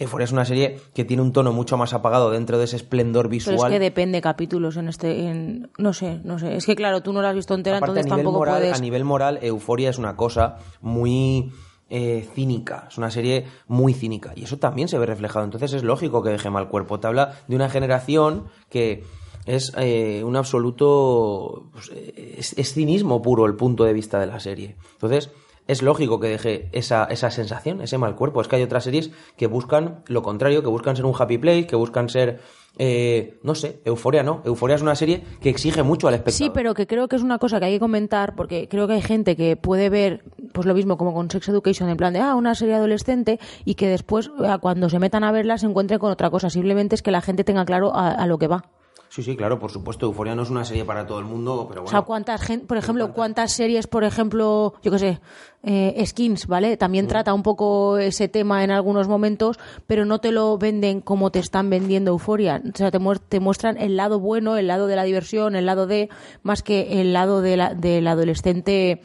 Euphoria 0.03 0.25
es 0.25 0.33
una 0.33 0.45
serie 0.45 0.79
que 0.95 1.05
tiene 1.05 1.23
un 1.23 1.33
tono 1.33 1.53
mucho 1.53 1.77
más 1.77 1.95
apagado 1.95 2.31
dentro 2.31 2.59
de 2.59 2.65
ese 2.65 2.77
esplendor 2.77 3.29
visual. 3.29 3.57
Pero 3.57 3.69
es 3.69 3.73
que 3.73 3.79
depende 3.79 4.21
capítulos 4.21 4.77
en 4.77 4.89
este, 4.89 5.29
en, 5.29 5.71
no 5.79 5.93
sé, 5.93 6.21
no 6.25 6.39
sé. 6.39 6.57
Es 6.57 6.67
que 6.67 6.77
claro, 6.77 7.03
tú 7.03 7.13
no 7.13 7.23
la 7.23 7.31
has 7.31 7.35
visto 7.35 7.55
entera, 7.55 7.79
entonces 7.79 8.07
tampoco 8.07 8.45
puedes. 8.45 8.77
A 8.77 8.81
nivel 8.81 9.05
moral, 9.05 9.39
Euforia 9.43 9.91
es 9.91 9.99
una 9.99 10.17
cosa 10.17 10.57
muy 10.81 11.53
eh, 11.89 12.29
cínica, 12.35 12.87
es 12.89 12.99
una 12.99 13.11
serie 13.11 13.47
muy 13.67 13.95
cínica 13.95 14.33
y 14.35 14.45
eso 14.45 14.59
también 14.59 14.89
se 14.89 14.99
ve 14.99 15.07
reflejado. 15.07 15.45
Entonces 15.45 15.73
es 15.73 15.83
lógico 15.83 16.23
que 16.23 16.31
deje 16.31 16.51
mal 16.51 16.69
cuerpo. 16.69 17.01
Te 17.01 17.07
habla 17.07 17.35
de 17.49 17.57
una 17.57 17.69
generación 17.69 18.45
que 18.69 19.05
es 19.45 19.73
eh, 19.77 20.23
un 20.25 20.37
absoluto 20.37 21.71
pues, 21.73 21.91
es 21.91 22.75
cinismo 22.75 23.21
puro 23.23 23.45
el 23.47 23.57
punto 23.57 23.85
de 23.85 23.93
vista 23.93 24.21
de 24.21 24.27
la 24.27 24.41
serie. 24.41 24.77
Entonces 24.93 25.31
es 25.73 25.83
lógico 25.83 26.21
que 26.21 26.29
deje 26.29 26.69
esa, 26.73 27.05
esa 27.05 27.31
sensación, 27.31 27.81
ese 27.81 27.99
mal 27.99 28.15
cuerpo. 28.15 28.41
Es 28.41 28.49
que 28.49 28.57
hay 28.57 28.63
otras 28.63 28.85
series 28.85 29.11
que 29.37 29.47
buscan 29.47 30.03
lo 30.07 30.23
contrario, 30.23 30.63
que 30.63 30.69
buscan 30.69 30.97
ser 30.97 31.05
un 31.05 31.15
happy 31.19 31.39
place, 31.39 31.67
que 31.67 31.77
buscan 31.77 32.09
ser 32.09 32.41
eh, 32.79 33.39
no 33.43 33.55
sé, 33.55 33.81
Euforia 33.85 34.23
no. 34.23 34.41
Euforia 34.45 34.77
es 34.77 34.83
una 34.83 34.95
serie 34.95 35.23
que 35.41 35.51
exige 35.51 35.83
mucho 35.83 36.09
al 36.09 36.15
espectador. 36.15 36.47
Sí, 36.47 36.51
pero 36.55 36.75
que 36.75 36.87
creo 36.87 37.09
que 37.09 37.17
es 37.17 37.23
una 37.23 37.39
cosa 37.39 37.59
que 37.59 37.67
hay 37.67 37.75
que 37.75 37.81
comentar 37.81 38.35
porque 38.35 38.69
creo 38.69 38.87
que 38.87 38.95
hay 38.95 39.03
gente 39.03 39.37
que 39.37 39.57
puede 39.57 39.91
ver 39.91 40.25
pues 40.53 40.67
lo 40.67 40.75
mismo 40.75 40.97
como 40.97 41.13
con 41.13 41.31
Sex 41.31 41.49
Education 41.49 41.89
en 41.89 41.97
plan 41.97 42.13
de 42.13 42.21
ah, 42.21 42.35
una 42.35 42.55
serie 42.55 42.75
adolescente 42.75 43.39
y 43.65 43.75
que 43.75 43.89
después 43.89 44.31
eh, 44.43 44.57
cuando 44.61 44.89
se 44.89 44.99
metan 44.99 45.25
a 45.25 45.33
verla 45.33 45.59
se 45.59 45.67
encuentre 45.67 45.99
con 45.99 46.11
otra 46.11 46.31
cosa. 46.31 46.49
Simplemente 46.49 46.95
es 46.95 47.03
que 47.03 47.11
la 47.11 47.21
gente 47.21 47.45
tenga 47.45 47.65
claro 47.65 47.93
a 47.95 48.27
lo 48.27 48.39
que 48.39 48.47
va. 48.47 48.65
Sí, 49.13 49.23
sí, 49.23 49.37
claro, 49.37 49.59
por 49.59 49.71
supuesto. 49.71 50.07
Euforia 50.07 50.35
no 50.35 50.43
es 50.43 50.49
una 50.49 50.65
serie 50.65 50.87
para 50.87 51.07
todo 51.07 51.19
el 51.19 51.27
mundo, 51.27 51.67
pero 51.69 51.83
bueno. 51.83 51.87
O 51.87 51.91
sea, 51.91 52.01
¿cuántas 52.01 52.41
gente, 52.41 52.65
por 52.65 52.79
ejemplo, 52.79 53.13
cuántas 53.13 53.53
series, 53.53 53.87
por 53.87 54.05
ejemplo, 54.05 54.73
yo 54.83 54.91
qué 54.91 54.99
sé, 54.99 55.21
eh, 55.63 56.03
Skins, 56.07 56.47
¿vale? 56.47 56.79
También 56.79 57.05
mm. 57.05 57.09
trata 57.09 57.35
un 57.35 57.43
poco 57.43 57.99
ese 57.99 58.29
tema 58.29 58.65
en 58.65 58.71
algunos 58.71 59.09
momentos, 59.09 59.59
pero 59.87 60.07
no 60.07 60.21
te 60.21 60.33
lo 60.33 60.57
venden 60.57 61.03
como 61.03 61.31
te 61.31 61.41
están 61.41 61.69
vendiendo 61.69 62.11
Euforia. 62.11 62.63
O 62.67 62.75
sea, 62.75 62.91
te, 62.91 63.39
muestran 63.39 63.77
el 63.77 63.99
lado 63.99 64.19
bueno, 64.19 64.57
el 64.57 64.67
lado 64.67 64.87
de 64.87 64.97
la 64.97 65.03
diversión, 65.03 65.57
el 65.57 65.67
lado 65.67 65.87
de, 65.87 66.09
más 66.43 66.63
que 66.63 67.03
el 67.03 67.13
lado 67.13 67.43
de 67.43 67.59
la, 67.59 67.75
del 67.75 68.07
adolescente, 68.07 69.03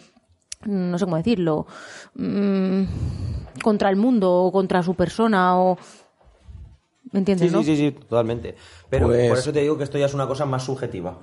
no 0.63 0.97
sé 0.97 1.03
cómo 1.03 1.17
decirlo, 1.17 1.67
mm, 2.15 2.83
contra 3.61 3.89
el 3.89 3.97
mundo 3.97 4.33
o 4.33 4.53
contra 4.53 4.83
su 4.83 4.95
persona 4.95 5.59
o 5.59 5.77
¿Me 7.11 7.19
entiendes? 7.19 7.51
Sí, 7.51 7.63
sí, 7.63 7.77
sí, 7.77 7.91
totalmente. 7.91 8.55
Pero 8.89 9.07
pues 9.07 9.29
por 9.29 9.37
eso 9.37 9.53
te 9.53 9.61
digo 9.61 9.77
que 9.77 9.83
esto 9.83 9.97
ya 9.97 10.05
es 10.05 10.13
una 10.13 10.27
cosa 10.27 10.45
más 10.45 10.63
subjetiva. 10.63 11.19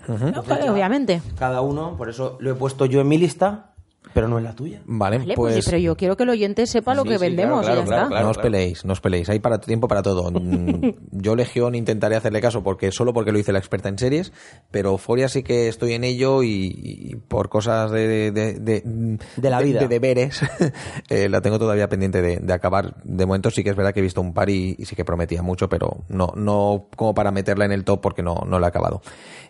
obviamente. 0.70 1.20
Cada 1.38 1.60
uno, 1.60 1.96
por 1.96 2.08
eso 2.08 2.36
lo 2.40 2.50
he 2.50 2.54
puesto 2.54 2.86
yo 2.86 3.00
en 3.00 3.08
mi 3.08 3.18
lista 3.18 3.73
pero 4.14 4.28
no 4.28 4.38
es 4.38 4.44
la 4.44 4.54
tuya. 4.54 4.80
Vale, 4.86 5.18
pues... 5.18 5.34
pues... 5.34 5.64
pero 5.66 5.78
yo 5.78 5.96
quiero 5.96 6.16
que 6.16 6.22
el 6.22 6.30
oyente 6.30 6.66
sepa 6.66 6.94
lo 6.94 7.02
que 7.04 7.18
vendemos 7.18 7.66
y 7.66 7.68
ya 7.68 7.82
está. 7.82 8.08
no 8.08 8.30
os 8.30 8.38
peleéis, 8.38 8.84
no 8.84 8.92
os 8.92 9.00
peleéis. 9.00 9.28
Hay 9.28 9.40
para 9.40 9.58
tiempo 9.58 9.88
para 9.88 10.02
todo. 10.02 10.30
Mm, 10.30 10.92
yo, 11.10 11.34
Legión, 11.34 11.74
intentaré 11.74 12.14
hacerle 12.14 12.40
caso 12.40 12.62
porque 12.62 12.92
solo 12.92 13.12
porque 13.12 13.32
lo 13.32 13.40
hice 13.40 13.52
la 13.52 13.58
experta 13.58 13.88
en 13.88 13.98
series, 13.98 14.32
pero 14.70 14.96
Foria 14.98 15.28
sí 15.28 15.42
que 15.42 15.66
estoy 15.66 15.94
en 15.94 16.04
ello 16.04 16.44
y, 16.44 17.20
por 17.26 17.48
cosas 17.48 17.90
de, 17.90 18.30
de, 18.30 18.54
de, 18.54 19.50
la 19.50 19.60
vida. 19.60 19.80
De, 19.80 19.88
deberes, 19.88 20.40
eh, 21.10 21.28
la 21.28 21.40
tengo 21.40 21.58
todavía 21.58 21.88
pendiente 21.88 22.22
de, 22.22 22.52
acabar. 22.52 22.94
De 23.02 23.26
momento 23.26 23.50
sí 23.50 23.64
que 23.64 23.70
es 23.70 23.76
verdad 23.76 23.92
que 23.92 23.98
he 23.98 24.02
visto 24.04 24.20
un 24.20 24.32
par 24.32 24.48
y, 24.48 24.76
sí 24.84 24.94
que 24.94 25.04
prometía 25.04 25.42
mucho, 25.42 25.68
pero 25.68 26.04
no, 26.08 26.32
no 26.36 26.86
como 26.96 27.14
para 27.14 27.32
meterla 27.32 27.64
en 27.64 27.72
el 27.72 27.82
top 27.84 28.00
porque 28.00 28.22
no, 28.22 28.36
no 28.46 28.60
la 28.60 28.68
he 28.68 28.70
acabado. 28.70 29.02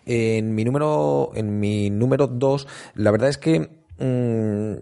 En 0.07 0.55
mi 0.55 0.65
número, 0.65 1.31
en 1.35 1.59
mi 1.59 1.91
número 1.91 2.25
dos, 2.25 2.67
la 2.95 3.11
verdad 3.11 3.29
es 3.29 3.37
que 3.37 3.84
Mm, 3.99 4.73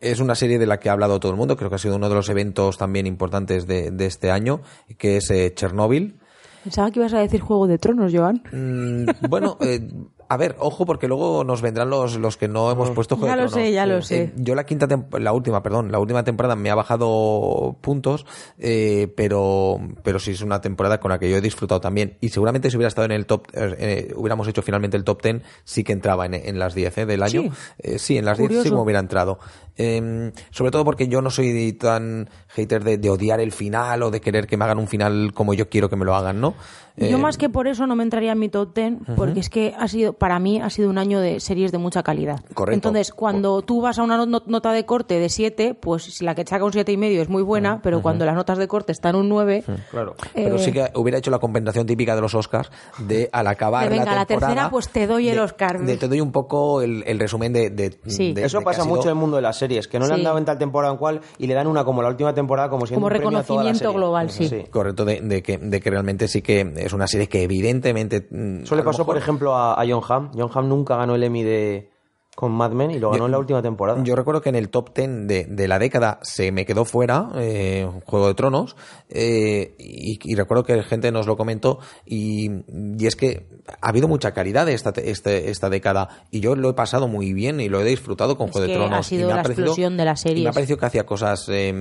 es 0.00 0.20
una 0.20 0.34
serie 0.34 0.58
de 0.58 0.66
la 0.66 0.78
que 0.78 0.88
ha 0.88 0.92
hablado 0.92 1.20
todo 1.20 1.32
el 1.32 1.38
mundo, 1.38 1.56
creo 1.56 1.70
que 1.70 1.76
ha 1.76 1.78
sido 1.78 1.96
uno 1.96 2.08
de 2.08 2.14
los 2.14 2.28
eventos 2.28 2.78
también 2.78 3.06
importantes 3.06 3.66
de, 3.66 3.92
este 4.00 4.30
año, 4.30 4.60
que 4.98 5.16
es 5.18 5.30
eh, 5.30 5.52
Chernobyl. 5.54 6.18
Pensaba 6.64 6.90
que 6.90 6.98
ibas 6.98 7.14
a 7.14 7.20
decir 7.20 7.40
Juego 7.40 7.66
de 7.66 7.78
Tronos, 7.78 8.12
Joan. 8.12 8.42
Mm, 8.52 9.28
bueno, 9.28 9.56
eh, 9.60 9.88
A 10.28 10.36
ver, 10.36 10.56
ojo, 10.58 10.86
porque 10.86 11.08
luego 11.08 11.44
nos 11.44 11.62
vendrán 11.62 11.88
los, 11.90 12.16
los 12.16 12.36
que 12.36 12.48
no 12.48 12.70
hemos 12.70 12.90
puesto 12.90 13.16
Juego 13.16 13.28
Ya 13.28 13.36
de 13.36 13.42
lo 13.42 13.48
sé, 13.48 13.72
ya 13.72 13.86
lo 13.86 14.02
sé. 14.02 14.32
yo 14.36 14.54
la 14.54 14.64
quinta 14.64 14.86
la 15.18 15.32
última, 15.32 15.62
perdón, 15.62 15.92
la 15.92 15.98
última 15.98 16.24
temporada 16.24 16.56
me 16.56 16.70
ha 16.70 16.74
bajado 16.74 17.76
puntos, 17.80 18.26
eh, 18.58 19.12
pero, 19.16 19.78
pero 20.02 20.18
sí 20.18 20.32
es 20.32 20.40
una 20.42 20.60
temporada 20.60 20.98
con 21.00 21.10
la 21.10 21.18
que 21.18 21.30
yo 21.30 21.36
he 21.36 21.40
disfrutado 21.40 21.80
también. 21.80 22.16
Y 22.20 22.30
seguramente 22.30 22.70
si 22.70 22.76
hubiera 22.76 22.88
estado 22.88 23.06
en 23.06 23.12
el 23.12 23.26
top, 23.26 23.46
eh, 23.52 23.76
eh, 23.78 24.12
hubiéramos 24.16 24.48
hecho 24.48 24.62
finalmente 24.62 24.96
el 24.96 25.04
top 25.04 25.22
10, 25.22 25.42
sí 25.64 25.84
que 25.84 25.92
entraba 25.92 26.26
en, 26.26 26.34
en 26.34 26.58
las 26.58 26.74
10 26.74 26.98
eh, 26.98 27.06
del 27.06 27.22
año. 27.22 27.42
Sí. 27.42 27.50
Eh, 27.78 27.98
sí, 27.98 28.16
en 28.18 28.24
las 28.24 28.38
10 28.38 28.50
sí 28.50 28.56
Curioso. 28.56 28.76
me 28.76 28.82
hubiera 28.82 29.00
entrado. 29.00 29.38
Eh, 29.78 30.32
sobre 30.50 30.70
todo 30.70 30.84
porque 30.84 31.08
yo 31.08 31.20
no 31.20 31.30
soy 31.30 31.72
tan 31.74 32.28
hater 32.48 32.82
de, 32.84 32.98
de 32.98 33.10
odiar 33.10 33.40
el 33.40 33.52
final 33.52 34.02
o 34.02 34.10
de 34.10 34.20
querer 34.20 34.46
que 34.46 34.56
me 34.56 34.64
hagan 34.64 34.78
un 34.78 34.88
final 34.88 35.32
como 35.34 35.52
yo 35.54 35.68
quiero 35.68 35.88
que 35.90 35.96
me 35.96 36.04
lo 36.04 36.14
hagan, 36.14 36.40
¿no? 36.40 36.54
Yo 36.98 37.04
Eh, 37.08 37.16
más 37.18 37.36
que 37.36 37.50
por 37.50 37.68
eso 37.68 37.86
no 37.86 37.94
me 37.94 38.02
entraría 38.04 38.32
en 38.32 38.38
mi 38.38 38.48
top 38.48 38.74
10, 38.74 38.94
porque 39.16 39.40
es 39.40 39.50
que 39.50 39.74
ha 39.78 39.86
sido, 39.86 40.14
para 40.14 40.38
mí 40.38 40.62
ha 40.62 40.70
sido 40.70 40.88
un 40.88 40.96
año 40.96 41.20
de 41.20 41.40
series 41.40 41.70
de 41.70 41.76
mucha 41.76 42.02
calidad. 42.02 42.40
Correcto. 42.54 42.72
Entonces, 42.74 43.12
cuando 43.12 43.60
tú 43.60 43.82
vas 43.82 43.98
a 43.98 44.02
una 44.02 44.24
no- 44.24 44.42
nota 44.46 44.72
de 44.72 44.86
corte 44.86 45.18
de 45.20 45.28
7, 45.28 45.74
pues 45.74 46.04
si 46.04 46.24
la 46.24 46.34
que 46.34 46.46
saca 46.46 46.64
un 46.64 46.72
siete 46.72 46.92
y 46.92 46.96
medio 46.96 47.20
es 47.20 47.28
muy 47.28 47.42
buena, 47.42 47.82
pero 47.82 48.00
cuando 48.00 48.24
las 48.24 48.34
notas 48.34 48.56
de 48.56 48.66
corte 48.66 48.92
están 48.92 49.14
un 49.14 49.28
9, 49.28 49.62
Claro. 49.90 50.14
Pero 50.32 50.56
eh, 50.56 50.58
sí 50.58 50.72
que 50.72 50.90
hubiera 50.94 51.18
hecho 51.18 51.30
la 51.30 51.38
compensación 51.38 51.84
típica 51.86 52.14
de 52.14 52.22
los 52.22 52.34
Oscars 52.34 52.70
de 52.98 53.28
al 53.30 53.46
acabar 53.46 53.84
De, 53.84 53.90
venga, 53.90 54.06
la 54.06 54.14
la 54.14 54.24
temporada, 54.26 54.54
tercera, 54.54 54.70
pues 54.70 54.88
te 54.88 55.06
doy 55.06 55.28
el 55.28 55.34
de- 55.34 55.40
Oscar. 55.42 55.78
de 55.84 55.96
te 55.98 56.08
doy 56.08 56.22
un 56.22 56.32
poco 56.32 56.80
el, 56.80 57.04
el 57.06 57.18
resumen 57.18 57.52
de, 57.52 57.68
de- 57.68 57.98
Sí. 58.06 58.32
de- 58.32 58.46
Eso 58.46 58.62
pasa 58.62 58.84
mucho 58.84 59.02
en 59.02 59.08
el 59.10 59.14
mundo 59.16 59.36
de 59.36 59.42
las 59.42 59.58
series, 59.58 59.65
que 59.88 59.98
no 59.98 60.06
le 60.06 60.12
han 60.14 60.18
Sí. 60.20 60.24
dado 60.24 60.38
en 60.38 60.44
tal 60.44 60.58
temporada 60.58 60.92
en 60.92 60.98
cual 60.98 61.20
y 61.38 61.46
le 61.46 61.54
dan 61.54 61.66
una 61.66 61.84
como 61.84 62.02
la 62.02 62.08
última 62.08 62.32
temporada 62.34 62.68
como 62.68 62.86
siendo 62.86 63.04
Como 63.04 63.06
un 63.14 63.20
premio 63.20 63.38
a 63.38 63.42
toda 63.42 63.64
la 63.64 63.70
reconocimiento 63.72 63.78
serie. 63.78 63.96
global, 63.96 64.30
sí. 64.30 64.64
Correcto, 64.70 65.04
de, 65.04 65.20
de 65.20 65.42
que, 65.42 65.58
de 65.58 65.80
que 65.80 65.90
realmente 65.90 66.28
sí 66.28 66.42
que 66.42 66.72
es 66.76 66.92
una 66.92 67.06
serie 67.06 67.28
que 67.28 67.42
evidentemente... 67.42 68.26
mm, 68.30 68.62
Eso 68.62 68.74
a 68.74 68.78
le 68.78 68.82
pasó, 68.84 69.04
por 69.04 69.16
ejemplo, 69.16 69.54
a, 69.54 69.74
a 69.80 69.84
John 69.88 70.02
Hamm. 70.08 70.30
John 70.34 70.50
Hamm 70.54 70.68
nunca 70.68 70.96
ganó 70.96 71.14
el 71.14 71.22
Emmy 71.22 71.42
de 71.42 71.90
con 72.36 72.52
Mad 72.52 72.72
Men 72.72 72.90
y 72.92 72.98
lo 73.00 73.08
ganó 73.10 73.20
Yo- 73.22 73.26
en 73.26 73.32
la 73.32 73.38
última 73.38 73.62
temporada. 73.62 74.00
Yo 74.04 74.14
recuerdo 74.14 74.40
que 74.42 74.50
en 74.50 74.54
el 74.56 74.68
top 74.68 74.94
10 74.94 75.26
de, 75.26 75.44
de 75.48 75.66
la 75.68 75.78
década 75.78 76.20
se 76.22 76.52
me 76.52 76.64
quedó 76.66 76.84
fuera 76.84 77.30
eh, 77.36 77.88
Juego 78.04 78.28
de 78.28 78.34
Tronos 78.34 78.76
eh, 79.08 79.74
y, 79.78 80.18
y 80.22 80.34
recuerdo 80.34 80.62
que 80.62 80.82
gente 80.82 81.10
nos 81.10 81.26
lo 81.26 81.36
comentó 81.38 81.78
y, 82.04 82.50
y 82.98 83.06
es 83.06 83.16
que 83.16 83.46
ha 83.80 83.88
habido 83.88 84.06
mucha 84.06 84.32
calidad 84.32 84.68
esta, 84.68 84.90
este- 85.00 85.50
esta 85.50 85.70
década 85.70 86.26
y 86.30 86.40
yo 86.40 86.54
lo 86.54 86.68
he 86.70 86.74
pasado 86.74 87.08
muy 87.08 87.32
bien 87.32 87.58
y 87.58 87.68
lo 87.70 87.80
he 87.80 87.84
disfrutado 87.84 88.36
con 88.36 88.48
Es 88.48 88.52
Juego 88.52 88.68
de 88.68 88.74
Tronos. 88.74 88.98
ha 88.98 89.02
sido 89.02 89.22
y 89.22 89.24
me 89.24 89.34
la 89.34 89.42
parecido- 89.42 89.64
explosión 89.68 89.96
de 89.96 90.04
las 90.04 90.26
y 90.26 90.34
me 90.42 90.48
ha 90.48 90.52
parecido 90.52 90.78
que 90.78 90.86
hacía 90.86 91.06
cosas 91.06 91.48
eh, 91.48 91.72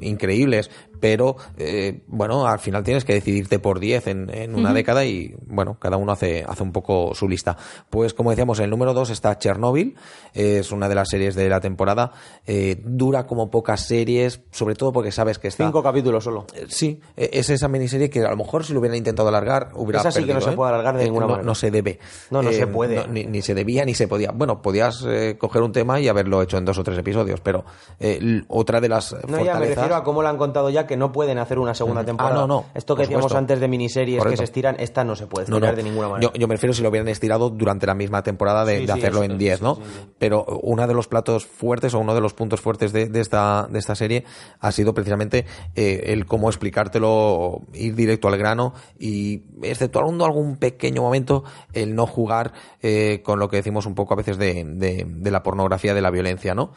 increíbles, 0.00 0.70
pero 1.00 1.36
eh, 1.56 2.02
bueno, 2.06 2.46
al 2.46 2.58
final 2.58 2.82
tienes 2.84 3.04
que 3.04 3.14
decidirte 3.14 3.58
por 3.58 3.80
10 3.80 4.06
en, 4.08 4.30
en 4.34 4.54
una 4.54 4.72
década 4.72 5.04
y 5.04 5.34
bueno, 5.46 5.76
cada 5.80 5.96
uno 5.96 6.12
hace, 6.12 6.44
hace 6.46 6.62
un 6.62 6.72
poco 6.72 7.14
su 7.14 7.28
lista. 7.28 7.56
Pues 7.88 8.14
como 8.14 8.30
decíamos, 8.30 8.58
en 8.58 8.64
el 8.66 8.70
número 8.70 8.94
2 8.94 9.10
está 9.10 9.38
Chernobyl, 9.38 9.96
es 10.34 10.70
una 10.72 10.88
de 10.88 10.94
las 10.94 11.08
series 11.08 11.34
de 11.34 11.48
la 11.48 11.60
temporada, 11.60 12.12
eh, 12.46 12.80
dura 12.84 13.26
como 13.26 13.50
pocas 13.50 13.80
series, 13.86 14.42
sobre 14.50 14.74
todo 14.74 14.92
porque 14.92 15.12
sabes 15.12 15.38
que 15.38 15.48
está... 15.48 15.64
Cinco 15.64 15.82
capítulos 15.82 16.24
solo. 16.24 16.46
Eh, 16.54 16.66
Sí, 16.68 17.00
eh, 17.16 17.30
es 17.32 17.50
esa 17.50 17.68
miniserie 17.68 18.10
que 18.10 18.20
a 18.24 18.30
lo 18.30 18.36
mejor 18.36 18.64
si 18.64 18.72
lo 18.72 18.80
hubieran 18.80 18.96
intentado 18.98 19.28
alargar 19.28 19.70
hubiera 19.74 20.00
Esa 20.00 20.10
sí 20.12 20.24
que 20.24 20.34
no 20.34 20.40
se 20.40 20.50
¿eh? 20.50 20.52
puede 20.52 20.72
alargar 20.72 20.96
de 20.96 21.02
Eh, 21.02 21.04
ninguna 21.06 21.26
no, 21.26 21.30
manera. 21.32 21.46
No 21.46 21.54
se 21.54 21.70
debe. 21.70 21.98
No, 22.30 22.42
no 22.42 22.52
se 22.52 22.66
puede. 22.66 22.96
no, 22.96 23.06
ni, 23.08 23.24
ni 23.24 23.42
se 23.42 23.54
debía 23.54 23.84
ni 23.84 23.94
se 23.94 24.06
podía. 24.08 24.30
Bueno, 24.32 24.62
podías 24.62 25.04
eh, 25.08 25.36
coger 25.38 25.62
un 25.62 25.72
tema 25.72 26.00
y 26.00 26.08
haberlo 26.08 26.42
hecho 26.42 26.58
en 26.58 26.64
dos 26.64 26.78
o 26.78 26.84
tres 26.84 26.98
episodios, 26.98 27.40
pero 27.40 27.64
eh, 27.98 28.42
otra 28.48 28.80
de 28.80 28.88
las 28.88 29.12
No, 29.12 29.18
ya 29.20 29.26
me 29.28 29.36
fortalezas... 29.38 29.76
refiero 29.76 29.94
a 29.96 30.04
cómo 30.04 30.22
lo 30.22 30.28
han 30.28 30.36
contado 30.38 30.70
ya 30.70 30.86
que 30.90 30.96
no 30.98 31.12
pueden 31.12 31.38
hacer 31.38 31.58
una 31.58 31.72
segunda 31.72 32.04
temporada. 32.04 32.34
Ah, 32.34 32.38
no, 32.40 32.46
no, 32.46 32.64
Esto 32.74 32.94
que 32.96 33.02
decíamos 33.02 33.32
antes 33.34 33.60
de 33.60 33.68
miniseries 33.68 34.18
Correcto. 34.18 34.32
que 34.32 34.36
se 34.38 34.44
estiran, 34.44 34.76
esta 34.78 35.04
no 35.04 35.14
se 35.16 35.26
puede 35.26 35.44
estirar 35.44 35.70
no. 35.70 35.76
de 35.76 35.82
ninguna 35.82 36.08
manera. 36.08 36.32
Yo, 36.34 36.38
yo 36.38 36.48
me 36.48 36.54
refiero 36.56 36.74
si 36.74 36.82
lo 36.82 36.88
hubieran 36.88 37.08
estirado 37.08 37.48
durante 37.48 37.86
la 37.86 37.94
misma 37.94 38.22
temporada 38.22 38.64
de, 38.64 38.80
Sí, 38.80 38.86
de 38.86 38.92
sí, 38.92 38.98
hacerlo 38.98 39.22
en 39.22 39.38
10, 39.38 39.58
sí, 39.58 39.64
¿no? 39.64 39.76
sí. 39.76 39.82
Pero 40.18 40.44
uno 40.62 40.86
de 40.86 40.92
los 40.94 41.06
platos 41.08 41.46
fuertes 41.46 41.94
o 41.94 42.00
uno 42.00 42.14
de 42.14 42.20
los 42.20 42.34
puntos 42.34 42.60
fuertes 42.60 42.92
de, 42.92 43.06
de 43.08 43.20
esta, 43.20 43.68
de 43.70 43.78
esta 43.78 43.94
serie 43.94 44.24
ha 44.58 44.72
sido 44.72 44.92
precisamente 44.92 45.46
eh, 45.76 46.02
el 46.06 46.26
cómo 46.26 46.48
explicártelo, 46.48 47.60
ir 47.72 47.94
directo 47.94 48.28
al 48.28 48.36
grano 48.36 48.74
y, 48.98 49.44
exceptuando 49.62 50.24
algún 50.24 50.56
pequeño 50.56 51.02
momento, 51.02 51.44
el 51.72 51.94
no 51.94 52.06
jugar 52.06 52.52
eh, 52.82 53.22
con 53.24 53.38
lo 53.38 53.48
que 53.48 53.56
decimos 53.58 53.86
un 53.86 53.94
poco 53.94 54.14
a 54.14 54.16
veces 54.16 54.38
de, 54.38 54.64
de- 54.64 55.06
de 55.06 55.30
la 55.30 55.42
pornografía, 55.42 55.94
de 55.94 56.00
la 56.02 56.10
violencia, 56.10 56.54
¿no? 56.54 56.72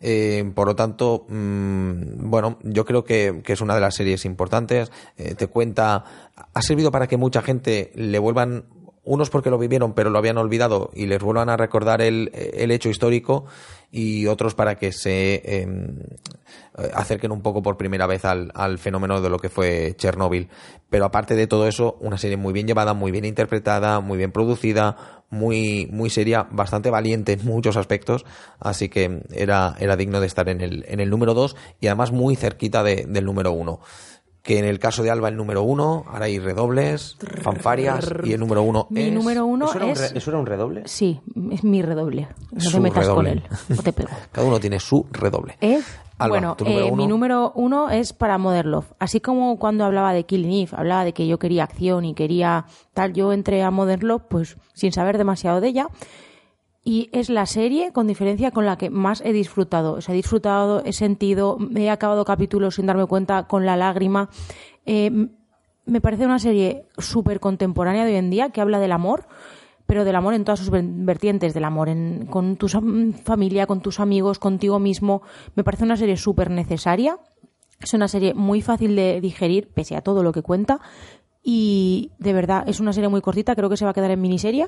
Eh, 0.00 0.50
por 0.54 0.68
lo 0.68 0.76
tanto, 0.76 1.26
mm, 1.28 2.30
bueno, 2.30 2.58
yo 2.62 2.84
creo 2.84 3.04
que, 3.04 3.40
que 3.44 3.52
es 3.52 3.60
una 3.60 3.74
de 3.74 3.80
las 3.80 3.94
series 3.94 4.24
importantes. 4.24 4.90
Eh, 5.16 5.34
te 5.34 5.46
cuenta, 5.48 6.04
ha 6.54 6.62
servido 6.62 6.90
para 6.90 7.06
que 7.06 7.16
mucha 7.16 7.42
gente 7.42 7.90
le 7.94 8.18
vuelvan, 8.18 8.64
unos 9.08 9.30
porque 9.30 9.50
lo 9.50 9.58
vivieron 9.58 9.94
pero 9.94 10.10
lo 10.10 10.18
habían 10.18 10.36
olvidado 10.38 10.90
y 10.94 11.06
les 11.06 11.20
vuelvan 11.22 11.48
a 11.48 11.56
recordar 11.56 12.02
el, 12.02 12.30
el 12.34 12.70
hecho 12.70 12.88
histórico 12.90 13.46
y 13.90 14.26
otros 14.26 14.54
para 14.54 14.76
que 14.76 14.92
se 14.92 15.42
eh, 15.44 15.66
acerquen 16.94 17.32
un 17.32 17.40
poco 17.42 17.62
por 17.62 17.76
primera 17.76 18.06
vez 18.06 18.24
al, 18.24 18.50
al 18.54 18.78
fenómeno 18.78 19.20
de 19.20 19.30
lo 19.30 19.38
que 19.38 19.48
fue 19.48 19.94
Chernóbil. 19.96 20.48
Pero 20.90 21.04
aparte 21.04 21.34
de 21.34 21.46
todo 21.46 21.66
eso, 21.66 21.96
una 22.00 22.18
serie 22.18 22.36
muy 22.36 22.52
bien 22.52 22.66
llevada, 22.66 22.94
muy 22.94 23.10
bien 23.10 23.24
interpretada, 23.24 24.00
muy 24.00 24.16
bien 24.18 24.32
producida, 24.32 24.96
muy, 25.30 25.88
muy 25.90 26.10
seria, 26.10 26.46
bastante 26.50 26.90
valiente 26.90 27.32
en 27.32 27.44
muchos 27.44 27.76
aspectos, 27.76 28.24
así 28.60 28.88
que 28.88 29.22
era, 29.32 29.74
era 29.78 29.96
digno 29.96 30.20
de 30.20 30.26
estar 30.26 30.48
en 30.48 30.60
el, 30.60 30.84
en 30.88 31.00
el 31.00 31.10
número 31.10 31.34
2 31.34 31.56
y 31.80 31.86
además 31.88 32.12
muy 32.12 32.36
cerquita 32.36 32.82
de- 32.82 33.04
del 33.08 33.24
número 33.24 33.52
1. 33.52 33.80
Que 34.48 34.58
en 34.58 34.64
el 34.64 34.78
caso 34.78 35.02
de 35.02 35.10
Alba 35.10 35.28
el 35.28 35.36
número 35.36 35.62
1, 35.62 36.04
ahora 36.08 36.24
hay 36.24 36.38
redobles, 36.38 37.18
fanfarias 37.42 38.08
y 38.24 38.32
el 38.32 38.40
número 38.40 38.62
1 38.62 38.86
Mi 38.88 39.02
es... 39.02 39.12
número 39.12 39.44
uno 39.44 39.66
¿Eso, 39.66 39.76
era 39.76 39.84
un 39.84 39.90
es... 39.92 40.10
re- 40.12 40.16
¿Eso 40.18 40.30
era 40.30 40.38
un 40.40 40.46
redoble? 40.46 40.82
Sí, 40.86 41.20
es 41.52 41.64
mi 41.64 41.82
redoble. 41.82 42.28
No 42.52 42.60
Su 42.60 42.70
te 42.72 42.80
metas 42.80 43.04
redoble. 43.04 43.14
con 43.14 43.38
él, 43.68 43.78
o 43.78 43.82
te 43.82 43.92
pego. 43.92 44.08
Cada 44.32 44.46
uno 44.46 44.58
tiene 44.58 44.80
su 44.80 45.06
redoble. 45.12 45.58
¿Eh? 45.60 45.80
Alba, 46.16 46.32
bueno, 46.32 46.56
número 46.58 46.78
eh, 46.80 46.84
mi 46.84 46.90
uno. 46.92 47.08
número 47.08 47.52
uno 47.56 47.90
es 47.90 48.14
para 48.14 48.38
Modern 48.38 48.70
Love. 48.70 48.86
Así 48.98 49.20
como 49.20 49.58
cuando 49.58 49.84
hablaba 49.84 50.14
de 50.14 50.24
Killing 50.24 50.62
Eve, 50.66 50.70
hablaba 50.78 51.04
de 51.04 51.12
que 51.12 51.26
yo 51.26 51.38
quería 51.38 51.64
acción 51.64 52.06
y 52.06 52.14
quería 52.14 52.64
tal, 52.94 53.12
yo 53.12 53.34
entré 53.34 53.62
a 53.62 53.70
Modern 53.70 54.08
Love 54.08 54.22
pues 54.30 54.56
sin 54.72 54.92
saber 54.92 55.18
demasiado 55.18 55.60
de 55.60 55.68
ella. 55.68 55.88
Y 56.88 57.10
es 57.12 57.28
la 57.28 57.44
serie, 57.44 57.92
con 57.92 58.06
diferencia, 58.06 58.50
con 58.50 58.64
la 58.64 58.78
que 58.78 58.88
más 58.88 59.20
he 59.22 59.34
disfrutado. 59.34 59.98
He 60.06 60.12
disfrutado, 60.12 60.82
he 60.86 60.94
sentido, 60.94 61.58
me 61.58 61.82
he 61.84 61.90
acabado 61.90 62.24
capítulos 62.24 62.76
sin 62.76 62.86
darme 62.86 63.04
cuenta 63.04 63.46
con 63.46 63.66
la 63.66 63.76
lágrima. 63.76 64.30
Eh, 64.86 65.10
me 65.84 66.00
parece 66.00 66.24
una 66.24 66.38
serie 66.38 66.86
súper 66.96 67.40
contemporánea 67.40 68.04
de 68.06 68.12
hoy 68.12 68.16
en 68.18 68.30
día 68.30 68.48
que 68.50 68.62
habla 68.62 68.78
del 68.80 68.92
amor, 68.92 69.26
pero 69.84 70.04
del 70.06 70.16
amor 70.16 70.32
en 70.32 70.44
todas 70.44 70.60
sus 70.60 70.70
ver- 70.70 70.84
vertientes, 70.86 71.52
del 71.52 71.64
amor 71.64 71.90
en- 71.90 72.24
con 72.24 72.56
tu 72.56 72.68
familia, 72.68 73.66
con 73.66 73.80
tus 73.82 74.00
amigos, 74.00 74.38
contigo 74.38 74.78
mismo. 74.78 75.20
Me 75.56 75.64
parece 75.64 75.84
una 75.84 75.96
serie 75.98 76.16
súper 76.16 76.50
necesaria. 76.50 77.18
Es 77.80 77.92
una 77.92 78.08
serie 78.08 78.32
muy 78.32 78.62
fácil 78.62 78.96
de 78.96 79.20
digerir, 79.20 79.68
pese 79.74 79.94
a 79.94 80.00
todo 80.00 80.22
lo 80.22 80.32
que 80.32 80.40
cuenta. 80.42 80.80
Y 81.42 82.12
de 82.18 82.32
verdad, 82.32 82.64
es 82.66 82.80
una 82.80 82.92
serie 82.94 83.08
muy 83.10 83.20
cortita, 83.20 83.54
creo 83.54 83.68
que 83.70 83.76
se 83.76 83.84
va 83.84 83.92
a 83.92 83.94
quedar 83.94 84.10
en 84.10 84.20
miniserie. 84.20 84.66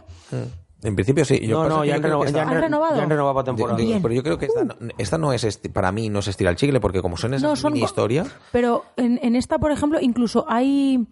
En 0.83 0.95
principio 0.95 1.25
sí. 1.25 1.39
Yo 1.47 1.63
no, 1.65 1.69
no, 1.69 1.85
ya 1.85 1.91
yo 1.91 1.95
han, 1.97 2.01
creo 2.03 2.13
renova- 2.15 2.27
que 2.27 2.33
ya 2.33 2.39
esta- 2.39 2.43
han 2.43 2.49
¿Han 2.49 2.55
re- 2.55 2.61
renovado? 2.63 2.97
ya 2.97 3.03
han 3.03 3.11
renovado 3.11 3.45
temporada. 3.45 3.79
pero 4.03 4.15
yo 4.15 4.23
creo 4.23 4.39
que 4.39 4.47
esta, 4.47 4.65
no- 4.65 4.75
esta 4.97 5.19
no 5.19 5.33
es, 5.33 5.45
esti- 5.45 5.71
para 5.71 5.93
mí 5.93 6.09
no 6.09 6.21
es 6.21 6.29
estirar 6.29 6.53
el 6.53 6.57
chicle, 6.57 6.81
porque 6.81 7.03
como 7.03 7.17
son 7.19 7.35
esas 7.35 7.43
No, 7.51 7.57
son 7.57 7.73
mini 7.75 7.85
historias, 7.85 8.29
Pero 8.53 8.85
en, 8.97 9.19
en 9.23 9.37
esta, 9.37 9.59
por 9.59 9.73
ejemplo, 9.73 9.99
incluso 10.01 10.47
hay, 10.49 11.07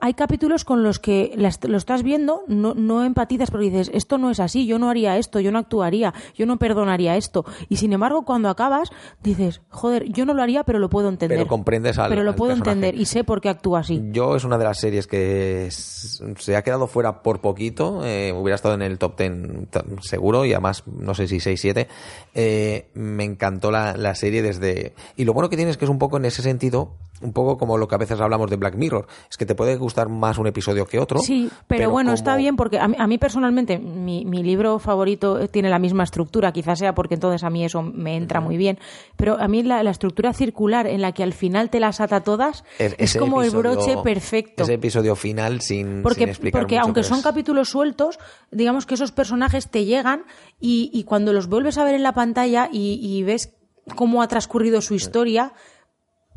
hay 0.00 0.14
capítulos 0.14 0.64
con 0.64 0.82
los 0.82 0.98
que 0.98 1.32
las- 1.36 1.62
lo 1.64 1.76
estás 1.76 2.02
viendo, 2.02 2.42
no, 2.48 2.72
no 2.74 3.04
empatizas 3.04 3.50
porque 3.50 3.66
dices, 3.70 3.90
esto 3.92 4.16
no 4.18 4.30
es 4.30 4.40
así, 4.40 4.66
yo 4.66 4.78
no 4.78 4.88
haría 4.88 5.18
esto, 5.18 5.40
yo 5.40 5.52
no 5.52 5.58
actuaría, 5.58 6.14
yo 6.34 6.46
no 6.46 6.58
perdonaría 6.58 7.16
esto. 7.16 7.44
Y 7.68 7.76
sin 7.76 7.92
embargo, 7.92 8.24
cuando 8.24 8.48
acabas, 8.48 8.90
dices, 9.22 9.60
joder, 9.68 10.04
yo 10.10 10.24
no 10.24 10.32
lo 10.34 10.42
haría, 10.42 10.64
pero 10.64 10.78
lo 10.78 10.88
puedo 10.88 11.08
entender. 11.10 11.36
Pero 11.38 11.48
comprendes 11.48 11.98
al- 11.98 12.08
Pero 12.08 12.22
lo 12.22 12.30
al 12.30 12.36
puedo 12.36 12.52
personaje. 12.52 12.78
entender 12.78 13.00
y 13.00 13.04
sé 13.04 13.24
por 13.24 13.40
qué 13.42 13.50
actúa 13.50 13.80
así. 13.80 14.00
yo 14.10 14.36
es 14.36 14.44
una 14.44 14.56
de 14.56 14.64
las 14.64 14.78
series 14.80 15.06
que 15.06 15.68
se 15.70 16.56
ha 16.56 16.62
quedado 16.62 16.86
fuera 16.86 17.22
por 17.22 17.40
poquito, 17.40 18.04
eh, 18.04 18.32
hubiera 18.32 18.54
estado 18.54 18.74
en 18.74 18.82
el 18.82 18.98
top 19.02 19.18
10 19.18 19.68
ta- 19.70 19.84
seguro 20.00 20.44
y 20.44 20.52
además 20.52 20.84
no 20.86 21.12
sé 21.14 21.26
si 21.26 21.40
6, 21.40 21.60
7. 21.60 21.88
Eh, 22.34 22.86
me 22.94 23.24
encantó 23.24 23.70
la, 23.70 23.96
la 23.96 24.14
serie 24.14 24.42
desde... 24.42 24.94
Y 25.16 25.24
lo 25.24 25.32
bueno 25.34 25.48
que 25.50 25.56
tiene 25.56 25.70
es 25.72 25.76
que 25.76 25.84
es 25.84 25.90
un 25.90 25.98
poco 25.98 26.16
en 26.18 26.24
ese 26.24 26.40
sentido, 26.42 26.94
un 27.20 27.32
poco 27.32 27.58
como 27.58 27.78
lo 27.78 27.88
que 27.88 27.94
a 27.94 27.98
veces 27.98 28.20
hablamos 28.20 28.48
de 28.50 28.56
Black 28.56 28.74
Mirror, 28.76 29.06
es 29.30 29.36
que 29.36 29.46
te 29.46 29.54
puede 29.54 29.76
gustar 29.76 30.08
más 30.08 30.38
un 30.38 30.46
episodio 30.46 30.86
que 30.86 30.98
otro. 30.98 31.18
Sí, 31.18 31.50
pero, 31.66 31.90
bueno, 31.90 32.08
como- 32.08 32.14
está 32.14 32.36
bien 32.36 32.56
porque 32.56 32.78
a 32.78 32.88
mí, 32.88 32.96
a 32.98 33.06
mí 33.06 33.18
personalmente 33.18 33.78
mi, 33.78 34.24
mi 34.24 34.42
libro 34.42 34.78
favorito 34.78 35.38
eh, 35.40 35.48
tiene 35.48 35.68
la 35.70 35.78
misma 35.78 36.04
estructura, 36.04 36.52
quizás 36.52 36.78
sea 36.78 36.94
porque 36.94 37.14
entonces 37.14 37.42
a 37.44 37.50
mí 37.50 37.64
eso 37.64 37.82
me 37.82 38.16
entra 38.16 38.40
muy 38.40 38.56
bien, 38.56 38.78
pero 39.16 39.38
a 39.40 39.46
mí 39.48 39.62
la, 39.62 39.82
la 39.82 39.90
estructura 39.90 40.32
circular 40.32 40.86
en 40.86 41.00
la 41.02 41.12
que 41.12 41.22
al 41.22 41.32
final 41.32 41.70
te 41.70 41.80
las 41.80 42.00
ata 42.00 42.20
todas 42.22 42.64
es, 42.78 43.16
como 43.16 43.42
el 43.42 43.50
broche 43.50 43.96
perfecto. 44.02 44.62
Ese 44.64 44.74
episodio 44.74 45.14
final 45.16 45.60
sin, 45.60 46.02
Porque, 46.02 46.20
sin 46.20 46.28
explicar 46.30 46.60
porque 46.62 46.74
mucho, 46.76 46.86
aunque 46.86 47.02
son 47.04 47.18
es- 47.18 47.24
capítulos 47.24 47.68
sueltos, 47.68 48.18
digamos 48.50 48.84
que 48.86 48.91
esos 48.94 49.12
personajes 49.12 49.68
te 49.68 49.84
llegan 49.84 50.24
y, 50.60 50.90
y 50.92 51.04
cuando 51.04 51.32
los 51.32 51.48
vuelves 51.48 51.78
a 51.78 51.84
ver 51.84 51.94
en 51.94 52.02
la 52.02 52.12
pantalla 52.14 52.68
y, 52.72 52.98
y 53.02 53.22
ves 53.22 53.52
cómo 53.96 54.22
ha 54.22 54.28
transcurrido 54.28 54.80
su 54.80 54.94
historia, 54.94 55.52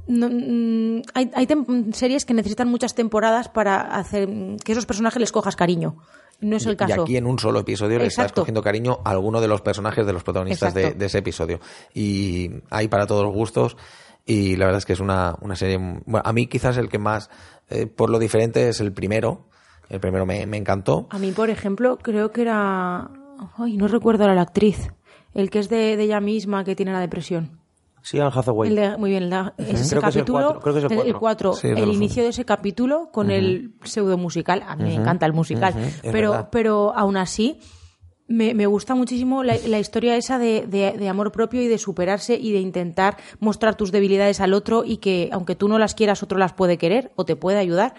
no- 0.08 0.30
mm, 0.30 1.02
hay, 1.14 1.32
hay 1.34 1.48
series 1.94 2.26
que 2.26 2.34
necesitan 2.34 2.68
muchas 2.70 2.96
temporadas 2.96 3.50
para 3.50 3.82
hacer 3.82 4.28
mm, 4.28 4.58
que 4.58 4.72
esos 4.72 4.86
personajes 4.86 5.20
les 5.20 5.32
cojas 5.32 5.56
cariño. 5.56 5.98
No 6.42 6.58
es 6.58 6.66
el 6.66 6.76
caso. 6.76 6.98
Y 6.98 7.00
aquí 7.02 7.18
en 7.18 7.26
un 7.28 7.40
solo 7.40 7.60
episodio 7.62 7.98
le 7.98 8.08
estás 8.08 8.34
cogiendo 8.34 8.62
cariño 8.62 9.00
a 9.06 9.12
alguno 9.12 9.40
de 9.40 9.48
los 9.48 9.62
personajes 9.62 10.06
de 10.06 10.12
los 10.12 10.24
protagonistas 10.24 10.74
de, 10.74 10.94
ese 11.06 11.20
episodio. 11.20 11.62
Y 11.94 12.52
hay 12.70 12.90
para 12.90 13.08
todos 13.08 13.24
los 13.24 13.34
gustos. 13.34 13.78
Y 14.26 14.58
la 14.58 14.66
verdad 14.66 14.80
es 14.80 14.86
que 14.86 14.92
es 14.94 15.00
una, 15.00 15.38
una 15.40 15.56
serie. 15.56 15.78
Bueno, 15.78 16.22
a 16.26 16.34
mí 16.34 16.48
quizás 16.48 16.76
el 16.76 16.90
que 16.90 17.00
más, 17.00 17.30
eh, 17.70 17.86
por 17.88 18.10
lo 18.10 18.20
diferente, 18.20 18.68
es 18.68 18.82
el 18.82 18.92
primero. 18.92 19.48
El 19.90 20.00
primero 20.00 20.26
me, 20.26 20.46
me 20.46 20.58
encantó. 20.58 21.08
A 21.10 21.20
mí, 21.20 21.32
por 21.32 21.50
ejemplo, 21.50 21.98
creo 22.02 22.32
que 22.32 22.42
era. 22.42 23.10
Ay, 23.58 23.78
no 23.78 23.88
recuerdo 23.88 24.24
ahora 24.24 24.36
la 24.36 24.42
actriz. 24.42 24.92
El 25.34 25.50
que 25.50 25.60
es 25.60 25.70
de, 25.70 25.98
de 25.98 26.04
ella 26.04 26.20
misma 26.22 26.64
que 26.64 26.76
tiene 26.76 26.92
la 26.94 27.00
depresión. 27.00 27.60
Sí, 28.02 28.20
Anne 28.20 28.32
Hathaway. 28.34 28.70
El 28.70 28.76
de- 28.76 28.98
muy 28.98 29.10
bien, 29.10 29.30
la- 29.30 29.54
ese 29.58 29.66
Creo 29.66 29.74
que 29.74 29.82
es 29.82 29.92
el 29.92 30.02
capítulo. 30.26 30.60
que 30.60 30.70
es 30.70 30.76
el 30.78 30.84
el 30.84 30.90
cuatro. 30.90 31.20
cuatro, 31.20 31.54
Sí, 31.54 31.68
es 31.70 31.76
de 31.76 31.82
el 31.82 31.88
los- 31.88 31.96
inicio 31.98 32.24
de 32.24 32.30
ese 32.30 32.46
capítulo 32.46 33.10
con 33.12 33.32
el 33.32 33.74
pseudo 33.84 34.18
musical. 34.18 34.64
A 34.68 34.76
mí 34.76 34.84
me 34.84 34.96
encanta 34.96 35.26
el 35.26 35.34
musical. 35.34 35.74
pero, 36.04 36.32
verdad. 36.32 36.50
pero 36.52 36.94
aún 36.96 37.18
así. 37.18 37.60
Me, 38.28 38.56
me 38.56 38.66
gusta 38.66 38.96
muchísimo 38.96 39.44
la, 39.44 39.56
la 39.68 39.78
historia 39.78 40.16
esa 40.16 40.40
de, 40.40 40.66
de- 40.68 40.94
de 40.98 41.10
amor 41.10 41.32
propio 41.32 41.62
y 41.62 41.68
de 41.68 41.78
superarse 41.78 42.36
y 42.36 42.54
de 42.54 42.60
intentar 42.60 43.18
mostrar 43.40 43.76
tus 43.76 43.92
debilidades 43.92 44.40
al 44.42 44.54
otro 44.54 44.84
y 44.84 44.98
que 44.98 45.30
aunque 45.32 45.56
tú 45.56 45.68
no 45.68 45.78
las 45.78 45.94
quieras, 45.94 46.24
otro 46.24 46.40
las 46.40 46.52
puede 46.54 46.80
querer 46.80 47.12
o 47.18 47.26
te 47.26 47.36
puede 47.36 47.60
ayudar. 47.60 47.94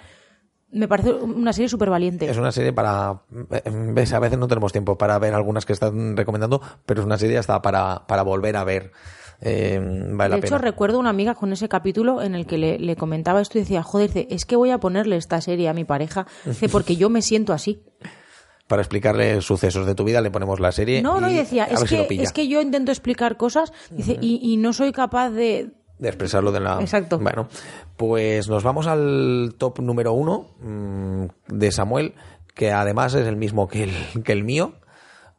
Me 0.72 0.88
parece 0.88 1.12
una 1.12 1.52
serie 1.52 1.68
súper 1.68 1.90
valiente. 1.90 2.28
Es 2.28 2.36
una 2.36 2.52
serie 2.52 2.72
para. 2.72 3.22
Ves, 3.30 4.12
a 4.12 4.18
veces 4.18 4.38
no 4.38 4.48
tenemos 4.48 4.72
tiempo 4.72 4.98
para 4.98 5.18
ver 5.18 5.32
algunas 5.34 5.64
que 5.64 5.72
están 5.72 6.16
recomendando, 6.16 6.60
pero 6.84 7.00
es 7.00 7.06
una 7.06 7.18
serie 7.18 7.38
hasta 7.38 7.62
para, 7.62 8.06
para 8.06 8.22
volver 8.22 8.56
a 8.56 8.64
ver. 8.64 8.92
Eh, 9.40 9.78
vale 10.12 10.30
la 10.30 10.36
de 10.36 10.40
hecho, 10.40 10.56
pena. 10.56 10.58
recuerdo 10.58 10.98
una 10.98 11.10
amiga 11.10 11.34
con 11.34 11.52
ese 11.52 11.68
capítulo 11.68 12.22
en 12.22 12.34
el 12.34 12.46
que 12.46 12.58
le, 12.58 12.78
le 12.78 12.96
comentaba 12.96 13.40
esto 13.40 13.58
y 13.58 13.60
decía, 13.60 13.82
joder, 13.82 14.08
dice, 14.08 14.28
es 14.30 14.44
que 14.46 14.56
voy 14.56 14.70
a 14.70 14.78
ponerle 14.78 15.16
esta 15.16 15.40
serie 15.40 15.68
a 15.68 15.74
mi 15.74 15.84
pareja, 15.84 16.26
dice, 16.44 16.68
porque 16.68 16.96
yo 16.96 17.10
me 17.10 17.22
siento 17.22 17.52
así. 17.52 17.82
Para 18.66 18.82
explicarle 18.82 19.40
sucesos 19.42 19.86
de 19.86 19.94
tu 19.94 20.02
vida 20.04 20.20
le 20.20 20.30
ponemos 20.30 20.58
la 20.58 20.72
serie. 20.72 21.00
No, 21.00 21.20
no, 21.20 21.30
y 21.30 21.34
decía, 21.34 21.66
es 21.66 21.80
si 21.80 21.86
que, 21.86 22.22
es 22.22 22.32
que 22.32 22.48
yo 22.48 22.60
intento 22.60 22.90
explicar 22.90 23.36
cosas 23.36 23.72
dice, 23.90 24.18
y, 24.20 24.40
y 24.42 24.56
no 24.56 24.72
soy 24.72 24.90
capaz 24.90 25.30
de... 25.30 25.70
de 25.98 26.08
expresarlo 26.08 26.52
de 26.52 26.60
la 26.60 26.80
Exacto. 26.80 27.18
bueno 27.18 27.48
pues 27.96 28.48
nos 28.48 28.62
vamos 28.62 28.86
al 28.86 29.54
top 29.58 29.80
número 29.80 30.12
uno 30.12 30.48
mm, 30.60 31.24
de 31.48 31.72
Samuel 31.72 32.14
que 32.54 32.72
además 32.72 33.14
es 33.14 33.26
el 33.26 33.36
mismo 33.36 33.68
que 33.68 33.84
el, 33.84 34.22
que 34.24 34.32
el 34.32 34.44
mío 34.44 34.74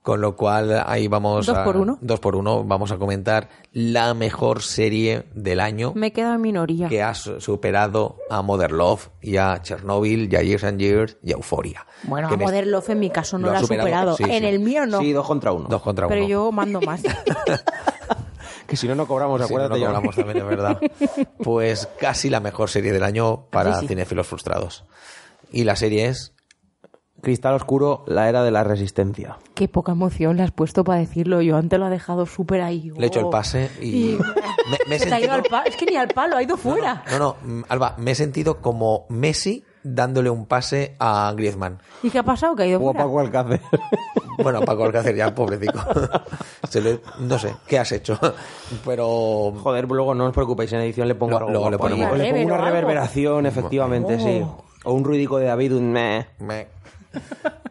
con 0.01 0.22
lo 0.22 0.38
cual 0.38 0.84
ahí 0.88 1.10
vamos 1.10 1.47
Dos 1.47 1.58
a, 1.58 1.66
por 1.66 1.76
uno. 1.76 1.97
dos 1.99 2.22
por 2.22 2.38
uno 2.38 2.64
vamos 2.64 2.93
a 2.93 2.97
comentar 2.97 3.49
la 3.74 4.14
mejor 4.14 4.62
serie 4.62 5.26
del 5.34 5.60
año 5.60 5.91
Me 5.95 6.14
queda 6.14 6.36
en 6.36 6.41
minoría. 6.41 6.88
que 6.88 7.03
ha 7.03 7.14
su- 7.14 7.41
superado 7.41 8.16
a 8.30 8.41
Mother 8.41 8.72
Love 8.72 9.10
y 9.22 9.36
a 9.36 9.62
Chernobyl 9.62 10.32
y 10.32 10.36
a 10.38 10.41
Years 10.43 10.64
and 10.64 10.80
Years 10.80 11.18
y 11.24 11.32
a 11.34 11.36
Euphoria 11.36 11.86
Bueno, 12.03 12.30
Que 12.30 12.36
a 12.36 12.38
Modern 12.38 12.72
Love 12.72 12.89
en 12.91 12.99
mi 12.99 13.10
caso 13.10 13.38
no 13.38 13.47
Lo 13.47 13.58
ha 13.58 13.60
superado, 13.60 14.14
superado. 14.14 14.16
sí, 14.16 14.24
en 14.24 14.43
sí. 14.43 14.45
el 14.45 14.60
mío 14.62 14.86
no. 14.86 14.99
Sí, 15.01 15.12
dos 15.12 15.28
contra 15.28 15.51
uno. 15.51 15.68
dos 15.70 15.82
contra 15.82 16.08
pero 16.08 16.22
uno 16.22 16.30
yo 16.30 16.51
mando 16.53 16.80
más. 16.80 17.01
Que 18.68 18.76
si 18.78 18.88
no, 18.88 18.95
no 18.95 19.07
cobramos, 19.07 19.39
no 19.39 19.45
acuérdate. 19.45 19.80
lo 19.80 19.86
John. 19.86 19.95
cobramos 19.95 20.15
también, 20.15 20.38
es 20.38 20.45
verdad. 20.45 20.80
Pues 21.43 21.88
casi 21.99 22.30
la 22.30 22.39
mejor 22.39 22.70
serie 22.70 22.91
del 22.91 23.03
año 23.03 23.45
para 23.49 23.76
Sí, 23.76 23.82
sí. 23.82 23.88
cinéfilos 23.89 24.28
frustrados. 24.28 24.84
Y 25.51 25.63
la 25.63 25.76
serie 25.76 26.07
es 26.07 26.34
Cristal 27.22 27.55
Oscuro, 27.55 28.03
la 28.07 28.30
era 28.30 28.43
de 28.43 28.51
la 28.51 28.63
resistencia. 28.63 29.38
Qué 29.55 29.68
poca 29.68 29.93
emoción 29.93 30.38
le 30.38 30.43
has 30.43 30.51
puesto 30.51 30.84
para 30.84 30.99
decirlo. 30.99 31.41
Yo 31.41 31.55
antes 31.57 31.80
lo 31.80 31.86
ha 31.86 31.89
dejado 31.89 32.26
súper 32.26 32.61
ahí. 32.61 32.91
Le 32.95 33.05
he 33.05 33.07
hecho 33.07 33.20
el 33.22 33.26
Oh. 33.26 33.30
pase 33.32 33.72
y, 33.82 33.88
Y- 34.13 34.20
me, 34.70 34.78
me 34.89 34.95
he 34.97 34.99
Se 34.99 35.05
te 35.07 35.15
ha 35.15 35.20
ido 35.20 35.32
sentido... 35.32 35.34
al 35.34 35.43
pa- 35.43 35.63
Es 35.63 35.76
que 35.78 35.86
ni 35.86 35.95
al 35.95 36.09
palo, 36.09 36.36
ha 36.38 36.43
ido 36.43 36.57
fuera. 36.57 37.03
No, 37.11 37.18
no, 37.18 37.36
mm, 37.41 37.61
Alba, 37.70 37.95
me 37.97 38.11
he 38.11 38.15
sentido 38.15 38.61
como 38.61 39.05
Messi 39.09 39.63
dándole 39.84 40.30
un 40.30 40.45
pase 40.45 40.95
a 40.99 41.34
Griezmann. 41.36 41.80
¿Y 42.03 42.09
qué 42.09 42.20
ha 42.20 42.24
pasado? 42.24 42.55
Que 42.55 42.63
ha 42.63 42.68
ido 42.68 42.80
O 42.80 42.89
a 42.89 42.93
fuera. 42.93 43.05
Paco 43.05 43.20
Alcácer. 43.22 43.61
Bueno, 44.38 44.62
Paco 44.62 44.86
Alcácer 44.86 45.16
ya, 45.16 45.34
pobrecito. 45.34 45.80
Se 46.70 46.82
le- 46.82 47.00
no 47.20 47.38
sé, 47.40 47.54
¿qué 47.68 47.80
has 47.80 47.92
hecho? 47.92 48.20
Pero... 48.86 49.54
Joder, 49.58 49.86
luego 49.88 50.14
no 50.14 50.26
os 50.26 50.34
preocupéis, 50.34 50.72
en 50.74 50.82
edición 50.82 51.08
le 51.08 51.16
pongo 51.16 51.32
Lo- 51.32 51.38
algo 51.48 51.52
luego 51.52 51.70
le 51.72 51.78
guapo 51.78 51.94
ahí. 51.94 52.00
ponemos. 52.02 52.18
Le 52.18 52.32
pongo 52.34 52.56
una 52.56 52.66
reverberación, 52.66 53.46
efectivamente, 53.46 54.16
Oh. 54.16 54.20
sí. 54.20 54.44
O 54.86 54.94
un 54.94 55.04
ruidico 55.04 55.38
de 55.38 55.46
David, 55.46 55.74
un 55.76 55.92
meh. 55.92 56.26
me- 56.40 56.68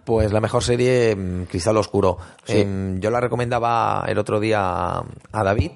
Pues 0.04 0.32
la 0.32 0.40
mejor 0.40 0.62
serie, 0.62 1.14
mm, 1.16 1.44
Cristal 1.44 1.76
Oscuro. 1.76 2.16
Em, 2.46 3.00
yo 3.00 3.10
la 3.10 3.20
recomendaba 3.20 4.04
el 4.06 4.18
otro 4.18 4.38
día 4.40 4.60
a 4.60 5.04
a 5.32 5.44
David. 5.44 5.70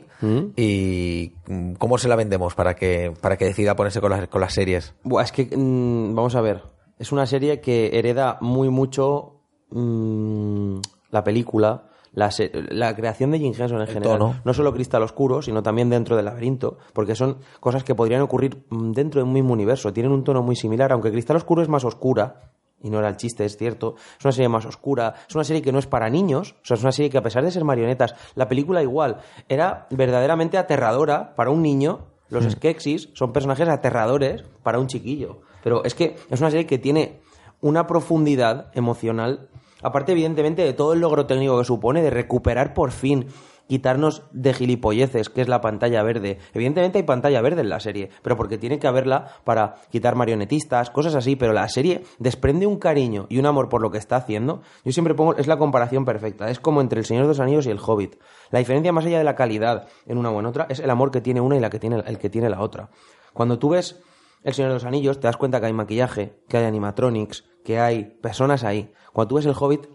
¿Y 0.57 1.33
mm, 1.47 1.73
cómo 1.75 1.97
se 1.99 2.09
la 2.09 2.15
vendemos 2.17 2.55
para 2.55 2.75
que, 2.77 3.13
para 3.21 3.37
que 3.39 3.47
decida 3.47 3.75
ponerse 3.75 4.01
con 4.01 4.11
las, 4.11 4.29
con 4.29 4.41
las 4.41 4.53
series? 4.53 4.95
Buah, 5.03 5.23
es 5.25 5.33
que, 5.33 5.45
mm, 5.57 6.15
vamos 6.15 6.35
a 6.35 6.41
ver, 6.43 6.63
es 6.99 7.11
una 7.13 7.27
serie 7.27 7.61
que 7.61 7.99
hereda 7.99 8.37
muy 8.41 8.69
mucho 8.69 9.40
mm, 9.71 10.81
la 11.11 11.25
película, 11.25 11.85
la, 12.13 12.31
la 12.71 12.95
creación 12.95 13.31
de 13.31 13.39
Jim 13.39 13.53
Henson 13.57 13.81
en 13.81 13.87
general. 13.87 14.19
tono. 14.19 14.35
No 14.45 14.55
solo 14.55 14.73
Cristal 14.73 15.03
Oscuro, 15.03 15.43
sino 15.43 15.63
también 15.63 15.91
dentro 15.91 16.17
del 16.17 16.25
laberinto, 16.25 16.79
porque 16.93 17.15
son 17.15 17.39
cosas 17.61 17.85
que 17.85 17.95
podrían 17.95 18.23
ocurrir 18.23 18.65
mm, 18.71 18.93
dentro 18.93 19.21
de 19.21 19.25
un 19.25 19.33
mismo 19.33 19.53
universo. 19.53 19.93
Tienen 19.93 20.13
un 20.13 20.25
tono 20.25 20.43
muy 20.43 20.57
similar, 20.57 20.93
aunque 20.93 21.11
Cristal 21.11 21.37
Oscuro 21.37 21.63
es 21.63 21.69
más 21.69 21.85
oscura. 21.85 22.51
Y 22.83 22.89
no 22.89 22.99
era 22.99 23.09
el 23.09 23.17
chiste, 23.17 23.45
es 23.45 23.59
cierto. 23.59 23.97
Es 24.19 24.25
una 24.25 24.33
serie 24.33 24.49
más 24.49 24.65
oscura. 24.65 25.15
Es 25.29 25.35
una 25.35 25.45
serie 25.45 25.61
que 25.61 25.71
no 25.71 25.79
es 25.79 25.87
para 25.87 26.09
niños. 26.09 26.55
O 26.63 26.65
sea, 26.65 26.77
es 26.77 26.83
una 26.83 26.93
serie 26.93 27.11
que 27.11 27.19
a 27.19 27.23
pesar 27.23 27.45
de 27.45 27.51
ser 27.51 27.63
marionetas, 27.63 28.15
la 28.35 28.49
película 28.49 28.83
igual 28.83 29.19
era 29.51 29.87
verdaderamente 29.91 30.57
aterradora 30.57 31.35
para 31.35 31.51
un 31.51 31.61
niño. 31.61 32.07
Los 32.31 32.45
Skeksis 32.45 33.11
son 33.13 33.33
personajes 33.35 33.69
aterradores 33.69 34.45
para 34.63 34.79
un 34.79 34.87
chiquillo. 34.87 35.43
Pero 35.63 35.85
es 35.85 35.95
que 35.95 36.17
es 36.31 36.41
una 36.41 36.51
serie 36.51 36.65
que 36.65 36.79
tiene 36.79 37.21
una 37.61 37.87
profundidad 37.87 38.71
emocional, 38.75 39.49
aparte 39.83 40.13
evidentemente 40.13 40.63
de 40.63 40.73
todo 40.73 40.93
el 40.93 41.01
logro 41.01 41.27
técnico 41.27 41.59
que 41.59 41.65
supone 41.65 42.03
de 42.03 42.11
recuperar 42.11 42.75
por 42.75 42.91
fin, 42.93 43.27
quitarnos 43.71 44.25
de 44.33 44.53
gilipolleces, 44.53 45.29
que 45.29 45.43
es 45.43 45.49
la 45.49 45.61
pantalla 45.61 46.03
verde. 46.03 46.39
Evidentemente 46.55 46.99
hay 46.99 47.05
pantalla 47.05 47.41
verde 47.41 47.61
en 47.61 47.69
la 47.69 47.79
serie, 47.79 48.11
pero 48.21 48.37
porque 48.37 48.59
tiene 48.59 48.81
que 48.81 48.89
haberla 48.89 49.29
para 49.45 49.77
quitar 49.93 50.17
marionetistas, 50.17 50.91
cosas 50.91 51.15
así, 51.15 51.37
pero 51.37 51.53
la 51.53 51.69
serie 51.69 52.03
desprende 52.19 52.67
un 52.67 52.79
cariño 52.79 53.27
y 53.29 53.39
un 53.39 53.47
amor 53.47 53.69
por 53.69 53.81
lo 53.81 53.93
que 53.93 53.99
está 53.99 54.17
haciendo. 54.17 54.63
Yo 54.85 54.91
siempre 54.91 55.15
pongo, 55.15 55.37
es 55.37 55.47
la 55.47 55.57
comparación 55.57 56.05
perfecta, 56.05 56.51
es 56.51 56.59
como 56.59 56.81
entre 56.81 56.99
El 56.99 57.07
Señor 57.07 57.23
de 57.23 57.29
los 57.29 57.39
Anillos 57.39 57.65
y 57.67 57.71
El 57.71 57.79
Hobbit. 57.79 58.17
La 58.51 58.59
diferencia 58.59 58.91
más 58.93 59.07
allá 59.07 59.19
de 59.19 59.25
la 59.25 59.37
calidad 59.37 59.87
en 60.05 60.19
una 60.19 60.31
o 60.31 60.41
en 60.41 60.47
otra 60.47 60.67
es 60.69 60.81
el 60.81 60.91
amor 60.91 61.13
que 61.13 61.21
tiene 61.21 61.41
una 61.41 61.57
y 61.57 61.61
la 61.61 61.71
que 61.71 61.79
tiene 61.79 62.03
el 62.05 62.19
que 62.19 62.29
tiene 62.29 62.51
la 62.51 62.63
otra. 62.63 62.91
Cuando 63.33 63.61
tú 63.61 63.69
ves 63.69 64.03
el 64.43 64.55
Señor 64.55 64.71
de 64.71 64.75
los 64.75 64.85
Anillos, 64.85 65.21
te 65.21 65.27
das 65.27 65.37
cuenta 65.37 65.61
que 65.61 65.67
hay 65.67 65.73
maquillaje, 65.73 66.43
que 66.49 66.57
hay 66.57 66.65
animatronics, 66.65 67.45
que 67.65 67.79
hay 67.79 68.05
personas 68.05 68.65
ahí. 68.65 68.93
Cuando 69.13 69.29
tú 69.29 69.35
ves 69.37 69.47
el 69.47 69.55
Hobbit, 69.59 69.87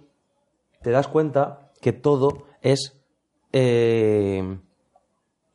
te 0.82 0.91
das 0.91 1.08
cuenta 1.08 1.72
que 1.82 1.93
todo 1.93 2.46
es 2.62 3.02
eh, 3.54 4.60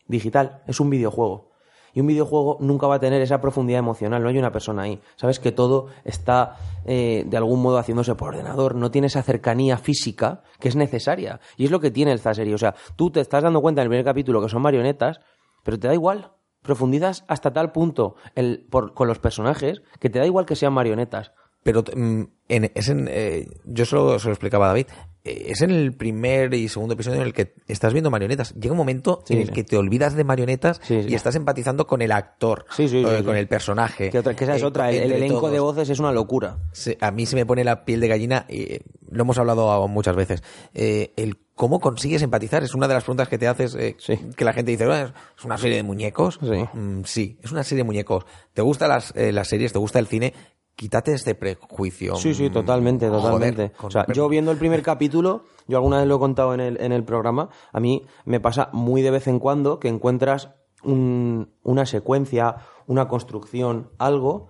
digital, 0.06 0.62
es 0.66 0.80
un 0.80 0.90
videojuego. 0.90 1.50
Y 1.92 2.00
un 2.00 2.06
videojuego 2.06 2.56
nunca 2.60 2.86
va 2.86 2.96
a 2.96 3.00
tener 3.00 3.20
esa 3.20 3.40
profundidad 3.40 3.80
emocional, 3.80 4.22
no 4.22 4.28
hay 4.28 4.38
una 4.38 4.52
persona 4.52 4.82
ahí. 4.82 5.00
Sabes 5.16 5.40
que 5.40 5.50
todo 5.50 5.88
está 6.04 6.56
eh, 6.84 7.24
de 7.26 7.36
algún 7.36 7.60
modo 7.62 7.78
haciéndose 7.78 8.14
por 8.14 8.28
ordenador, 8.28 8.76
no 8.76 8.90
tiene 8.90 9.08
esa 9.08 9.22
cercanía 9.22 9.76
física 9.76 10.42
que 10.60 10.68
es 10.68 10.76
necesaria. 10.76 11.40
Y 11.56 11.64
es 11.64 11.70
lo 11.70 11.80
que 11.80 11.90
tiene 11.90 12.12
esta 12.12 12.32
serie. 12.32 12.54
O 12.54 12.58
sea, 12.58 12.74
tú 12.96 13.10
te 13.10 13.20
estás 13.20 13.42
dando 13.42 13.60
cuenta 13.60 13.80
en 13.80 13.86
el 13.86 13.90
primer 13.90 14.04
capítulo 14.04 14.40
que 14.40 14.48
son 14.48 14.62
marionetas, 14.62 15.20
pero 15.64 15.78
te 15.78 15.88
da 15.88 15.94
igual. 15.94 16.32
Profundizas 16.62 17.24
hasta 17.26 17.52
tal 17.52 17.72
punto 17.72 18.16
el- 18.34 18.66
por- 18.70 18.92
con 18.94 19.08
los 19.08 19.18
personajes 19.18 19.82
que 19.98 20.10
te 20.10 20.18
da 20.18 20.26
igual 20.26 20.46
que 20.46 20.56
sean 20.56 20.72
marionetas. 20.74 21.32
Pero 21.62 21.84
mm, 21.94 22.22
en, 22.48 22.72
es 22.74 22.88
en, 22.88 23.08
eh, 23.10 23.46
yo 23.64 23.84
se 23.84 23.94
lo, 23.96 24.18
se 24.18 24.28
lo 24.28 24.32
explicaba 24.32 24.64
a 24.66 24.68
David. 24.68 24.86
eh, 25.24 25.46
es 25.50 25.60
en 25.60 25.70
el 25.70 25.92
primer 25.92 26.54
y 26.54 26.68
segundo 26.68 26.94
episodio 26.94 27.20
en 27.20 27.26
el 27.26 27.32
que 27.34 27.54
estás 27.68 27.92
viendo 27.92 28.10
marionetas. 28.10 28.54
Llega 28.54 28.72
un 28.72 28.78
momento 28.78 29.22
Sí, 29.26 29.34
en 29.34 29.40
el 29.40 29.46
sí. 29.48 29.52
que 29.52 29.64
te 29.64 29.76
olvidas 29.76 30.14
de 30.14 30.24
marionetas 30.24 30.80
Sí, 30.82 31.00
y 31.06 31.14
estás 31.14 31.34
empatizando 31.36 31.86
con 31.86 32.00
el 32.00 32.12
actor, 32.12 32.64
Sí, 32.74 32.88
sí, 32.88 33.02
sí, 33.04 33.08
eh, 33.10 33.22
con 33.22 33.36
el 33.36 33.46
personaje. 33.46 34.08
Que, 34.10 34.18
otra- 34.20 34.34
que 34.34 34.44
esa 34.44 34.56
es 34.56 34.62
eh, 34.62 34.66
otra, 34.66 34.90
el, 34.90 35.12
elenco 35.12 35.40
todos. 35.40 35.52
de 35.52 35.60
voces 35.60 35.90
es 35.90 35.98
una 35.98 36.12
locura. 36.12 36.56
A 37.00 37.10
mí 37.10 37.26
se 37.26 37.36
me 37.36 37.44
pone 37.44 37.62
la 37.64 37.84
piel 37.84 38.00
de 38.00 38.08
gallina 38.08 38.46
y 38.48 38.62
eh, 38.74 38.80
lo 39.10 39.22
hemos 39.22 39.36
hablado 39.38 39.86
muchas 39.88 40.16
veces. 40.16 40.42
El 40.72 41.36
cómo 41.54 41.78
consigues 41.78 42.22
empatizar 42.22 42.62
es 42.62 42.74
una 42.74 42.88
de 42.88 42.94
las 42.94 43.04
preguntas 43.04 43.28
que 43.28 43.36
te 43.36 43.46
haces 43.46 43.74
eh, 43.74 43.94
Sí. 43.98 44.18
que 44.34 44.46
la 44.46 44.54
gente 44.54 44.70
dice, 44.70 44.86
"Bueno, 44.86 45.12
es 45.38 45.44
una 45.44 45.58
serie 45.58 45.76
de 45.76 45.82
muñecos. 45.82 46.38
Sí. 46.40 46.64
Mm, 46.78 47.02
sí, 47.04 47.38
es 47.42 47.52
una 47.52 47.62
serie 47.64 47.80
de 47.84 47.86
muñecos. 47.86 48.24
¿Te 48.54 48.62
gustan 48.62 48.88
las, 48.88 49.14
eh, 49.14 49.30
las 49.32 49.48
series? 49.48 49.70
¿Te 49.74 49.78
gusta 49.78 49.98
el 49.98 50.06
cine? 50.06 50.32
Quítate 50.76 51.12
este 51.12 51.34
prejuicio. 51.34 52.16
Sí, 52.16 52.32
sí, 52.34 52.48
Mm, 52.48 52.52
totalmente, 52.52 53.08
joder, 53.08 53.22
totalmente. 53.22 53.72
o 53.82 53.90
sea, 53.90 54.06
yo 54.14 54.28
viendo 54.28 54.50
el 54.50 54.56
primer 54.56 54.82
capítulo, 54.82 55.44
yo 55.68 55.76
alguna 55.76 55.98
vez 55.98 56.06
lo 56.06 56.16
he 56.16 56.18
contado 56.18 56.54
en 56.54 56.60
el, 56.60 56.80
en 56.80 56.92
el 56.92 57.04
programa, 57.04 57.50
a 57.72 57.80
mí 57.80 58.06
me 58.24 58.40
pasa 58.40 58.70
muy 58.72 59.02
de 59.02 59.10
vez 59.10 59.26
en 59.28 59.38
cuando 59.38 59.78
que 59.78 59.88
encuentras 59.88 60.50
un- 60.82 61.50
una 61.62 61.84
secuencia, 61.84 62.56
una 62.86 63.08
construcción, 63.08 63.90
algo 63.98 64.48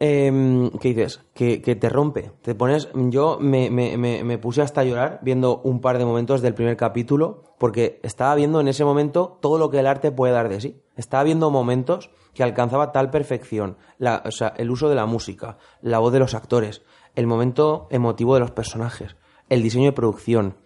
eh, 0.00 0.70
¿qué 0.80 0.88
dices? 0.94 1.20
Que, 1.34 1.60
que 1.60 1.76
te 1.76 1.88
rompe. 1.90 2.30
Te 2.42 2.54
pones. 2.54 2.88
Yo 2.94 3.36
me, 3.40 3.68
me- 3.70 3.98
me- 3.98 4.24
me 4.24 4.38
puse 4.38 4.62
hasta 4.62 4.80
a 4.80 4.84
llorar 4.84 5.20
viendo 5.22 5.60
un 5.64 5.80
par 5.82 5.98
de 5.98 6.06
momentos 6.06 6.40
del 6.40 6.54
primer 6.54 6.78
capítulo, 6.78 7.42
porque 7.58 8.00
estaba 8.02 8.34
viendo 8.34 8.58
en 8.60 8.68
ese 8.68 8.84
momento 8.86 9.38
todo 9.42 9.58
lo 9.58 9.68
que 9.70 9.80
el 9.80 9.86
arte 9.86 10.10
puede 10.10 10.32
dar 10.32 10.48
de 10.48 10.60
sí. 10.62 10.82
Estaba 10.96 11.24
viendo 11.24 11.50
momentos 11.50 12.10
que 12.34 12.42
alcanzaba 12.42 12.92
tal 12.92 13.10
perfección. 13.10 13.76
La, 13.98 14.22
o 14.24 14.30
sea, 14.30 14.54
el 14.56 14.70
uso 14.70 14.88
de 14.88 14.94
la 14.94 15.06
música, 15.06 15.58
la 15.80 15.98
voz 15.98 16.12
de 16.12 16.18
los 16.18 16.34
actores, 16.34 16.82
el 17.14 17.26
momento 17.26 17.88
emotivo 17.90 18.34
de 18.34 18.40
los 18.40 18.50
personajes, 18.50 19.16
el 19.48 19.62
diseño 19.62 19.86
de 19.86 19.92
producción. 19.92 20.56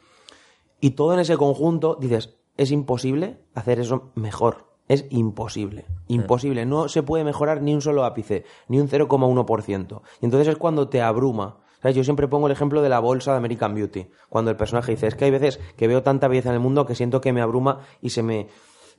Y 0.81 0.91
todo 0.91 1.15
en 1.15 1.21
ese 1.21 1.37
conjunto, 1.37 1.97
dices, 2.01 2.37
es 2.57 2.71
imposible 2.71 3.41
hacer 3.55 3.81
eso 3.81 4.13
mejor. 4.15 4.67
Es 4.89 5.07
imposible. 5.11 5.87
Imposible. 6.07 6.65
No 6.65 6.89
se 6.89 7.03
puede 7.03 7.25
mejorar 7.25 7.61
ni 7.61 7.75
un 7.75 7.83
solo 7.83 8.05
ápice, 8.05 8.45
ni 8.69 8.79
un 8.79 8.89
0,1%. 8.89 10.03
Y 10.21 10.25
entonces 10.25 10.49
es 10.49 10.57
cuando 10.57 10.89
te 10.89 11.03
abruma. 11.03 11.59
¿Sabes? 11.83 11.97
Yo 11.97 12.05
siempre 12.05 12.29
pongo 12.29 12.47
el 12.47 12.53
ejemplo 12.53 12.83
de 12.83 12.89
la 12.89 13.01
bolsa 13.01 13.33
de 13.33 13.39
American 13.39 13.75
Beauty. 13.75 14.09
Cuando 14.29 14.51
el 14.51 14.57
personaje 14.57 14.93
dice, 14.93 15.09
es 15.09 15.15
que 15.15 15.27
hay 15.27 15.31
veces 15.31 15.61
que 15.77 15.89
veo 15.89 16.03
tanta 16.03 16.29
belleza 16.29 16.51
en 16.51 16.55
el 16.55 16.61
mundo 16.61 16.87
que 16.87 16.95
siento 16.95 17.21
que 17.21 17.33
me 17.33 17.41
abruma 17.41 17.81
y 18.01 18.11
se 18.11 18.23
me... 18.23 18.49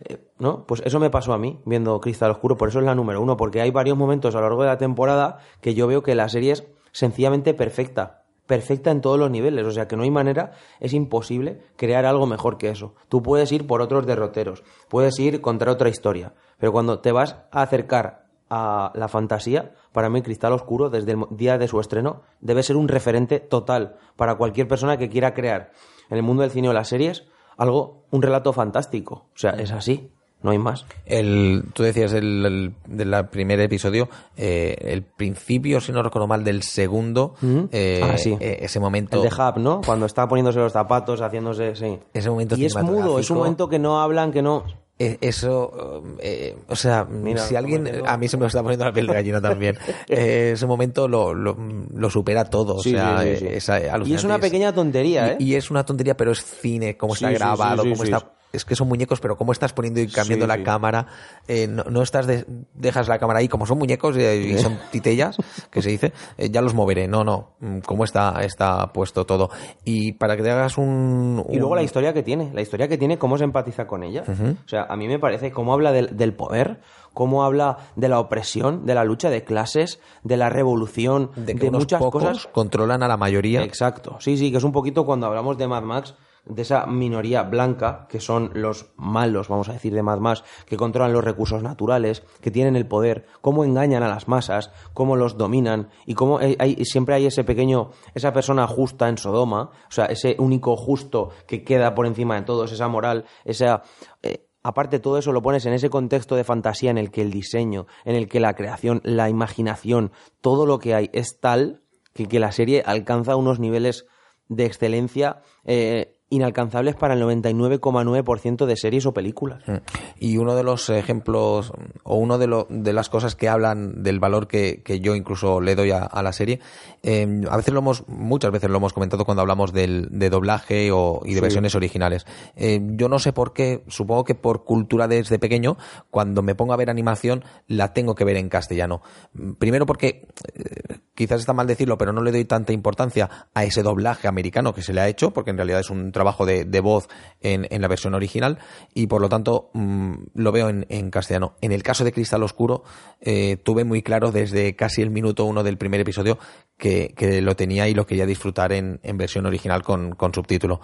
eh, 0.05 0.17
¿No? 0.37 0.65
Pues 0.65 0.81
eso 0.85 0.99
me 0.99 1.09
pasó 1.09 1.33
a 1.33 1.37
mí 1.37 1.59
viendo 1.65 1.99
Cristal 1.99 2.31
Oscuro, 2.31 2.57
por 2.57 2.69
eso 2.69 2.79
es 2.79 2.85
la 2.85 2.95
número 2.95 3.21
uno, 3.21 3.35
porque 3.37 3.61
hay 3.61 3.71
varios 3.71 3.97
momentos 3.97 4.35
a 4.35 4.39
lo 4.39 4.45
largo 4.45 4.61
de 4.61 4.69
la 4.69 4.77
temporada 4.77 5.39
que 5.61 5.73
yo 5.73 5.87
veo 5.87 6.03
que 6.03 6.15
la 6.15 6.29
serie 6.29 6.53
es 6.53 6.67
sencillamente 6.91 7.53
perfecta. 7.53 8.23
Perfecta 8.45 8.91
en 8.91 9.01
todos 9.01 9.19
los 9.19 9.29
niveles, 9.29 9.65
o 9.65 9.71
sea 9.71 9.87
que 9.87 9.97
no 9.97 10.03
hay 10.03 10.11
manera, 10.11 10.53
es 10.79 10.93
imposible 10.93 11.61
crear 11.75 12.05
algo 12.05 12.27
mejor 12.27 12.57
que 12.57 12.69
eso. 12.69 12.95
Tú 13.09 13.21
puedes 13.21 13.51
ir 13.51 13.67
por 13.67 13.81
otros 13.81 14.05
derroteros, 14.05 14.63
puedes 14.87 15.19
ir 15.19 15.41
contra 15.41 15.71
otra 15.71 15.89
historia, 15.89 16.33
pero 16.57 16.71
cuando 16.71 16.99
te 16.99 17.11
vas 17.11 17.35
a 17.51 17.61
acercar 17.63 18.27
a 18.49 18.93
la 18.95 19.09
fantasía, 19.09 19.73
para 19.91 20.09
mí 20.09 20.21
Cristal 20.21 20.53
Oscuro, 20.53 20.89
desde 20.89 21.11
el 21.13 21.25
día 21.31 21.57
de 21.57 21.67
su 21.67 21.79
estreno, 21.81 22.21
debe 22.39 22.63
ser 22.63 22.77
un 22.77 22.87
referente 22.87 23.41
total 23.41 23.97
para 24.15 24.35
cualquier 24.35 24.67
persona 24.67 24.97
que 24.97 25.09
quiera 25.09 25.33
crear 25.33 25.71
en 26.09 26.17
el 26.17 26.23
mundo 26.23 26.43
del 26.43 26.51
cine 26.51 26.69
o 26.69 26.73
las 26.73 26.87
series 26.87 27.27
algo, 27.57 28.03
un 28.11 28.21
relato 28.21 28.53
fantástico. 28.53 29.25
O 29.33 29.37
sea, 29.37 29.51
es 29.51 29.71
así, 29.71 30.09
no 30.43 30.51
hay 30.51 30.57
más. 30.59 30.85
El, 31.05 31.63
tú 31.73 31.83
decías 31.83 32.13
el, 32.13 32.45
el- 32.45 32.73
del 32.85 33.25
primer 33.27 33.59
episodio, 33.59 34.07
eh, 34.37 34.75
el 34.81 35.01
principio, 35.03 35.81
si 35.81 35.91
no 35.91 36.03
recuerdo 36.03 36.27
mal, 36.27 36.43
del 36.43 36.61
segundo, 36.63 37.33
eh, 37.71 38.01
Ah, 38.03 38.17
sí. 38.17 38.37
eh, 38.39 38.59
ese 38.61 38.79
momento. 38.79 39.21
El 39.23 39.29
de 39.29 39.35
Hub, 39.35 39.57
¿no? 39.59 39.81
Cuando 39.85 40.05
está 40.05 40.27
poniéndose 40.27 40.59
los 40.59 40.71
zapatos, 40.73 41.21
haciéndose... 41.21 41.75
Sí. 41.75 41.97
Ese 42.13 42.29
momento 42.29 42.55
Y 42.55 42.65
es 42.65 42.75
mudo, 42.75 43.17
es 43.19 43.29
un 43.31 43.37
momento 43.39 43.67
que 43.67 43.79
no 43.79 43.99
hablan, 44.01 44.31
que 44.31 44.41
no... 44.41 44.63
Eh, 44.99 45.17
Eso, 45.21 46.01
eh, 46.19 46.57
o 46.67 46.75
sea, 46.75 47.05
Mira, 47.05 47.41
si 47.45 47.55
alguien, 47.55 47.87
a 48.05 48.17
mí 48.17 48.27
se 48.27 48.35
me 48.37 48.47
está 48.47 48.63
poniendo 48.63 48.85
la 48.85 48.91
piel 48.91 49.05
de 49.07 49.13
gallina 49.13 49.39
también, 49.41 49.77
Eh, 50.07 50.51
ese 50.53 50.65
momento 50.65 51.07
lo, 51.07 51.33
lo, 51.35 51.55
lo 51.93 52.09
supera 52.09 52.45
todo, 52.45 52.79
Sí, 52.79 52.95
o 52.95 52.97
sea, 52.97 53.21
sí, 53.21 53.35
sí, 53.37 53.45
eh, 53.45 53.57
es 53.57 53.69
alucinante. 53.69 54.09
Y 54.09 54.13
es 54.15 54.23
una 54.23 54.39
pequeña 54.39 54.73
tontería, 54.73 55.33
¿eh? 55.33 55.37
Y, 55.39 55.51
y 55.51 55.55
es 55.55 55.69
una 55.69 55.85
tontería, 55.85 56.17
pero 56.17 56.31
es 56.31 56.43
cine, 56.43 56.97
cómo 56.97 57.13
está 57.13 57.29
grabado, 57.31 57.83
cómo 57.83 58.03
está... 58.03 58.31
Es 58.57 58.65
que 58.65 58.75
son 58.75 58.87
muñecos, 58.87 59.19
pero 59.21 59.37
cómo 59.37 59.51
estás 59.53 59.71
poniendo 59.73 60.01
y 60.01 60.07
cambiando 60.07 60.45
Sí, 60.45 60.49
la 60.49 60.57
sí. 60.57 60.63
cámara, 60.63 61.07
eh, 61.47 61.67
no, 61.67 61.83
no 61.85 62.01
estás 62.01 62.27
de- 62.27 62.45
dejas 62.73 63.07
la 63.07 63.17
cámara 63.19 63.39
ahí, 63.39 63.47
como 63.47 63.65
son 63.65 63.77
muñecos 63.77 64.17
eh, 64.17 64.37
y 64.37 64.57
son 64.57 64.77
titellas, 64.91 65.37
que 65.71 65.81
se 65.81 65.89
dice, 65.89 66.11
eh, 66.37 66.49
ya 66.49 66.61
los 66.61 66.73
moveré, 66.73 67.07
no, 67.07 67.23
no, 67.23 67.51
mm, 67.59 67.79
cómo 67.79 68.03
está, 68.03 68.43
está 68.43 68.91
puesto 68.93 69.25
todo. 69.25 69.49
Y 69.85 70.13
para 70.13 70.35
que 70.35 70.43
te 70.43 70.51
hagas 70.51 70.77
un... 70.77 71.45
Y 71.49 71.57
luego 71.57 71.75
la 71.75 71.83
historia 71.83 72.13
que 72.13 72.23
tiene, 72.23 72.51
la 72.53 72.61
historia 72.61 72.87
que 72.87 72.97
tiene, 72.97 73.17
cómo 73.17 73.37
se 73.37 73.43
empatiza 73.45 73.87
con 73.87 74.03
ella. 74.03 74.23
O 74.27 74.67
sea, 74.67 74.83
a 74.89 74.97
mí 74.97 75.07
me 75.07 75.19
parece 75.19 75.51
cómo 75.51 75.71
habla 75.73 75.91
del, 75.91 76.17
del 76.17 76.33
poder, 76.33 76.81
cómo 77.13 77.43
habla 77.43 77.77
de 77.95 78.09
la 78.09 78.19
opresión, 78.19 78.85
de 78.85 78.93
la 78.95 79.03
lucha 79.03 79.29
de 79.29 79.43
clases, 79.43 79.99
de 80.23 80.37
la 80.37 80.49
revolución, 80.49 81.31
de 81.35 81.53
de, 81.53 81.55
que 81.55 81.69
unos 81.69 81.81
muchas 81.81 81.99
pocos 81.99 82.23
cosas. 82.23 82.47
controlan 82.51 83.03
a 83.03 83.07
la 83.07 83.17
mayoría. 83.17 83.63
Exacto, 83.63 84.17
sí, 84.19 84.37
sí, 84.37 84.51
que 84.51 84.57
es 84.57 84.63
un 84.63 84.71
poquito 84.71 85.05
cuando 85.05 85.25
hablamos 85.27 85.57
de 85.57 85.67
Mad 85.67 85.83
Max, 85.83 86.15
de 86.49 86.61
esa 86.61 86.85
minoría 86.85 87.43
blanca, 87.43 88.07
que 88.09 88.19
son 88.19 88.51
los 88.53 88.91
malos, 88.95 89.47
vamos 89.49 89.69
a 89.69 89.73
decir, 89.73 89.93
de 89.93 90.03
Mad 90.03 90.19
Max, 90.19 90.43
que 90.65 90.77
controlan 90.77 91.13
los 91.13 91.23
recursos 91.23 91.61
naturales, 91.63 92.23
que 92.41 92.51
tienen 92.51 92.75
el 92.75 92.87
poder, 92.87 93.25
cómo 93.41 93.63
engañan 93.63 94.03
a 94.03 94.07
las 94.07 94.27
masas, 94.27 94.71
cómo 94.93 95.15
los 95.15 95.37
dominan, 95.37 95.89
y 96.05 96.13
cómo 96.13 96.39
hay- 96.39 96.85
siempre 96.85 97.15
hay 97.15 97.25
ese 97.25 97.43
pequeño, 97.43 97.91
esa 98.13 98.33
persona 98.33 98.65
justa 98.67 99.09
en 99.09 99.17
Sodoma, 99.17 99.71
o 99.87 99.91
sea, 99.91 100.05
ese 100.05 100.35
único 100.39 100.75
justo 100.77 101.29
que 101.47 101.63
queda 101.63 101.93
por 101.95 102.07
encima 102.07 102.35
de 102.35 102.41
todos, 102.43 102.71
esa 102.71 102.87
moral, 102.87 103.25
esa... 103.45 103.83
eh, 104.23 104.43
Aparte, 104.63 104.99
todo 104.99 105.17
eso 105.17 105.31
lo 105.31 105.41
pones 105.41 105.65
en 105.65 105.71
ese 105.71 105.89
contexto 105.89 106.35
de 106.35 106.43
fantasía 106.43 106.91
en 106.91 106.97
el 106.97 107.09
que 107.09 107.21
el 107.21 107.31
diseño, 107.31 107.85
en 108.03 108.15
el 108.15 108.27
que 108.27 108.41
la 108.41 108.53
creación, 108.53 108.99
la 109.05 109.29
imaginación, 109.29 110.11
todo 110.41 110.65
lo 110.65 110.77
que 110.79 110.93
hay 110.93 111.09
es 111.13 111.39
tal 111.39 111.83
que, 112.13 112.27
que 112.27 112.39
la 112.41 112.51
serie 112.51 112.83
alcanza 112.85 113.37
unos 113.37 113.59
niveles 113.61 114.07
de 114.49 114.65
excelencia 114.65 115.41
eh, 115.63 116.16
inalcanzables 116.29 116.95
para 116.95 117.13
el 117.13 117.21
99,9% 117.23 118.65
de 118.65 118.75
series 118.75 119.05
o 119.05 119.13
películas. 119.13 119.63
Mm. 119.67 119.75
Y 120.19 120.37
uno 120.37 120.55
de 120.55 120.63
los 120.63 120.89
ejemplos, 120.89 121.71
o 122.03 122.15
uno 122.15 122.37
de, 122.37 122.47
lo- 122.47 122.67
de 122.69 122.93
las 122.93 123.09
cosas 123.09 123.35
que 123.35 123.47
hablan 123.49 124.03
del 124.03 124.19
valor 124.19 124.47
que, 124.47 124.81
que 124.83 124.99
yo 124.99 125.15
incluso 125.15 125.61
le 125.61 125.75
doy 125.75 125.91
a, 125.91 125.99
a 126.03 126.21
la 126.23 126.33
serie, 126.33 126.59
eh, 127.03 127.41
a 127.49 127.57
veces 127.57 127.73
lo 127.73 127.79
hemos, 127.79 128.07
muchas 128.07 128.51
veces 128.51 128.69
lo 128.69 128.77
hemos 128.77 128.93
comentado 128.93 129.25
cuando 129.25 129.41
hablamos 129.41 129.71
del, 129.73 130.07
de 130.11 130.29
doblaje 130.29 130.91
o, 130.91 131.21
y 131.25 131.33
de 131.33 131.41
versiones 131.41 131.75
originales. 131.75 132.25
Eh, 132.55 132.79
yo 132.81 133.07
no 133.09 133.19
sé 133.19 133.33
por 133.33 133.53
qué, 133.53 133.83
supongo 133.87 134.23
que 134.25 134.35
por 134.35 134.63
cultura 134.65 135.07
desde 135.07 135.39
pequeño, 135.39 135.77
cuando 136.09 136.41
me 136.41 136.55
pongo 136.55 136.73
a 136.73 136.77
ver 136.77 136.89
animación, 136.89 137.43
la 137.67 137.93
tengo 137.93 138.15
que 138.15 138.25
ver 138.25 138.37
en 138.37 138.49
castellano. 138.49 139.01
Mm, 139.33 139.53
Primero 139.53 139.85
porque, 139.85 140.27
eh, 140.55 140.97
quizás 141.15 141.39
está 141.39 141.53
mal 141.53 141.67
decirlo, 141.67 141.97
pero 141.97 142.13
no 142.13 142.21
le 142.21 142.31
doy 142.31 142.45
tanta 142.45 142.73
importancia 142.73 143.29
a 143.53 143.63
ese 143.63 143.81
doblaje 143.81 144.27
americano 144.27 144.73
que 144.73 144.81
se 144.81 144.93
le 144.93 145.01
ha 145.01 145.07
hecho, 145.07 145.31
porque 145.31 145.49
en 145.51 145.57
realidad 145.57 145.79
es 145.79 145.89
un 145.89 146.11
trabajo 146.17 146.45
de, 146.45 146.65
de 146.65 146.79
voz 146.81 147.07
en, 147.41 147.67
en 147.69 147.81
la 147.81 147.87
versión 147.87 148.13
original, 148.15 148.57
y 148.93 149.07
por 149.07 149.21
lo 149.21 149.29
tanto 149.29 149.69
mm, 149.73 150.13
lo 150.33 150.51
veo 150.51 150.69
en, 150.69 150.85
en 150.89 151.11
castellano. 151.11 151.53
En 151.61 151.71
el 151.71 151.83
caso 151.83 152.03
de 152.03 152.11
Cristal 152.11 152.41
Oscuro, 152.43 152.83
eh, 153.21 153.57
tuve 153.63 153.83
muy 153.83 154.01
claro 154.01 154.31
desde 154.31 154.75
casi 154.75 155.01
el 155.01 155.11
minuto 155.11 155.45
uno 155.45 155.63
del 155.63 155.77
primer 155.77 156.01
episodio 156.01 156.39
que, 156.77 157.13
que 157.15 157.41
lo 157.41 157.55
tenía 157.55 157.87
y 157.87 157.93
lo 157.93 158.05
quería 158.05 158.25
disfrutar 158.25 158.71
en, 158.71 158.99
en 159.03 159.17
versión 159.17 159.45
original 159.45 159.83
con, 159.83 160.11
con 160.15 160.33
subtítulo. 160.33 160.81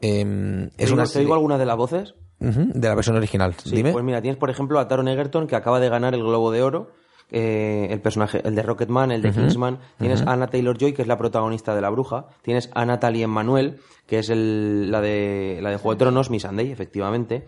Eh, 0.00 0.70
¿Te 0.76 0.84
es 0.84 0.92
una 0.92 1.04
¿Te 1.04 1.18
digo 1.20 1.34
alguna 1.34 1.58
de 1.58 1.66
las 1.66 1.76
voces? 1.76 2.14
De 2.38 2.88
la 2.88 2.94
versión 2.94 3.16
original. 3.16 3.54
Sí, 3.64 3.74
Dime. 3.74 3.92
pues 3.92 4.04
mira, 4.04 4.20
tienes 4.20 4.38
por 4.38 4.50
ejemplo 4.50 4.78
a 4.78 4.86
Taron 4.88 5.08
Egerton 5.08 5.46
que 5.46 5.56
acaba 5.56 5.80
de 5.80 5.88
ganar 5.88 6.14
el 6.14 6.22
Globo 6.22 6.50
de 6.52 6.62
Oro, 6.62 6.90
eh, 7.30 7.88
el 7.90 8.00
personaje, 8.00 8.40
el 8.46 8.54
de 8.54 8.62
Rocketman, 8.62 9.10
el 9.10 9.22
de 9.22 9.30
Kingsman. 9.42 9.78
Tienes 9.98 10.22
a 10.22 10.32
Anna 10.32 10.46
Taylor 10.46 10.76
Joy 10.78 10.92
que 10.92 11.02
es 11.02 11.08
la 11.08 11.18
protagonista 11.18 11.74
de 11.74 11.80
La 11.80 11.90
Bruja. 11.90 12.26
Tienes 12.42 12.70
a 12.74 12.84
Natalie 12.86 13.24
Emmanuel 13.24 13.80
que 14.06 14.18
es 14.20 14.30
el- 14.30 14.90
la 14.90 15.00
de 15.00 15.58
la 15.62 15.70
de 15.70 15.76
Juego 15.78 15.94
de 15.94 15.98
Tronos, 15.98 16.30
Miss 16.30 16.42
Sunday, 16.42 16.70
efectivamente. 16.70 17.44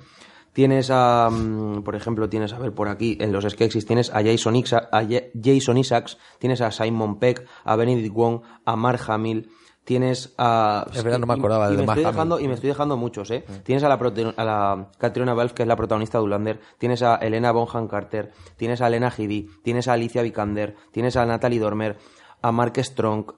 Tienes 0.52 0.90
a, 0.90 1.28
mm, 1.30 1.82
por 1.84 1.94
ejemplo, 1.94 2.28
tienes 2.28 2.52
a 2.52 2.58
ver 2.58 2.72
por 2.72 2.88
aquí 2.88 3.16
en 3.20 3.32
los 3.32 3.44
sketches 3.44 3.86
tienes 3.86 4.10
a 4.10 4.22
Jason, 4.24 4.56
a 4.90 5.02
Ye- 5.04 5.30
Jason 5.40 5.78
Isaacs, 5.78 6.18
tienes 6.40 6.60
a 6.60 6.72
Simon 6.72 7.20
Peck, 7.20 7.46
a 7.64 7.76
Benedict 7.76 8.12
Wong, 8.12 8.40
a 8.64 8.74
Mark 8.74 9.00
Hamill, 9.06 9.50
tienes 9.88 10.34
a 10.36 10.84
Es 10.92 11.02
verdad, 11.02 11.18
no 11.18 11.26
me 11.26 11.32
y- 11.34 11.38
acordaba 11.38 11.68
y 11.68 11.70
de 11.72 11.78
me 11.78 11.86
Mark 11.86 11.98
estoy 11.98 12.12
dejando 12.12 12.38
y 12.40 12.46
me 12.46 12.52
estoy 12.52 12.68
dejando 12.68 12.98
muchos, 12.98 13.30
¿eh? 13.30 13.42
Tienes 13.64 13.82
a 13.84 13.88
la, 13.88 13.94
a 13.94 14.44
la 14.44 14.90
Catriona 14.98 15.32
Balfe, 15.32 15.54
que 15.54 15.62
es 15.62 15.68
la 15.68 15.76
protagonista 15.76 16.18
de 16.18 16.24
Ulander, 16.24 16.60
tienes 16.76 17.02
a 17.02 17.16
Elena 17.16 17.52
Bonham 17.52 17.88
Carter, 17.88 18.30
tienes 18.58 18.82
a 18.82 18.88
Elena 18.88 19.10
Headey, 19.16 19.48
tienes 19.62 19.88
a 19.88 19.94
Alicia 19.94 20.20
Vikander, 20.20 20.76
tienes 20.92 21.16
a 21.16 21.24
Natalie 21.24 21.58
Dormer, 21.58 21.96
a 22.42 22.52
Mark 22.52 22.74
Strong. 22.76 23.32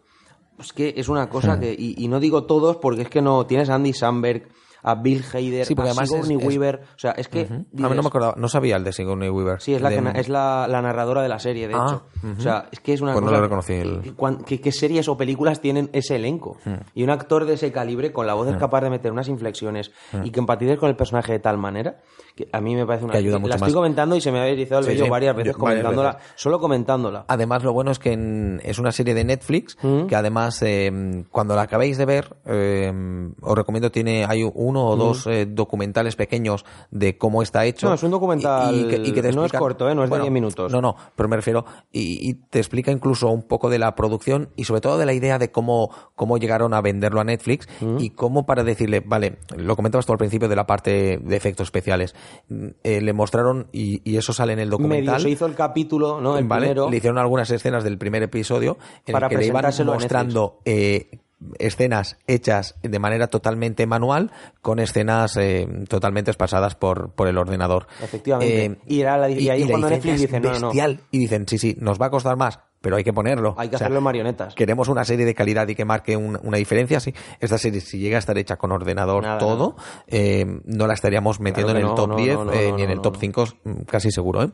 Es 0.59 0.73
que 0.73 0.93
es 0.97 1.09
una 1.09 1.29
cosa 1.29 1.55
Hmm. 1.57 1.61
que... 1.61 1.73
Y, 1.79 1.95
y 2.05 2.09
no 2.09 2.19
digo 2.19 2.43
todos 2.47 2.79
porque 2.79 3.03
es 3.03 3.09
que 3.09 3.23
no... 3.23 3.47
Tienes 3.47 3.71
a 3.71 3.77
Andy 3.77 3.93
Samberg, 3.93 4.49
a 4.83 4.95
Bill 4.95 5.25
Hader, 5.33 5.67
Sí, 5.67 5.75
porque 5.75 5.91
a 5.91 5.93
además 5.93 6.09
Sigourney 6.09 6.37
es- 6.37 6.43
es- 6.43 6.49
Weaver... 6.49 6.81
O 6.95 6.99
sea, 6.99 7.11
es 7.13 7.29
que... 7.29 7.41
A 7.41 7.43
mí 7.51 7.65
dices, 7.73 7.97
no 7.97 8.03
me 8.03 8.09
acordaba, 8.09 8.35
no 8.37 8.49
sabía 8.49 8.77
el 8.77 8.85
de 8.85 8.93
Sigourney 8.93 9.29
Weaver. 9.29 9.61
Sí, 9.61 9.75
es 9.75 9.83
la, 9.83 9.91
De- 9.91 10.03
que 10.13 10.21
es 10.21 10.29
la, 10.29 10.67
la 10.69 10.83
narradora 10.83 11.23
de 11.23 11.29
la 11.29 11.39
serie, 11.39 11.69
de 11.69 11.75
Ah, 11.75 11.85
hecho. 11.87 12.03
O 12.39 12.41
sea, 12.41 12.69
es 12.73 12.81
que 12.81 12.93
es 12.93 13.01
una 13.01 13.13
Pues 13.13 13.23
no 13.25 13.29
cosa... 13.31 13.41
lo 13.41 13.45
reconocí 13.45 13.73
el- 13.75 14.15
que- 14.47 14.61
¿Qué 14.61 14.73
series 14.73 15.09
o 15.09 15.17
películas 15.17 15.61
tienen 15.61 15.91
ese 15.93 16.17
elenco? 16.17 16.57
Hmm. 16.65 16.75
Y 16.95 17.03
un 17.03 17.11
actor 17.11 17.45
de 17.47 17.55
ese 17.55 17.73
calibre, 17.73 18.13
con 18.13 18.27
la 18.27 18.35
voz 18.35 18.49
es 18.49 18.57
capaz 18.57 18.81
de 18.83 18.91
meter 18.91 19.13
unas 19.13 19.29
inflexiones 19.29 19.91
y 20.25 20.31
que 20.31 20.41
empatices 20.41 20.79
con 20.79 20.89
el 20.89 20.97
personaje 20.97 21.33
de 21.33 21.39
tal 21.41 21.59
manera, 21.59 21.99
que 22.35 22.49
a 22.53 22.61
mí 22.61 22.75
me 22.75 22.87
parece 22.87 23.05
una... 23.05 23.13
Que 23.13 23.19
ayuda 23.19 23.35
la 23.35 23.39
mucho 23.41 23.55
estoy 23.55 23.69
más. 23.69 23.75
comentando 23.75 24.17
y 24.17 24.21
se 24.21 24.33
me 24.33 24.41
había 24.41 24.53
erizado 24.53 24.81
el 24.81 24.85
Sí, 24.87 24.91
vello 24.93 25.05
sí, 25.05 25.11
varias 25.11 25.37
veces 25.37 25.53
yo- 25.57 25.59
varias 25.63 25.83
comentándola, 25.83 26.13
veces. 26.15 26.33
solo 26.37 26.59
comentándola. 26.61 27.25
Además, 27.29 27.63
lo 27.65 27.73
bueno 27.73 27.91
es 27.91 27.99
que 27.99 28.13
en- 28.13 28.61
es 28.65 28.79
una 28.79 28.93
serie 28.93 29.15
de 29.15 29.25
Netflix 29.25 29.77
que 30.09 30.17
además, 30.17 30.63
eh, 30.63 31.25
cuando 31.31 31.55
la 31.57 31.63
acabéis 31.63 31.99
de 31.99 32.05
ver, 32.07 32.37
eh, 32.47 32.93
os 33.41 33.55
recomiendo, 33.57 33.91
tiene 33.91 34.25
hay 34.29 34.43
uno 34.71 34.87
o 34.87 34.97
dos 34.97 35.27
eh, 35.27 35.47
documentales 35.47 36.17
pequeños 36.17 36.65
de 36.91 37.19
cómo 37.19 37.43
está 37.43 37.65
hecho. 37.67 37.87
Mm. 37.87 37.91
No, 37.91 37.95
es 37.95 38.03
un 38.03 38.11
documental- 38.13 39.35
no 39.35 39.45
es 39.45 39.53
corto, 39.53 39.89
¿eh? 39.89 39.95
No 39.95 40.05
es 40.05 40.11
de 40.11 40.19
10 40.21 40.33
minutos. 40.33 40.73
No, 40.73 40.81
no, 40.81 40.97
pero 41.15 41.29
me 41.29 41.37
refiero, 41.37 41.65
y, 41.93 42.29
y 42.31 42.35
te 42.35 42.59
explica 42.59 42.91
incluso 42.91 43.29
un 43.29 43.43
poco 43.43 43.69
de 43.71 43.79
la 43.79 43.95
producción 43.95 44.49
y 44.57 44.65
sobre 44.65 44.81
todo 44.81 44.99
de 44.99 45.07
la 45.07 45.13
idea 45.13 45.39
de 45.39 45.51
cómo, 45.51 45.91
cómo 46.15 46.39
llegaron 46.39 46.75
a 46.75 46.81
venderlo 46.81 47.21
a 47.21 47.25
Netflix 47.25 47.69
Mm. 47.81 47.99
y 48.01 48.11
cómo 48.11 48.47
para 48.47 48.65
decirle, 48.65 49.01
vale, 49.05 49.39
lo 49.57 49.77
comentabas 49.77 50.07
tú 50.07 50.13
al 50.13 50.19
principio 50.19 50.49
de 50.49 50.57
la 50.57 50.67
parte 50.67 51.19
de 51.23 51.37
efectos 51.37 51.67
especiales, 51.69 52.15
Mm, 52.49 52.67
eh, 52.83 53.01
le 53.01 53.13
mostraron, 53.13 53.69
y, 53.73 54.01
y 54.11 54.17
eso 54.17 54.33
sale 54.33 54.53
en 54.53 54.59
el 54.61 54.71
documental. 54.71 55.15
Medio 55.17 55.21
se 55.21 55.31
hizo 55.31 55.47
el 55.47 55.55
capítulo, 55.55 56.21
¿no? 56.21 56.37
El 56.39 56.45
¿vale? 56.47 56.67
primero. 56.69 56.91
Le 56.91 56.97
hicieron 56.97 57.19
algunas 57.19 57.51
escenas 57.51 57.85
del 57.85 57.99
primer 57.99 58.23
episodio 58.23 58.79
en 59.07 59.13
Para 59.13 59.27
el 59.27 59.31
que 59.31 59.37
le 59.39 59.47
iban 59.47 59.65
mostrando 59.87 60.59
eh, 60.65 61.11
escenas 61.59 62.19
hechas 62.27 62.77
de 62.83 62.99
manera 62.99 63.29
totalmente 63.29 63.87
manual 63.87 64.31
con 64.61 64.79
escenas 64.79 65.37
eh, 65.37 65.67
totalmente 65.89 66.33
pasadas 66.35 66.75
por, 66.75 67.13
por 67.15 67.29
el 67.29 67.39
ordenador. 67.39 67.87
Efectivamente. 68.03 68.65
Eh, 68.65 68.79
Y 68.87 69.01
era 69.01 69.17
la- 69.19 69.31
y 69.31 69.49
ahí 69.49 69.67
cuando 69.67 69.89
la 69.89 69.95
Netflix 69.97 70.21
dice, 70.21 70.41
no. 70.41 70.71
Y 71.11 71.19
dicen, 71.19 71.47
sí, 71.49 71.59
sí, 71.59 71.77
nos 71.81 72.01
va 72.01 72.07
a 72.07 72.11
costar 72.11 72.37
más. 72.37 72.61
pero 72.83 72.97
hay 72.97 73.05
que 73.05 73.13
ponerlo. 73.13 73.55
Hay 73.59 73.69
que 73.69 73.77
O 73.77 73.79
sea, 73.79 73.87
hacerlo 73.89 73.99
en 73.99 74.05
marionetas. 74.05 74.55
Queremos 74.55 74.89
una 74.89 75.05
serie 75.05 75.27
de 75.27 75.35
calidad 75.35 75.69
y 75.69 75.75
que 75.75 75.85
marque 75.85 76.17
un- 76.17 76.39
una 76.43 76.57
diferencia. 76.57 76.99
Sí, 76.99 77.13
esta 77.39 77.59
serie, 77.59 77.83
si 77.83 77.99
llega 77.99 78.17
a 78.17 78.21
estar 78.21 78.39
hecha 78.39 78.57
con 78.57 78.73
ordenador 78.73 79.23
Nada, 79.23 79.37
todo, 79.39 79.77
eh, 80.07 80.47
no 80.65 80.87
la 80.87 80.95
estaríamos 80.95 81.41
metiendo 81.41 81.73
en 81.73 81.77
el 81.79 81.83
no, 81.85 81.95
top 81.95 82.09
no, 82.09 82.17
10 82.17 82.35
no, 82.37 82.45
no, 82.47 82.53
eh, 82.55 82.71
no, 82.71 82.77
ni 82.77 82.83
en 82.85 82.91
el 82.91 83.03
top 83.03 83.19
5, 83.21 83.45
mm, 83.65 83.81
casi 83.83 84.11
seguro. 84.11 84.45
¿eh? 84.45 84.51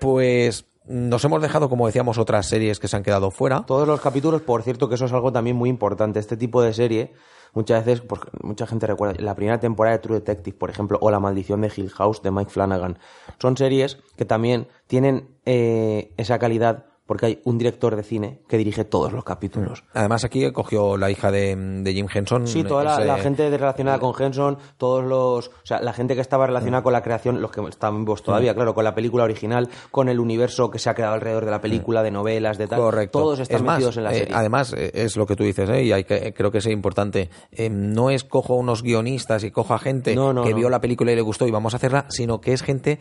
Pues 0.00 0.66
nos 0.86 1.24
hemos 1.24 1.40
dejado, 1.40 1.68
como 1.68 1.86
decíamos, 1.86 2.18
otras 2.18 2.46
series 2.46 2.78
que 2.78 2.88
se 2.88 2.96
han 2.96 3.02
quedado 3.02 3.30
fuera. 3.30 3.64
Todos 3.66 3.88
los 3.88 4.00
capítulos, 4.00 4.42
por 4.42 4.62
cierto, 4.62 4.88
que 4.88 4.96
eso 4.96 5.06
es 5.06 5.12
algo 5.12 5.32
también 5.32 5.56
muy 5.56 5.70
importante. 5.70 6.18
Este 6.18 6.36
tipo 6.36 6.62
de 6.62 6.72
serie, 6.74 7.12
muchas 7.54 7.84
veces, 7.84 8.04
pues, 8.06 8.20
mucha 8.42 8.66
gente 8.66 8.86
recuerda 8.86 9.14
la 9.22 9.34
primera 9.34 9.60
temporada 9.60 9.96
de 9.96 10.02
True 10.02 10.20
Detective, 10.20 10.56
por 10.56 10.70
ejemplo, 10.70 10.98
o 11.00 11.10
La 11.10 11.20
Maldición 11.20 11.62
de 11.62 11.72
Hill 11.74 11.90
House 11.90 12.22
de 12.22 12.30
Mike 12.30 12.50
Flanagan. 12.50 12.98
Son 13.40 13.56
series 13.56 13.98
que 14.16 14.24
también 14.24 14.68
tienen 14.86 15.28
eh, 15.46 16.12
esa 16.16 16.38
calidad 16.38 16.86
porque 17.06 17.26
hay 17.26 17.40
un 17.44 17.58
director 17.58 17.96
de 17.96 18.02
cine 18.02 18.40
que 18.48 18.56
dirige 18.56 18.84
todos 18.84 19.12
los 19.12 19.24
capítulos. 19.24 19.84
Además, 19.92 20.24
aquí 20.24 20.50
cogió 20.52 20.96
la 20.96 21.10
hija 21.10 21.30
de, 21.30 21.54
de 21.56 21.92
Jim 21.92 22.06
Henson. 22.12 22.46
Sí, 22.46 22.64
toda 22.64 22.82
la, 22.84 22.94
ese- 22.94 23.04
la 23.04 23.18
gente 23.18 23.50
relacionada 23.50 23.98
con 23.98 24.14
Henson, 24.18 24.58
todos 24.78 25.04
los, 25.04 25.48
o 25.48 25.52
sea, 25.66 25.80
la 25.80 25.92
gente 25.92 26.14
que 26.14 26.20
estaba 26.22 26.46
relacionada 26.46 26.82
con 26.82 26.92
la 26.92 27.02
creación, 27.02 27.42
los 27.42 27.50
que 27.50 27.60
están 27.68 28.04
vivos 28.04 28.22
todavía, 28.22 28.54
claro, 28.54 28.74
con 28.74 28.84
la 28.84 28.94
película 28.94 29.24
original, 29.24 29.68
con 29.90 30.08
el 30.08 30.18
universo 30.18 30.70
que 30.70 30.78
se 30.78 30.88
ha 30.88 30.94
creado 30.94 31.14
alrededor 31.14 31.44
de 31.44 31.50
la 31.50 31.60
película, 31.60 32.02
de 32.02 32.10
novelas, 32.10 32.56
de 32.58 32.66
tal, 32.68 32.80
Correcto. 32.80 33.18
todos 33.18 33.40
están 33.40 33.56
Es 33.56 33.62
más, 33.62 33.76
metidos 33.76 33.96
en 33.98 34.04
la 34.04 34.12
eh, 34.12 34.18
serie. 34.20 34.34
además, 34.34 34.72
eh, 34.76 34.90
es 34.94 35.16
lo 35.16 35.26
que 35.26 35.36
tú 35.36 35.44
dices, 35.44 35.68
¿eh? 35.70 35.82
y 35.84 35.92
hay 35.92 36.04
que, 36.04 36.32
creo 36.32 36.50
que 36.50 36.58
es 36.58 36.66
importante. 36.66 37.28
Eh, 37.52 37.68
no 37.70 38.10
es 38.10 38.24
cojo 38.24 38.54
unos 38.54 38.82
guionistas 38.82 39.44
y 39.44 39.50
cojo 39.50 39.74
a 39.74 39.78
gente 39.78 40.14
No, 40.14 40.32
no, 40.32 40.42
que 40.42 40.50
no. 40.50 40.56
vio 40.56 40.70
la 40.70 40.80
película 40.80 41.12
y 41.12 41.16
le 41.16 41.22
gustó 41.22 41.46
y 41.46 41.50
vamos 41.50 41.74
a 41.74 41.76
hacerla, 41.76 42.06
sino 42.08 42.40
que 42.40 42.52
es 42.52 42.62
gente 42.62 42.98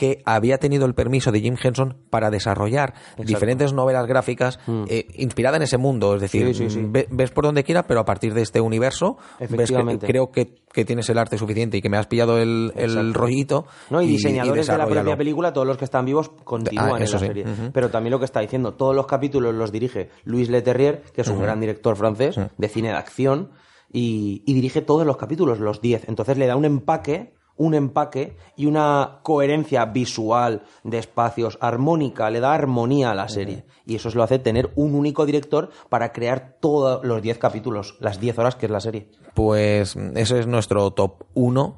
que 0.00 0.22
había 0.24 0.56
tenido 0.56 0.86
el 0.86 0.94
permiso 0.94 1.30
de 1.30 1.42
Jim 1.42 1.56
Henson 1.62 1.98
para 2.08 2.30
desarrollar 2.30 2.94
diferentes 3.18 3.74
novelas 3.74 4.06
gráficas 4.06 4.58
eh, 4.88 5.06
inspiradas 5.16 5.58
en 5.58 5.64
ese 5.64 5.76
mundo. 5.76 6.14
Es 6.14 6.22
decir, 6.22 6.46
Mm. 6.46 6.54
Sí, 6.54 6.54
sí, 6.54 6.70
sí. 6.70 6.80
ve- 6.88 7.06
ves 7.10 7.30
por 7.32 7.44
donde 7.44 7.64
quiera, 7.64 7.82
pero 7.86 8.00
a 8.00 8.06
partir 8.06 8.32
de 8.32 8.40
este 8.40 8.62
universo, 8.62 9.18
ves 9.38 9.70
que 9.70 9.98
creo 10.06 10.30
que, 10.32 10.54
que 10.72 10.86
tienes 10.86 11.06
el 11.10 11.18
arte 11.18 11.36
suficiente 11.36 11.76
y 11.76 11.82
que 11.82 11.90
me 11.90 11.98
has 11.98 12.06
pillado 12.06 12.38
el, 12.38 12.72
el 12.76 13.12
rollito. 13.12 13.66
No, 13.90 14.00
y, 14.00 14.06
diseñadores 14.06 14.66
de 14.68 14.78
la 14.78 14.86
propia 14.86 15.16
película, 15.18 15.52
todos 15.52 15.66
los 15.66 15.76
que 15.76 15.84
están 15.84 16.06
vivos 16.06 16.30
continúan 16.44 16.92
Ah, 16.92 16.96
en 17.04 17.10
la 17.10 17.18
serie. 17.18 17.44
Pero 17.74 17.90
también 17.90 18.12
lo 18.12 18.18
que 18.18 18.24
está 18.24 18.40
diciendo, 18.40 18.72
todos 18.72 18.96
los 18.96 19.06
capítulos 19.06 19.54
los 19.54 19.70
dirige 19.70 20.08
Luis 20.24 20.48
Leterrier, 20.48 21.02
que 21.14 21.20
es 21.20 21.28
un 21.28 21.42
gran 21.42 21.60
director 21.60 21.94
francés 21.94 22.36
de 22.56 22.68
cine 22.68 22.88
de 22.88 22.94
acción, 22.96 23.50
y, 23.92 24.42
y 24.46 24.54
dirige 24.54 24.80
todos 24.80 25.04
los 25.06 25.18
capítulos, 25.18 25.58
los 25.60 25.82
10. 25.82 26.08
Entonces 26.08 26.38
le 26.38 26.46
da 26.46 26.56
un 26.56 26.64
empaque, 26.64 27.34
un 27.60 27.74
empaque 27.74 28.36
y 28.56 28.64
una 28.64 29.18
coherencia 29.22 29.84
visual 29.84 30.62
de 30.82 30.96
espacios, 30.96 31.58
armónica, 31.60 32.30
le 32.30 32.40
da 32.40 32.54
armonía 32.54 33.10
a 33.10 33.14
la 33.14 33.28
serie. 33.28 33.66
Y 33.84 33.96
eso 33.96 34.08
es 34.08 34.14
lo 34.14 34.22
hace 34.22 34.38
tener 34.38 34.70
un 34.76 34.94
único 34.94 35.26
director 35.26 35.68
para 35.90 36.10
crear 36.10 36.56
todos 36.58 37.04
los 37.04 37.20
10 37.20 37.36
capítulos, 37.36 37.96
las 38.00 38.18
10 38.18 38.38
horas 38.38 38.56
que 38.56 38.64
es 38.64 38.72
la 38.72 38.80
serie. 38.80 39.10
Pues 39.34 39.94
ese 40.14 40.38
es 40.38 40.46
nuestro 40.46 40.90
top 40.92 41.24
1. 41.34 41.76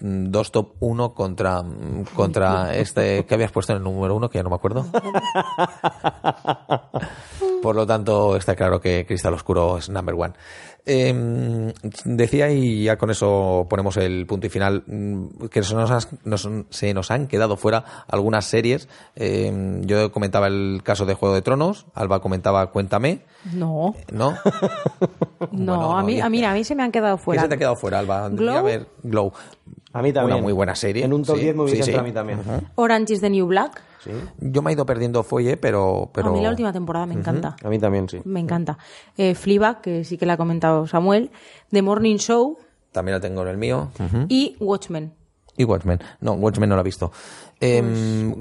dos 0.00 0.50
top 0.50 0.72
1 0.80 1.14
contra, 1.14 1.62
contra 2.16 2.74
este 2.76 3.24
que 3.26 3.34
habías 3.34 3.52
puesto 3.52 3.72
en 3.72 3.76
el 3.78 3.84
número 3.84 4.16
1, 4.16 4.28
que 4.28 4.38
ya 4.38 4.42
no 4.42 4.50
me 4.50 4.56
acuerdo. 4.56 4.86
Por 7.62 7.76
lo 7.76 7.86
tanto, 7.86 8.36
está 8.36 8.56
claro 8.56 8.80
que 8.80 9.04
Cristal 9.06 9.34
Oscuro 9.34 9.76
es 9.76 9.90
number 9.90 10.14
one. 10.14 10.32
Eh, 10.86 11.72
decía, 12.04 12.50
y 12.50 12.84
ya 12.84 12.96
con 12.96 13.10
eso 13.10 13.66
ponemos 13.68 13.96
el 13.98 14.26
punto 14.26 14.46
y 14.46 14.50
final, 14.50 14.82
mm, 14.86 15.46
que 15.50 15.62
se 15.62 15.74
nos, 15.74 15.90
has- 15.90 16.08
nos- 16.24 16.48
se 16.70 16.94
nos 16.94 17.10
han 17.10 17.26
quedado 17.26 17.56
fuera 17.56 17.84
algunas 18.08 18.46
series. 18.46 18.88
Eh, 19.16 19.80
yo 19.84 20.10
comentaba 20.12 20.46
el 20.46 20.80
caso 20.82 21.06
de 21.06 21.14
Juego 21.14 21.34
de 21.34 21.42
Tronos, 21.42 21.86
Alba 21.94 22.20
comentaba 22.20 22.70
Cuéntame, 22.70 23.20
No, 23.52 23.94
¿no? 24.12 24.34
no, 25.52 25.76
Bueno, 25.76 25.96
a, 25.98 26.02
mí, 26.02 26.20
a, 26.20 26.28
mí, 26.28 26.44
a 26.44 26.52
mí 26.52 26.64
se 26.64 26.74
me 26.74 26.82
han 26.82 26.92
quedado 26.92 27.16
¿Qué 27.16 27.22
fuera. 27.24 27.42
se 27.42 27.48
te 27.48 27.54
ha 27.54 27.58
quedado 27.58 27.76
fuera, 27.76 27.98
Alba? 27.98 28.28
Glow. 28.30 28.56
A 28.56 28.62
ver, 28.62 28.86
Glow. 29.02 29.32
A 29.92 30.02
mí 30.02 30.12
también. 30.12 30.36
Una 30.36 30.42
muy 30.44 30.52
buena 30.52 30.74
serie. 30.76 31.04
En 31.04 31.12
un 31.12 31.24
top 31.24 31.36
Sí, 31.36 31.42
10 31.42 31.56
me 31.56 31.62
hubiese 31.64 31.82
sí, 31.82 31.94
a 31.94 32.02
mí 32.02 32.12
también. 32.12 32.38
Orange 32.76 33.14
is 33.14 33.20
the 33.20 33.28
New 33.30 33.46
Black. 33.46 33.82
Sí. 34.02 34.10
Yo 34.38 34.62
me 34.62 34.70
he 34.70 34.74
ido 34.74 34.86
perdiendo 34.86 35.22
fuelle, 35.22 35.56
pero... 35.56 36.10
pero... 36.12 36.30
A 36.30 36.32
mí 36.32 36.40
la 36.40 36.50
última 36.50 36.72
temporada 36.72 37.06
me 37.06 37.14
encanta. 37.14 37.56
A 37.62 37.68
mí 37.68 37.78
también, 37.78 38.08
sí. 38.08 38.20
Me 38.24 38.40
encanta. 38.40 38.78
Eh, 39.16 39.34
Fleabag, 39.34 39.80
que 39.80 40.04
sí 40.04 40.16
que 40.16 40.26
la 40.26 40.34
ha 40.34 40.36
comentado 40.36 40.86
Samuel. 40.86 41.30
The 41.70 41.82
Morning 41.82 42.16
Show 42.16 42.58
También 42.92 43.16
la 43.16 43.20
tengo 43.20 43.42
en 43.42 43.48
el 43.48 43.58
mío. 43.58 43.90
Ujú. 43.98 44.26
y 44.28 44.56
Watchmen. 44.60 45.12
Y 45.56 45.64
Watchmen. 45.64 46.00
No, 46.20 46.32
Watchmen 46.32 46.68
no 46.70 46.76
la 46.76 46.80
he 46.80 46.84
visto. 46.84 47.12
Em, 47.60 48.34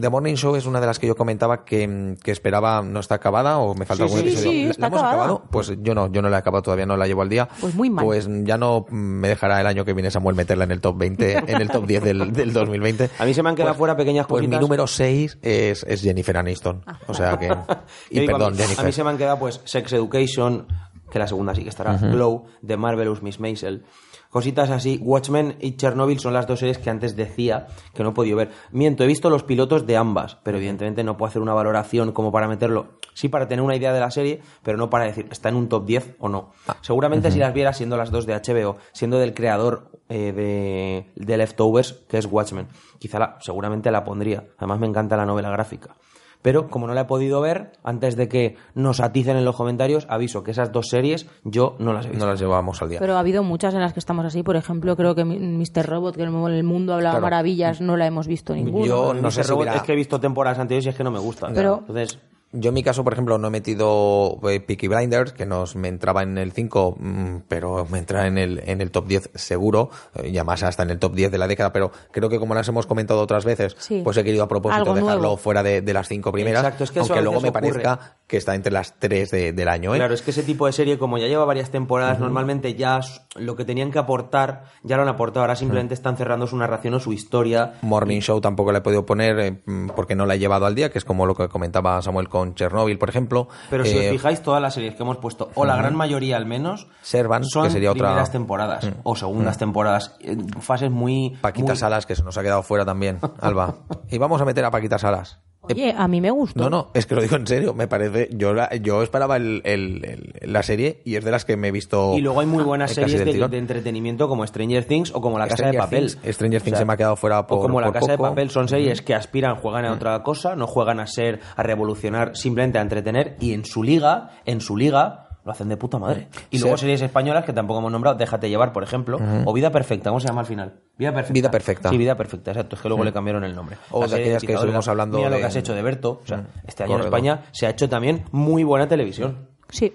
The 0.00 0.10
Morning 0.10 0.34
Show 0.34 0.54
es 0.54 0.66
una 0.66 0.80
de 0.80 0.86
las 0.86 0.98
que 0.98 1.06
yo 1.06 1.16
comentaba 1.16 1.64
que, 1.64 2.14
que 2.22 2.30
esperaba, 2.30 2.82
no 2.82 3.00
está 3.00 3.14
acabada 3.14 3.56
o 3.58 3.74
me 3.74 3.86
falta 3.86 4.06
Sí, 4.06 4.12
algún 4.14 4.20
sí, 4.20 4.26
episodio. 4.28 4.50
sí, 4.52 4.64
¿La- 4.64 4.70
está 4.70 4.80
¿La 4.82 4.86
hemos 4.88 4.98
acabada. 5.00 5.22
acabado? 5.24 5.42
Pues 5.50 5.72
yo 5.80 5.94
no, 5.94 6.12
yo 6.12 6.20
no 6.20 6.28
la 6.28 6.36
he 6.36 6.40
acabado 6.40 6.62
todavía, 6.62 6.84
no 6.84 6.96
la 6.98 7.06
llevo 7.06 7.22
al 7.22 7.28
día. 7.30 7.48
Pues 7.60 7.74
muy 7.74 7.88
mal. 7.88 8.04
Pues 8.04 8.28
ya 8.44 8.58
no 8.58 8.84
me 8.90 9.28
dejará 9.28 9.60
el 9.62 9.66
año 9.66 9.84
que 9.86 9.94
viene 9.94 10.10
Samuel 10.10 10.36
meterla 10.36 10.64
en 10.64 10.72
el 10.72 10.80
top 10.82 10.98
20, 10.98 11.32
en 11.52 11.60
el 11.62 11.70
top 11.70 11.86
10 11.86 12.04
del, 12.04 12.32
del 12.32 12.52
2020. 12.52 13.10
A 13.18 13.24
mí 13.24 13.32
se 13.32 13.42
me 13.42 13.48
han 13.48 13.54
quedado 13.56 13.70
Pues- 13.72 13.78
fuera 13.78 13.96
pequeñas 13.96 14.26
Pues 14.26 14.42
mi 14.42 14.46
cositas. 14.48 14.60
número 14.60 14.86
6 14.86 15.38
es, 15.40 15.82
es 15.88 16.02
Jennifer 16.02 16.36
Aniston. 16.36 16.84
O 17.06 17.14
sea 17.14 17.38
que... 17.38 17.48
Y 18.10 18.20
digo, 18.20 18.32
perdón, 18.32 18.48
a 18.48 18.56
mí, 18.56 18.62
Jennifer. 18.62 18.84
A 18.84 18.86
mí 18.86 18.92
se 18.92 19.02
me 19.04 19.10
han 19.10 19.16
quedado 19.18 19.38
pues 19.38 19.60
Sex 19.64 19.92
Education, 19.94 20.66
que 21.10 21.18
la 21.18 21.26
segunda 21.26 21.54
sí 21.54 21.62
que 21.62 21.70
estará, 21.70 21.96
Glow, 21.96 22.44
de 22.62 22.76
Marvelous 22.76 23.22
Miss 23.22 23.40
Maisel. 23.40 23.84
Cositas 24.30 24.70
así. 24.70 24.98
Watchmen 25.02 25.56
y 25.60 25.76
Chernobyl 25.76 26.18
son 26.18 26.34
las 26.34 26.46
dos 26.46 26.58
series 26.58 26.78
que 26.78 26.90
antes 26.90 27.16
decía 27.16 27.68
que 27.94 28.02
no 28.02 28.10
he 28.10 28.12
podido 28.12 28.36
ver. 28.36 28.50
Miento, 28.72 29.04
he 29.04 29.06
visto 29.06 29.30
los 29.30 29.42
pilotos 29.44 29.86
de 29.86 29.96
ambas, 29.96 30.36
pero 30.42 30.58
evidentemente 30.58 31.04
no 31.04 31.16
puedo 31.16 31.28
hacer 31.30 31.40
una 31.42 31.54
valoración 31.54 32.12
como 32.12 32.30
para 32.32 32.48
meterlo. 32.48 32.98
Sí, 33.14 33.28
para 33.28 33.48
tener 33.48 33.64
una 33.64 33.76
idea 33.76 33.92
de 33.94 34.00
la 34.00 34.10
serie, 34.10 34.42
pero 34.62 34.76
no 34.76 34.90
para 34.90 35.04
decir 35.04 35.26
está 35.30 35.48
en 35.48 35.56
un 35.56 35.68
top 35.68 35.86
10 35.86 36.16
o 36.18 36.28
no. 36.28 36.50
Ah, 36.68 36.76
Seguramente 36.82 37.30
si 37.30 37.38
las 37.38 37.54
viera 37.54 37.72
siendo 37.72 37.96
las 37.96 38.10
dos 38.10 38.26
de 38.26 38.34
HBO, 38.34 38.76
siendo 38.92 39.18
del 39.18 39.32
creador 39.32 39.90
eh, 40.10 40.32
de, 40.32 41.10
de 41.24 41.36
Leftovers, 41.38 41.92
que 42.08 42.18
es 42.18 42.26
Watchmen, 42.26 42.68
quizá 42.98 43.18
la- 43.18 43.38
seguramente 43.40 43.90
la 43.90 44.04
pondría. 44.04 44.44
Además 44.58 44.80
me 44.80 44.86
encanta 44.86 45.16
la 45.16 45.24
novela 45.24 45.48
gráfica. 45.50 45.96
Pero 46.42 46.68
como 46.68 46.86
no 46.86 46.94
la 46.94 47.02
he 47.02 47.04
podido 47.06 47.40
ver, 47.40 47.72
antes 47.82 48.16
de 48.16 48.28
que 48.28 48.56
nos 48.74 49.00
aticen 49.00 49.36
en 49.36 49.44
los 49.44 49.56
comentarios, 49.56 50.06
aviso 50.08 50.42
que 50.44 50.52
esas 50.52 50.70
dos 50.72 50.88
series 50.88 51.26
yo 51.44 51.76
no 51.78 51.92
las 51.92 52.06
he 52.06 52.10
visto. 52.10 52.24
No 52.24 52.30
las 52.30 52.40
llevábamos 52.40 52.80
al 52.82 52.88
día. 52.90 52.98
Pero 53.00 53.16
ha 53.16 53.20
habido 53.20 53.42
muchas 53.42 53.74
en 53.74 53.80
las 53.80 53.92
que 53.92 53.98
estamos 54.00 54.24
así. 54.24 54.42
Por 54.42 54.56
ejemplo, 54.56 54.96
creo 54.96 55.14
que 55.14 55.24
Mr. 55.24 55.84
Robot, 55.86 56.16
que 56.16 56.22
en 56.22 56.28
el 56.46 56.64
mundo 56.64 56.94
hablaba 56.94 57.14
Claro. 57.14 57.22
maravillas, 57.26 57.80
no 57.80 57.96
la 57.96 58.06
hemos 58.06 58.26
visto 58.26 58.54
ninguno. 58.54 58.86
Yo 58.86 59.14
no 59.14 59.30
sé 59.30 59.42
si 59.42 59.50
Robot 59.50 59.62
hubiera- 59.64 59.76
es 59.78 59.82
que 59.82 59.92
he 59.92 59.96
visto 59.96 60.20
temporadas 60.20 60.58
anteriores 60.58 60.86
y 60.86 60.88
es 60.90 60.94
que 60.94 61.04
no 61.04 61.10
me 61.10 61.18
gusta. 61.18 61.48
Pero- 61.52 61.78
Entonces, 61.80 62.18
Yo 62.52 62.68
en 62.68 62.74
mi 62.74 62.82
caso, 62.82 63.02
por 63.04 63.12
ejemplo, 63.12 63.36
no 63.38 63.48
he 63.48 63.50
metido 63.50 64.38
eh, 64.48 64.60
Peaky 64.60 64.88
Blinders, 64.88 65.32
que 65.32 65.44
nos 65.46 65.74
me 65.76 65.88
entraba 65.88 66.22
en 66.22 66.38
el 66.38 66.52
5, 66.52 66.96
mm, 66.98 67.36
pero 67.48 67.86
me 67.90 67.98
entra 67.98 68.26
en 68.28 68.38
el, 68.38 68.62
en 68.64 68.80
el 68.80 68.90
top 68.90 69.06
10 69.08 69.30
seguro, 69.34 69.90
eh, 70.14 70.28
y 70.28 70.38
además 70.38 70.62
hasta 70.62 70.84
en 70.84 70.90
el 70.90 70.98
top 70.98 71.14
10 71.14 71.30
de 71.32 71.38
la 71.38 71.48
década, 71.48 71.72
pero 71.72 71.90
creo 72.12 72.28
que 72.28 72.38
como 72.38 72.54
las 72.54 72.66
hemos 72.68 72.86
comentado 72.86 73.20
otras 73.20 73.44
veces, 73.44 73.74
Sí. 73.78 74.00
pues 74.04 74.16
he 74.16 74.24
querido 74.24 74.44
a 74.44 74.48
propósito 74.48 74.80
Algo 74.82 74.94
dejarlo 74.94 75.20
nuevo. 75.22 75.36
fuera 75.36 75.62
de, 75.62 75.82
de 75.82 75.92
las 75.92 76.08
cinco 76.08 76.32
primeras, 76.32 76.62
Exacto, 76.64 76.84
es 76.84 76.90
que 76.92 77.00
aunque 77.00 77.20
luego 77.20 77.40
me 77.40 77.48
ocurre. 77.50 77.70
parezca 77.72 78.16
que 78.26 78.36
está 78.36 78.54
entre 78.54 78.72
las 78.72 78.94
tres 78.98 79.30
de- 79.32 79.52
del 79.52 79.68
año. 79.68 79.94
¿eh? 79.94 79.98
claro, 79.98 80.14
es 80.14 80.22
que 80.22 80.30
ese 80.30 80.42
tipo 80.44 80.66
de 80.66 80.72
serie, 80.72 80.98
como 80.98 81.18
ya 81.18 81.26
lleva 81.26 81.44
varias 81.44 81.70
temporadas, 81.70 82.20
normalmente 82.20 82.74
ya 82.74 83.00
lo 83.34 83.56
que 83.56 83.64
tenían 83.64 83.90
que 83.90 83.98
aportar, 83.98 84.64
ya 84.82 84.96
lo 84.96 85.02
han 85.02 85.08
aportado. 85.08 85.40
Ahora 85.42 85.56
simplemente 85.56 85.94
están 85.94 86.16
cerrando 86.16 86.46
su 86.46 86.56
narración 86.56 86.94
o 86.94 87.00
su 87.00 87.12
historia. 87.12 87.74
Morning 87.82 88.20
Show 88.20 88.40
tampoco 88.40 88.72
la 88.72 88.78
he 88.78 88.82
podido 88.82 89.04
poner 89.04 89.38
eh, 89.40 89.62
porque 89.94 90.14
no 90.14 90.26
la 90.26 90.36
he 90.36 90.38
llevado 90.38 90.64
al 90.66 90.74
día, 90.74 90.90
que 90.90 90.98
es 90.98 91.04
como 91.04 91.26
lo 91.26 91.34
que 91.34 91.48
comentaba 91.48 92.00
Samuel 92.02 92.28
con 92.38 92.54
Chernobyl, 92.54 92.98
por 92.98 93.08
ejemplo. 93.08 93.48
Pero 93.70 93.84
si 93.84 93.96
Eh, 93.96 94.06
os 94.06 94.12
fijáis, 94.12 94.42
todas 94.42 94.60
las 94.62 94.74
series 94.74 94.94
que 94.94 95.02
hemos 95.02 95.16
puesto, 95.18 95.50
o 95.54 95.64
la 95.64 95.76
gran 95.76 95.94
mayoría 95.96 96.36
al 96.36 96.46
menos, 96.46 96.86
Servant, 97.02 97.44
son 97.46 97.64
que 97.64 97.70
sería 97.70 97.90
otra- 97.90 98.08
Mm. 98.08 98.10
primeras 98.12 98.30
temporadas 98.32 98.88
o 99.02 99.16
segundas 99.16 99.58
temporadas, 99.58 100.16
en 100.20 100.48
fases 100.60 100.90
muy... 100.90 101.36
Paquita 101.40 101.72
muy- 101.72 101.76
Salas, 101.76 102.06
que 102.06 102.14
se 102.16 102.22
nos 102.22 102.36
ha 102.38 102.42
quedado 102.42 102.62
fuera 102.62 102.84
también, 102.84 103.18
Alba. 103.40 103.74
Y 104.10 104.18
vamos 104.18 104.40
a 104.40 104.44
meter 104.44 104.64
a 104.64 104.70
Paquita 104.70 104.98
Salas. 104.98 105.38
Oye, 105.74 105.94
a 105.96 106.08
mí 106.08 106.20
me 106.20 106.30
gustó. 106.30 106.60
No, 106.60 106.70
no, 106.70 106.88
es 106.94 107.06
que 107.06 107.14
lo 107.14 107.22
digo 107.22 107.36
en 107.36 107.46
serio, 107.46 107.74
me 107.74 107.88
parece, 107.88 108.28
yo, 108.32 108.54
la- 108.54 108.74
yo 108.76 109.02
esperaba 109.02 109.36
el- 109.36 109.62
el- 109.64 110.04
el- 110.04 110.52
la 110.52 110.62
serie 110.62 111.00
y 111.04 111.16
es 111.16 111.24
de 111.24 111.30
las 111.30 111.44
que 111.44 111.56
me 111.56 111.68
he 111.68 111.72
visto. 111.72 112.14
Y 112.16 112.20
luego 112.20 112.40
hay 112.40 112.46
muy 112.46 112.62
buenas 112.64 112.92
eh, 112.96 113.00
casi 113.02 113.18
series 113.18 113.50
de, 113.50 113.58
entretenimiento 113.58 114.28
como 114.28 114.46
Stranger 114.46 114.84
Things 114.84 115.12
o 115.14 115.20
como 115.20 115.38
La 115.38 115.44
Casa 115.46 115.56
Stranger 115.56 115.80
de 115.80 115.84
Papel. 115.84 116.04
Things- 116.10 116.32
Stranger 116.34 116.62
Things 116.62 116.78
se 116.78 116.84
me 116.84 116.92
ha 116.92 116.96
quedado 116.96 117.16
fuera 117.16 117.46
por- 117.46 117.58
O 117.58 117.62
como 117.62 117.80
La 117.80 117.86
por 117.88 117.94
Casa 117.94 118.12
de. 118.12 118.18
Papel 118.18 118.50
son 118.50 118.68
series 118.68 119.02
que 119.02 119.14
aspiran, 119.14 119.56
juegan 119.56 119.84
a 119.84 119.92
otra 119.92 120.22
cosa, 120.22 120.56
no 120.56 120.66
juegan 120.66 121.00
a 121.00 121.06
ser, 121.06 121.40
a 121.56 121.62
revolucionar, 121.62 122.36
simplemente 122.36 122.78
a 122.78 122.82
entretener 122.82 123.36
y 123.40 123.52
en 123.52 123.64
su 123.64 123.82
liga, 123.82 124.30
en 124.44 124.60
su 124.60 124.76
liga 124.76 125.25
lo 125.46 125.52
hacen 125.52 125.68
de 125.68 125.76
puta 125.76 125.98
madre. 125.98 126.26
Y 126.50 126.58
luego 126.58 126.76
Sí. 126.76 126.80
series 126.82 127.00
españolas 127.02 127.44
que 127.44 127.52
tampoco 127.52 127.78
hemos 127.78 127.92
nombrado, 127.92 128.16
Déjate 128.18 128.48
llevar, 128.48 128.72
por 128.72 128.82
ejemplo, 128.82 129.18
o 129.44 129.52
Vida 129.52 129.70
Perfecta, 129.70 130.10
¿cómo 130.10 130.18
se 130.20 130.26
llama 130.26 130.40
al 130.40 130.46
final? 130.46 130.74
Vida 130.98 131.12
Perfecta. 131.14 131.32
Vida 131.32 131.50
Perfecta. 131.50 131.88
Sí, 131.90 131.96
Vida 131.96 132.16
Perfecta, 132.16 132.50
exacto, 132.50 132.74
es 132.76 132.82
que 132.82 132.88
luego 132.88 133.04
le 133.04 133.12
cambiaron 133.12 133.44
el 133.44 133.54
nombre. 133.54 133.76
O 133.92 134.06
de 134.06 134.14
aquellas 134.16 134.42
que 134.42 134.52
estuvimos 134.52 134.86
hablando 134.88 135.18
Mira 135.18 135.30
lo 135.30 135.36
de- 135.36 135.40
que 135.42 135.46
has 135.46 135.56
hecho 135.56 135.72
de 135.74 135.82
Berto, 135.82 136.20
o 136.22 136.26
sea, 136.26 136.44
este 136.66 136.82
año 136.82 136.96
en 136.96 137.02
España 137.04 137.44
se 137.52 137.66
ha 137.66 137.70
hecho 137.70 137.88
también 137.88 138.24
muy 138.32 138.64
buena 138.64 138.88
televisión. 138.88 139.48
Sí. 139.68 139.92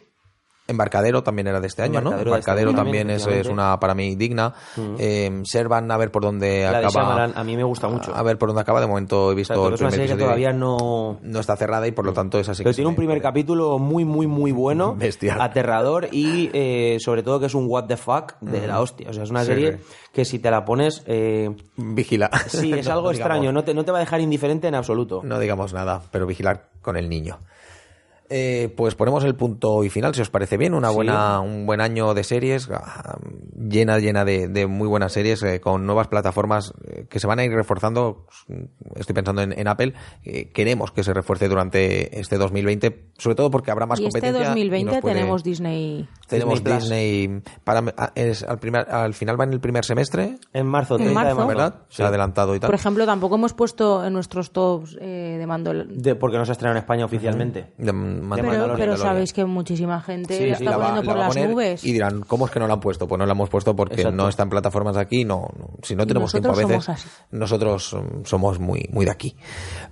Embarcadero 0.72 1.24
también 1.24 1.47
era 1.47 1.59
de 1.61 1.67
este 1.67 1.84
año, 1.84 1.99
Embarcadero 1.99 2.09
¿no? 2.32 2.36
de 2.36 2.39
este 2.39 2.51
Embarcadero 2.51 2.69
año 2.69 2.76
también 2.78 3.07
también, 3.07 3.39
es, 3.39 3.47
una 3.47 3.80
para 3.80 3.93
mí 3.93 4.15
digna. 4.15 4.53
Eh, 4.97 5.41
Servan, 5.43 5.91
a 5.91 5.97
ver 5.97 6.11
por 6.11 6.24
dónde 6.24 6.63
La 6.63 6.72
de 6.72 6.78
acaba. 6.86 6.89
Shyamalan 6.89 7.34
a 7.36 7.43
mí 7.43 7.55
me 7.55 7.63
gusta 7.63 7.88
mucho. 7.88 8.13
A 8.15 8.24
ver 8.24 8.38
por 8.38 8.49
dónde 8.49 8.61
acaba. 8.61 8.82
De 8.82 8.88
momento 8.88 9.30
he 9.30 9.34
O 9.34 9.36
visto 9.36 9.53
sea, 9.53 9.67
el 9.67 9.74
es 9.74 9.82
una 9.82 9.91
serie 9.91 10.07
que 10.07 10.15
todavía 10.24 10.51
no... 10.53 11.19
No 11.22 11.39
está 11.39 11.55
cerrada 11.55 11.88
y 11.88 11.91
por 11.91 12.05
lo 12.05 12.13
tanto 12.13 12.39
es 12.39 12.49
así. 12.49 12.63
Pero 12.63 12.74
tiene 12.74 12.88
un 12.88 12.93
me- 12.93 12.97
primer 12.97 13.22
capítulo 13.22 13.78
muy, 13.80 14.05
muy, 14.05 14.28
muy 14.28 14.51
bueno. 14.51 14.95
Bestial. 14.97 15.39
Aterrador 15.41 16.07
y 16.11 16.49
eh, 16.53 16.97
sobre 16.99 17.24
todo 17.24 17.39
que 17.39 17.45
es 17.45 17.53
un 17.55 17.65
what 17.67 17.86
the 17.86 17.97
fuck 17.97 18.34
de 18.41 18.65
la 18.67 18.80
hostia. 18.82 19.09
O 19.09 19.13
sea, 19.13 19.24
es 19.24 19.30
una 19.30 19.41
Sí, 19.41 19.47
serie 19.47 19.78
sí. 19.78 19.84
que 20.13 20.26
si 20.26 20.39
te 20.39 20.49
la 20.51 20.65
pones... 20.65 21.03
eh, 21.05 21.49
Vigila. 21.78 22.30
sí, 22.47 22.74
es 22.74 22.88
No 22.91 22.93
algo 22.93 23.11
extraño. 23.11 23.51
No 23.51 23.63
te, 23.63 23.74
no 23.74 23.84
te 23.86 23.91
va 23.91 23.97
a 23.97 24.01
dejar 24.01 24.22
indiferente 24.22 24.67
en 24.67 24.76
absoluto. 24.76 25.22
No 25.24 25.39
digamos 25.39 25.74
nada, 25.74 26.01
pero 26.11 26.26
vigilar 26.26 26.69
con 26.82 26.97
el 26.97 27.09
niño. 27.09 27.38
Eh, 28.34 28.74
pues 28.78 28.96
ponemos 28.96 29.26
el 29.26 29.36
punto 29.36 29.84
y 29.84 29.90
final, 29.90 30.16
si 30.16 30.22
os 30.22 30.30
parece 30.30 30.56
bien. 30.56 30.74
Una 30.74 30.88
Sí. 30.90 30.96
buena, 30.96 31.42
un 31.42 31.66
buen 31.66 31.82
año 31.82 32.14
de 32.14 32.24
series, 32.24 32.70
ah, 32.72 33.18
llena, 33.60 34.00
llena 34.00 34.24
de, 34.24 34.48
de 34.48 34.68
muy 34.68 34.88
buenas 34.88 35.12
series, 35.12 35.44
eh, 35.44 35.60
con 35.60 35.86
nuevas 35.86 36.08
plataformas 36.08 36.74
eh, 36.88 37.08
que 37.10 37.20
se 37.20 37.28
van 37.28 37.40
a 37.40 37.44
ir 37.44 37.52
reforzando. 37.52 38.28
Estoy 38.96 39.14
pensando 39.14 39.42
en, 39.42 39.52
en 39.58 39.68
Apple. 39.68 39.94
eh, 40.24 40.50
queremos 40.54 40.92
que 40.92 41.04
se 41.04 41.14
refuerce 41.14 41.50
durante 41.50 42.20
este 42.20 42.38
2020, 42.38 43.10
sobre 43.18 43.36
todo 43.36 43.52
porque 43.52 43.70
habrá 43.72 43.86
más 43.86 44.00
y 44.00 44.06
este 44.06 44.20
competencia. 44.22 44.44
y 44.44 44.48
2020 44.48 44.92
nos 44.94 45.02
puede- 45.02 45.16
tenemos 45.16 45.44
Disney. 45.44 46.08
tenemos 46.28 46.64
Disney 46.64 47.28
Disney, 47.28 47.42
para, 47.66 47.84
ah, 47.98 48.12
es 48.16 48.44
al, 48.44 48.60
primer, 48.60 48.90
al 48.90 49.14
final 49.14 49.38
va 49.38 49.44
en 49.44 49.52
el 49.54 49.60
primer 49.60 49.84
semestre, 49.84 50.38
En 50.54 50.68
marzo, 50.68 50.96
En 50.96 51.04
30 51.04 51.20
de 51.20 51.26
marzo. 51.26 51.36
marzo. 51.36 51.48
¿verdad? 51.48 51.76
Se 51.90 52.04
ha 52.04 52.08
adelantado 52.08 52.56
y 52.56 52.60
tal. 52.62 52.70
Por 52.70 52.76
ejemplo, 52.76 53.06
tampoco 53.06 53.36
hemos 53.36 53.54
puesto 53.54 54.06
en 54.06 54.14
nuestros 54.14 54.52
tops 54.52 54.98
eh, 55.02 55.36
de 55.38 55.46
mando. 55.48 55.74
De- 55.74 56.16
porque 56.16 56.38
no 56.38 56.46
se 56.46 56.54
estrena 56.54 56.72
en 56.72 56.78
España 56.78 57.04
oficialmente. 57.04 57.74
De. 57.78 57.92
Pero, 58.78 58.97
sabéis 58.97 59.34
que 59.34 59.45
muchísima 59.45 60.01
gente 60.01 60.38
Sí, 60.38 60.47
la 60.49 60.55
sí, 60.57 60.63
está 60.63 60.72
la 60.72 60.78
va- 60.78 60.88
poniendo 60.88 61.13
la 61.13 61.28
por 61.28 61.36
las 61.38 61.49
nubes. 61.49 61.84
Y 61.84 61.93
dirán, 61.93 62.22
¿cómo 62.22 62.45
es 62.45 62.51
que 62.51 62.59
no 62.59 62.67
la 62.67 62.74
han 62.74 62.80
puesto? 62.80 63.07
Pues 63.07 63.19
no 63.19 63.26
la 63.26 63.32
hemos 63.34 63.49
puesto 63.49 63.76
porque 63.76 63.95
Exacto. 63.95 64.15
no 64.15 64.30
está 64.30 64.43
en 64.43 64.49
plataformas 64.49 64.95
de 64.95 65.01
aquí. 65.01 65.26
No, 65.26 65.47
no. 65.57 65.69
si 65.84 65.95
no 65.95 66.05
tenemos 66.05 66.32
tiempo 66.32 66.49
a 66.49 66.55
veces, 66.55 66.84
somos 66.86 67.05
nosotros 67.32 67.93
mm, 67.93 68.26
somos 68.26 68.59
muy, 68.59 68.88
muy 68.91 69.05
de 69.05 69.11
aquí. 69.11 69.36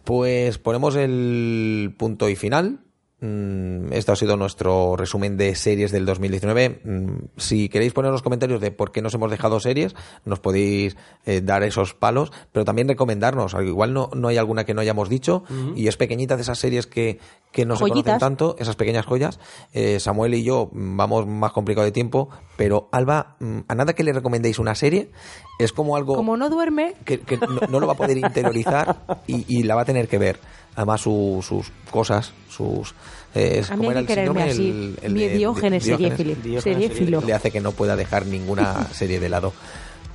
Pues 0.03 0.57
ponemos 0.57 0.95
el 0.95 1.95
punto 1.97 2.30
y 2.30 2.36
final. 2.36 2.80
Este 3.22 4.11
ha 4.13 4.15
sido 4.15 4.38
nuestro 4.38 4.95
resumen 4.95 5.36
de 5.36 5.53
series 5.55 5.91
del 5.91 6.05
2019. 6.05 6.82
Mm, 6.84 7.09
Si 7.36 7.67
queréis 7.67 7.91
poner 7.91 8.11
los 8.11 8.22
comentarios 8.22 8.61
de 8.61 8.72
por 8.72 8.91
qué 8.93 9.01
nos 9.01 9.13
hemos 9.13 9.30
dejado 9.30 9.59
series, 9.59 9.93
nos 10.24 10.39
podéis 10.39 10.95
eh, 11.26 11.41
dar 11.41 11.63
esos 11.63 11.93
palos, 11.93 12.32
pero 12.53 12.63
también 12.63 12.88
recomendarnos. 12.88 13.55
Al 13.55 13.67
Igual 13.67 13.93
no, 13.93 14.09
no 14.13 14.30
hay 14.30 14.38
alguna 14.38 14.63
que 14.63 14.74
no 14.74 14.82
hayamos 14.82 15.09
dicho 15.09 15.43
y 15.76 15.88
es 15.88 15.97
pequeñita 15.97 16.38
de 16.38 16.43
esas 16.43 16.59
series 16.59 16.88
que, 16.88 17.20
que 17.51 17.65
no 17.65 17.76
se 17.76 17.88
conocen 17.88 18.17
tanto, 18.20 18.55
esas 18.57 18.78
pequeñas 18.78 19.05
joyas. 19.05 19.39
Eh, 19.74 19.99
Samuel 19.99 20.34
y 20.36 20.43
yo 20.43 20.70
mm, 20.72 20.95
vamos 20.97 21.28
más 21.28 21.51
complicado 21.51 21.84
de 21.86 21.91
tiempo, 21.91 22.30
pero 22.55 22.88
Alba, 22.91 23.36
a 23.67 23.76
nada 23.76 23.93
que 23.93 24.03
le 24.03 24.13
recomendéis 24.13 24.59
una 24.59 24.76
serie, 24.76 25.11
es 25.59 25.74
como 25.74 25.97
algo 25.97 26.15
Como 26.15 26.38
no 26.38 26.49
duerme, 26.49 26.93
que, 27.03 27.20
que 27.20 27.38
no, 27.38 27.67
no 27.70 27.80
lo 27.82 27.88
va 27.88 27.93
a 27.93 27.97
poder 27.97 28.17
interiorizar 28.17 28.95
y, 29.28 29.45
y 29.47 29.63
la 29.63 29.76
va 29.76 29.82
a 29.82 29.86
tener 29.86 30.07
que 30.07 30.17
ver. 30.17 30.39
Además, 30.80 31.01
su- 31.01 31.43
sus 31.45 31.67
cosas, 31.91 32.32
sus. 32.49 32.95
eh, 33.36 33.61
A 33.69 33.71
mí 33.75 33.77
como 33.80 33.89
hay 33.89 33.97
era 33.97 34.05
que 34.07 34.13
el 34.13 34.19
quererme 34.19 34.43
así. 34.43 34.69
el- 34.69 34.99
el 35.01 35.11
Mi 35.13 35.19
de- 35.27 35.38
Diógenes, 35.38 35.84
Diógenes, 35.84 36.17
seriéfilo. 36.17 36.41
Diógenes 36.41 36.63
seriéfilo. 36.63 37.21
le 37.21 37.34
hace 37.34 37.51
que 37.51 37.59
no 37.59 37.73
pueda 37.73 37.97
dejar 37.97 38.25
ninguna 38.25 38.88
serie 38.93 39.19
de 39.19 39.27
lado. 39.27 39.51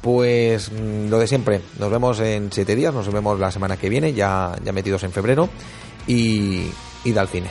Pues 0.00 0.72
mm, 0.72 1.10
lo 1.10 1.18
de 1.18 1.26
siempre, 1.26 1.60
nos 1.78 1.90
vemos 1.90 2.18
en 2.20 2.50
siete 2.50 2.74
días, 2.76 2.94
nos 2.94 3.12
vemos 3.12 3.38
la 3.38 3.50
semana 3.50 3.76
que 3.76 3.90
viene, 3.90 4.14
ya, 4.14 4.56
ya 4.64 4.72
metidos 4.72 5.02
en 5.02 5.12
febrero, 5.12 5.50
y, 6.06 6.62
y 7.04 7.12
da 7.12 7.20
al 7.20 7.28
cine. 7.28 7.50